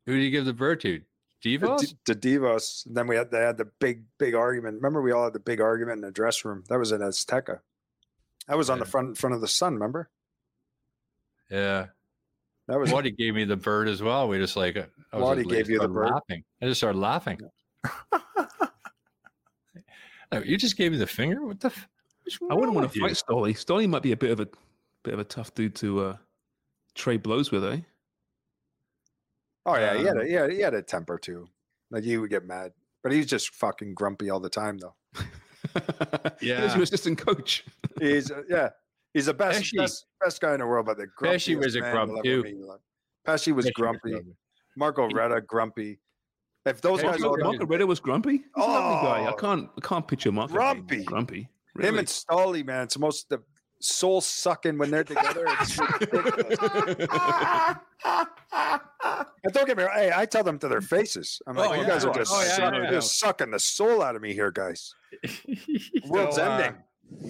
Who 0.05 0.13
did 0.15 0.23
you 0.23 0.29
give 0.31 0.45
the 0.45 0.53
bird 0.53 0.81
to? 0.81 1.01
Divos? 1.43 1.79
to, 1.81 1.95
to 2.05 2.15
Divos. 2.15 2.85
And 2.87 2.95
then 2.97 3.07
we 3.07 3.15
had 3.15 3.31
they 3.31 3.39
had 3.41 3.57
the 3.57 3.65
big 3.65 4.03
big 4.17 4.35
argument. 4.35 4.75
Remember, 4.75 5.01
we 5.01 5.11
all 5.11 5.23
had 5.25 5.33
the 5.33 5.39
big 5.39 5.61
argument 5.61 5.97
in 5.97 6.01
the 6.01 6.11
dress 6.11 6.43
room. 6.45 6.63
That 6.69 6.79
was 6.79 6.91
in 6.91 7.01
Azteca. 7.01 7.59
That 8.47 8.57
was 8.57 8.69
on 8.69 8.77
the 8.79 8.85
Yeah. 8.85 8.91
front 8.91 9.17
front 9.17 9.33
of 9.35 9.41
the 9.41 9.47
sun. 9.47 9.73
Remember? 9.73 10.09
yeah. 11.49 11.87
That 12.67 12.79
was 12.79 12.91
Waddy 12.91 13.11
gave 13.11 13.35
me 13.35 13.43
the 13.45 13.55
bird 13.57 13.87
as 13.87 14.01
well. 14.01 14.27
We 14.27 14.37
just 14.39 14.55
like 14.55 14.75
I 14.77 15.17
was 15.17 15.23
Waddy 15.23 15.43
gave 15.43 15.69
you 15.69 15.79
the 15.79 15.87
bird? 15.87 16.09
Laughing. 16.11 16.43
I 16.61 16.65
just 16.65 16.79
started 16.79 16.99
laughing. 16.99 17.39
Oh, 20.31 20.39
you 20.39 20.57
just 20.57 20.75
gave 20.75 20.91
me 20.91 20.97
the 20.97 21.07
finger. 21.07 21.45
What 21.45 21.59
the? 21.59 21.67
F- 21.67 21.87
what's 22.23 22.39
I 22.49 22.55
wouldn't 22.55 22.73
want 22.73 22.91
to 22.91 22.99
fight 22.99 23.15
Stolly. 23.15 23.53
Stolly 23.53 23.87
might 23.87 24.01
be 24.01 24.11
a 24.11 24.17
bit 24.17 24.31
of 24.31 24.39
a 24.39 24.47
bit 25.03 25.13
of 25.13 25.19
a 25.19 25.23
tough 25.23 25.53
dude 25.53 25.75
to 25.75 26.01
uh, 26.01 26.17
trade 26.95 27.21
blows 27.23 27.51
with, 27.51 27.63
eh? 27.63 27.77
Oh 29.67 29.75
yeah, 29.75 29.95
he 29.97 30.03
had 30.03 30.17
Um, 30.17 30.21
a, 30.23 30.25
he 30.25 30.33
had, 30.33 30.51
he 30.51 30.59
had 30.59 30.73
a 30.73 30.81
temper 30.81 31.17
too. 31.19 31.47
Like 31.91 32.03
he 32.03 32.17
would 32.17 32.31
get 32.31 32.43
mad, 32.45 32.73
but 33.03 33.11
he's 33.11 33.27
just 33.27 33.51
fucking 33.53 33.93
grumpy 33.93 34.29
all 34.31 34.39
the 34.39 34.49
time 34.49 34.79
though. 34.79 34.95
yeah, 35.75 36.31
He's 36.39 36.49
Yeah. 36.49 36.73
your 36.73 36.83
assistant 36.83 37.19
coach. 37.19 37.63
He's 37.99 38.31
uh, 38.31 38.41
yeah, 38.49 38.69
he's 39.15 39.25
the 39.25 39.33
best 39.33 39.63
Pesci- 39.63 39.77
best, 39.77 40.05
best 40.23 40.39
guy 40.41 40.53
in 40.53 40.59
the 40.59 40.67
world, 40.67 40.85
but 40.85 40.97
the 40.97 41.07
Pesci 41.19 41.55
grumpiest 41.57 41.63
was 41.65 41.75
a 41.75 41.81
man 41.81 41.91
grump 41.91 42.11
you'll 42.11 42.21
too. 42.23 42.43
meet 42.43 42.51
in 42.53 42.59
your 42.59 42.67
life. 42.67 42.81
Pesci 43.27 43.51
was 43.55 43.65
Pesci 43.65 43.73
grumpy. 43.73 44.11
grumpy. 44.11 44.35
Marco 44.77 45.07
Reda 45.09 45.41
grumpy. 45.41 45.99
If 46.67 46.81
those 46.81 47.01
guys 47.01 47.19
Marco, 47.19 47.41
all 47.43 47.51
Marco 47.51 47.65
Reda 47.65 47.87
was 47.87 47.99
grumpy. 47.99 48.37
He's 48.37 48.43
a 48.55 48.59
lovely 48.59 49.07
guy. 49.07 49.19
I 49.23 49.31
Oh. 49.31 49.35
can't 49.35 49.69
I 49.77 49.81
can't 49.87 50.07
picture 50.07 50.31
Marco 50.31 50.53
being 50.53 51.03
Grumpy. 51.05 51.47
Grumpy. 51.75 51.87
him 51.87 51.97
and 51.97 52.07
Stolly, 52.07 52.63
man, 52.63 52.83
it's 52.83 52.93
the 52.95 52.99
most 52.99 53.29
the 53.29 53.41
soul 53.81 54.21
sucking 54.21 54.77
when 54.77 54.89
they're 54.91 55.03
together. 55.03 55.45
It's 55.47 55.77
ridiculous. 55.79 56.59
and 59.43 59.53
don't 59.53 59.67
get 59.67 59.77
me 59.77 59.83
wrong. 59.83 59.93
Hey, 59.95 60.11
I 60.15 60.25
tell 60.25 60.43
them 60.43 60.57
to 60.59 60.67
their 60.67 60.81
faces. 60.81 61.41
I'm 61.47 61.55
like, 61.55 61.69
Oh, 61.69 61.73
you 61.73 61.81
yeah. 61.81 61.87
guys 61.87 62.05
are 62.05 62.13
just, 62.13 62.31
Oh, 62.33 62.41
yeah, 62.41 62.47
suck- 62.49 62.59
yeah, 62.59 62.75
you're 62.75 62.83
yeah. 62.85 62.91
just 62.91 63.19
sucking 63.19 63.51
the 63.51 63.59
soul 63.59 64.01
out 64.01 64.15
of 64.15 64.21
me 64.21 64.33
here, 64.33 64.51
guys. 64.51 64.93
World's 66.07 66.37
So, 66.37 66.43
uh, 66.45 66.57
ending. 66.57 66.81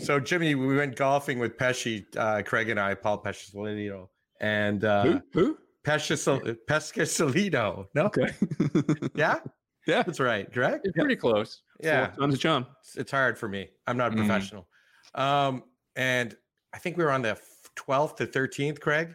So 0.02 0.20
Jimmy, 0.20 0.56
we 0.56 0.76
went 0.76 0.96
golfing 0.96 1.40
with 1.40 1.58
Pesci, 1.58 2.06
uh, 2.18 2.42
Craig 2.44 2.70
and 2.70 2.80
I, 2.80 2.94
Paul 2.94 3.22
Pescisolino, 3.24 4.10
and 4.42 4.84
uh, 4.84 5.04
Who? 5.04 5.22
Who? 5.34 5.58
Pescisol- 5.86 6.58
Pescisolino. 6.68 7.86
No, 7.94 8.06
Okay. 8.06 8.28
yeah, 9.16 9.40
yeah. 9.88 10.04
that's 10.04 10.20
right. 10.20 10.52
Correct. 10.52 10.86
It's 10.86 10.98
pretty 10.98 11.16
close. 11.16 11.62
Yeah, 11.82 12.08
Four 12.12 12.22
times 12.22 12.36
a 12.36 12.38
charm. 12.38 12.66
it's, 12.82 12.98
it's 12.98 13.12
hard 13.12 13.38
for 13.38 13.48
me. 13.48 13.70
I'm 13.88 13.98
not 13.98 14.12
a 14.12 14.16
Mhm. 14.16 14.20
professional. 14.28 14.68
Um, 15.14 15.64
and 15.96 16.36
I 16.74 16.80
think 16.80 16.98
we 16.98 17.04
were 17.04 17.12
on 17.12 17.22
the 17.22 17.38
12th 17.76 18.16
to 18.18 18.26
13th, 18.28 18.80
Craig, 18.80 19.10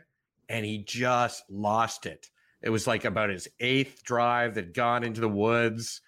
and 0.48 0.64
he 0.64 0.78
just 0.84 1.42
lost 1.50 2.06
it. 2.06 2.26
It 2.62 2.70
was 2.70 2.86
like 2.86 3.04
about 3.04 3.30
his 3.30 3.48
eighth 3.60 4.02
drive 4.04 4.54
that 4.54 4.74
gone 4.74 5.02
into 5.02 5.20
the 5.20 5.28
woods, 5.28 6.02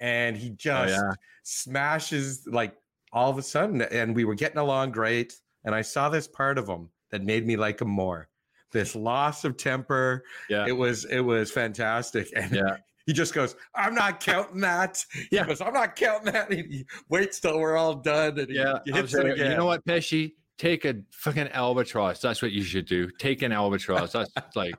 and 0.00 0.36
he 0.36 0.50
just 0.50 0.94
yeah. 0.94 1.12
smashes 1.44 2.46
like 2.46 2.74
all 3.12 3.30
of 3.30 3.38
a 3.38 3.42
sudden. 3.42 3.82
And 3.82 4.14
we 4.14 4.24
were 4.24 4.34
getting 4.34 4.58
along 4.58 4.92
great, 4.92 5.34
and 5.64 5.74
I 5.74 5.82
saw 5.82 6.08
this 6.08 6.26
part 6.28 6.58
of 6.58 6.68
him 6.68 6.88
that 7.10 7.22
made 7.22 7.46
me 7.46 7.56
like 7.56 7.80
him 7.80 7.88
more. 7.90 8.28
This 8.72 8.94
loss 8.96 9.44
of 9.44 9.56
temper. 9.56 10.24
Yeah. 10.48 10.66
It 10.66 10.72
was 10.72 11.04
it 11.06 11.20
was 11.20 11.50
fantastic. 11.50 12.28
And 12.36 12.52
Yeah. 12.52 12.76
he 13.06 13.12
just 13.12 13.34
goes, 13.34 13.54
I'm 13.74 13.94
not 13.94 14.20
counting 14.20 14.60
that. 14.62 15.04
He 15.12 15.36
Yeah. 15.36 15.46
goes, 15.46 15.60
I'm 15.60 15.74
not 15.74 15.96
counting 15.96 16.32
that. 16.32 16.52
He, 16.52 16.62
he 16.62 16.86
waits 17.08 17.40
till 17.40 17.58
we're 17.58 17.76
all 17.76 17.94
done 17.96 18.38
and 18.38 18.48
Yeah. 18.48 18.78
he 18.84 18.92
I'm 18.92 19.04
it 19.04 19.14
again. 19.14 19.50
You 19.52 19.56
know 19.58 19.66
what, 19.66 19.84
Pesci? 19.84 20.32
Take 20.58 20.84
a 20.84 20.94
fucking 21.12 21.48
albatross. 21.48 22.20
That's 22.20 22.40
what 22.40 22.52
you 22.52 22.62
should 22.62 22.86
do. 22.86 23.10
Take 23.18 23.42
an 23.42 23.52
albatross. 23.52 24.12
That's 24.12 24.54
like, 24.54 24.74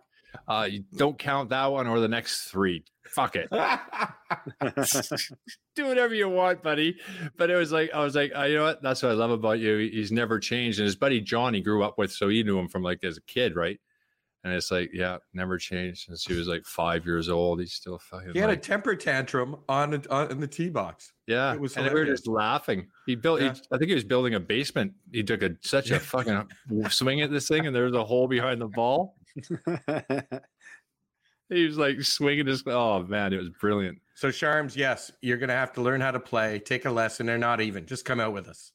uh, 0.47 0.67
you 0.69 0.83
don't 0.95 1.17
count 1.17 1.49
that 1.49 1.67
one 1.67 1.87
or 1.87 1.99
the 1.99 2.07
next 2.07 2.45
three. 2.45 2.83
Fuck 3.05 3.35
it. 3.35 3.49
do 5.75 5.85
whatever 5.85 6.13
you 6.13 6.29
want, 6.29 6.63
buddy. 6.63 6.97
But 7.37 7.49
it 7.49 7.55
was 7.55 7.71
like 7.71 7.91
I 7.93 8.03
was 8.03 8.15
like, 8.15 8.31
uh, 8.35 8.43
you 8.43 8.57
know 8.57 8.63
what? 8.63 8.81
That's 8.81 9.03
what 9.03 9.11
I 9.11 9.15
love 9.15 9.31
about 9.31 9.59
you. 9.59 9.77
He's 9.77 10.11
never 10.11 10.39
changed. 10.39 10.79
And 10.79 10.85
his 10.85 10.95
buddy 10.95 11.21
John, 11.21 11.53
he 11.53 11.61
grew 11.61 11.83
up 11.83 11.97
with, 11.97 12.11
so 12.11 12.29
he 12.29 12.43
knew 12.43 12.57
him 12.57 12.67
from 12.67 12.83
like 12.83 13.03
as 13.03 13.17
a 13.17 13.21
kid, 13.23 13.55
right? 13.55 13.79
And 14.45 14.53
it's 14.53 14.71
like, 14.71 14.89
yeah, 14.93 15.19
never 15.33 15.57
changed 15.57 16.05
since 16.07 16.25
he 16.25 16.33
was 16.33 16.49
like 16.49 16.65
five 16.65 17.05
years 17.05 17.29
old. 17.29 17.61
He's 17.61 17.71
still 17.71 17.97
fucking. 17.97 18.31
he 18.33 18.39
had 18.39 18.49
a 18.49 18.57
temper 18.57 18.93
tantrum 18.93 19.55
on, 19.69 19.93
a- 19.93 20.09
on 20.09 20.31
in 20.31 20.41
the 20.41 20.47
tee 20.47 20.69
box. 20.69 21.13
yeah, 21.27 21.53
it 21.53 21.61
was 21.61 21.77
and 21.77 21.87
we 21.87 21.93
were 21.93 22.05
just 22.05 22.27
laughing. 22.27 22.87
He 23.05 23.15
built. 23.15 23.39
Yeah. 23.39 23.53
He, 23.53 23.61
I 23.71 23.77
think 23.77 23.87
he 23.87 23.95
was 23.95 24.03
building 24.03 24.33
a 24.33 24.41
basement. 24.41 24.93
He 25.13 25.23
took 25.23 25.43
a 25.43 25.51
such 25.61 25.91
a 25.91 25.99
fucking 25.99 26.45
swing 26.89 27.21
at 27.21 27.31
this 27.31 27.47
thing, 27.47 27.67
and 27.67 27.75
there 27.75 27.85
was 27.85 27.93
a 27.93 28.03
hole 28.03 28.27
behind 28.27 28.59
the 28.59 28.67
ball. 28.67 29.15
He 31.49 31.65
was 31.65 31.77
like 31.77 32.01
swinging 32.01 32.47
his. 32.47 32.63
Oh 32.65 33.03
man, 33.03 33.33
it 33.33 33.37
was 33.37 33.49
brilliant. 33.49 33.99
So 34.15 34.29
Sharms, 34.29 34.75
yes, 34.75 35.11
you're 35.21 35.37
gonna 35.37 35.53
have 35.53 35.73
to 35.73 35.81
learn 35.81 36.01
how 36.01 36.11
to 36.11 36.19
play. 36.19 36.59
Take 36.59 36.85
a 36.85 36.91
lesson. 36.91 37.25
They're 37.25 37.37
not 37.37 37.61
even. 37.61 37.85
Just 37.85 38.05
come 38.05 38.19
out 38.19 38.33
with 38.33 38.47
us. 38.47 38.71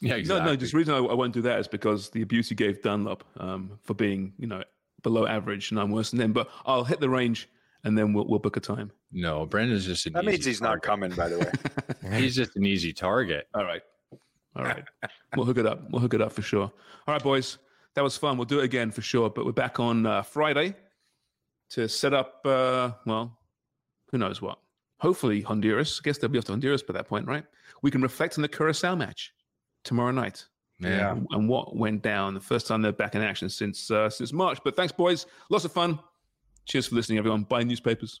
Yeah, 0.00 0.12
No, 0.12 0.16
exactly. 0.16 0.50
no. 0.52 0.56
Just 0.56 0.72
the 0.72 0.78
reason 0.78 0.94
I, 0.94 0.98
I 0.98 1.14
won't 1.14 1.32
do 1.32 1.42
that 1.42 1.60
is 1.60 1.68
because 1.68 2.10
the 2.10 2.22
abuse 2.22 2.50
you 2.50 2.56
gave 2.56 2.82
Dunlop 2.82 3.24
um, 3.38 3.78
for 3.82 3.94
being, 3.94 4.32
you 4.38 4.46
know, 4.46 4.62
below 5.02 5.26
average, 5.26 5.70
and 5.70 5.78
I'm 5.78 5.90
worse 5.90 6.10
than 6.10 6.20
him. 6.20 6.32
But 6.32 6.48
I'll 6.64 6.84
hit 6.84 6.98
the 6.98 7.10
range, 7.10 7.48
and 7.84 7.96
then 7.96 8.12
we'll 8.12 8.26
we'll 8.26 8.40
book 8.40 8.56
a 8.56 8.60
time. 8.60 8.90
no, 9.12 9.46
Brendan's 9.46 9.84
just 9.84 10.06
an. 10.06 10.14
That 10.14 10.24
means 10.24 10.40
easy 10.40 10.50
he's 10.50 10.60
not 10.62 10.82
coming, 10.82 11.12
by 11.12 11.28
the 11.28 11.38
way. 11.38 12.18
He's 12.18 12.34
just 12.34 12.56
an 12.56 12.64
easy 12.64 12.92
target. 12.92 13.48
All 13.54 13.64
right, 13.64 13.82
all 14.56 14.64
right. 14.64 14.84
we'll 15.36 15.44
hook 15.46 15.58
it 15.58 15.66
up. 15.66 15.88
We'll 15.90 16.00
hook 16.00 16.14
it 16.14 16.20
up 16.22 16.32
for 16.32 16.42
sure. 16.42 16.62
All 17.06 17.14
right, 17.14 17.22
boys. 17.22 17.58
That 17.96 18.04
was 18.04 18.16
fun. 18.16 18.36
We'll 18.36 18.44
do 18.44 18.60
it 18.60 18.64
again 18.64 18.90
for 18.90 19.00
sure. 19.02 19.30
But 19.30 19.46
we're 19.46 19.52
back 19.52 19.80
on 19.80 20.06
uh, 20.06 20.22
Friday 20.22 20.74
to 21.70 21.88
set 21.88 22.12
up. 22.14 22.40
Uh, 22.44 22.92
well, 23.06 23.36
who 24.12 24.18
knows 24.18 24.40
what? 24.40 24.58
Hopefully 25.00 25.40
Honduras. 25.40 26.00
I 26.00 26.04
guess 26.04 26.18
they'll 26.18 26.30
be 26.30 26.38
off 26.38 26.44
to 26.44 26.52
Honduras 26.52 26.82
by 26.82 26.92
that 26.92 27.08
point, 27.08 27.26
right? 27.26 27.44
We 27.82 27.90
can 27.90 28.02
reflect 28.02 28.38
on 28.38 28.42
the 28.42 28.48
Curacao 28.48 28.94
match 28.94 29.32
tomorrow 29.82 30.12
night. 30.12 30.44
Yeah. 30.78 31.12
and- 31.12 31.26
and 31.30 31.48
what 31.48 31.74
went 31.74 32.02
down 32.02 32.34
the 32.34 32.40
first 32.40 32.66
time 32.66 32.82
they're 32.82 32.92
back 32.92 33.14
in 33.14 33.22
action 33.22 33.48
since 33.48 33.90
uh, 33.90 34.10
since 34.10 34.30
March. 34.32 34.58
But 34.62 34.76
thanks, 34.76 34.92
boys. 34.92 35.24
Lots 35.50 35.64
of 35.64 35.72
fun. 35.72 35.98
Cheers 36.66 36.88
for 36.88 36.96
listening, 36.96 37.16
everyone. 37.18 37.44
Buy 37.44 37.62
newspapers. 37.62 38.20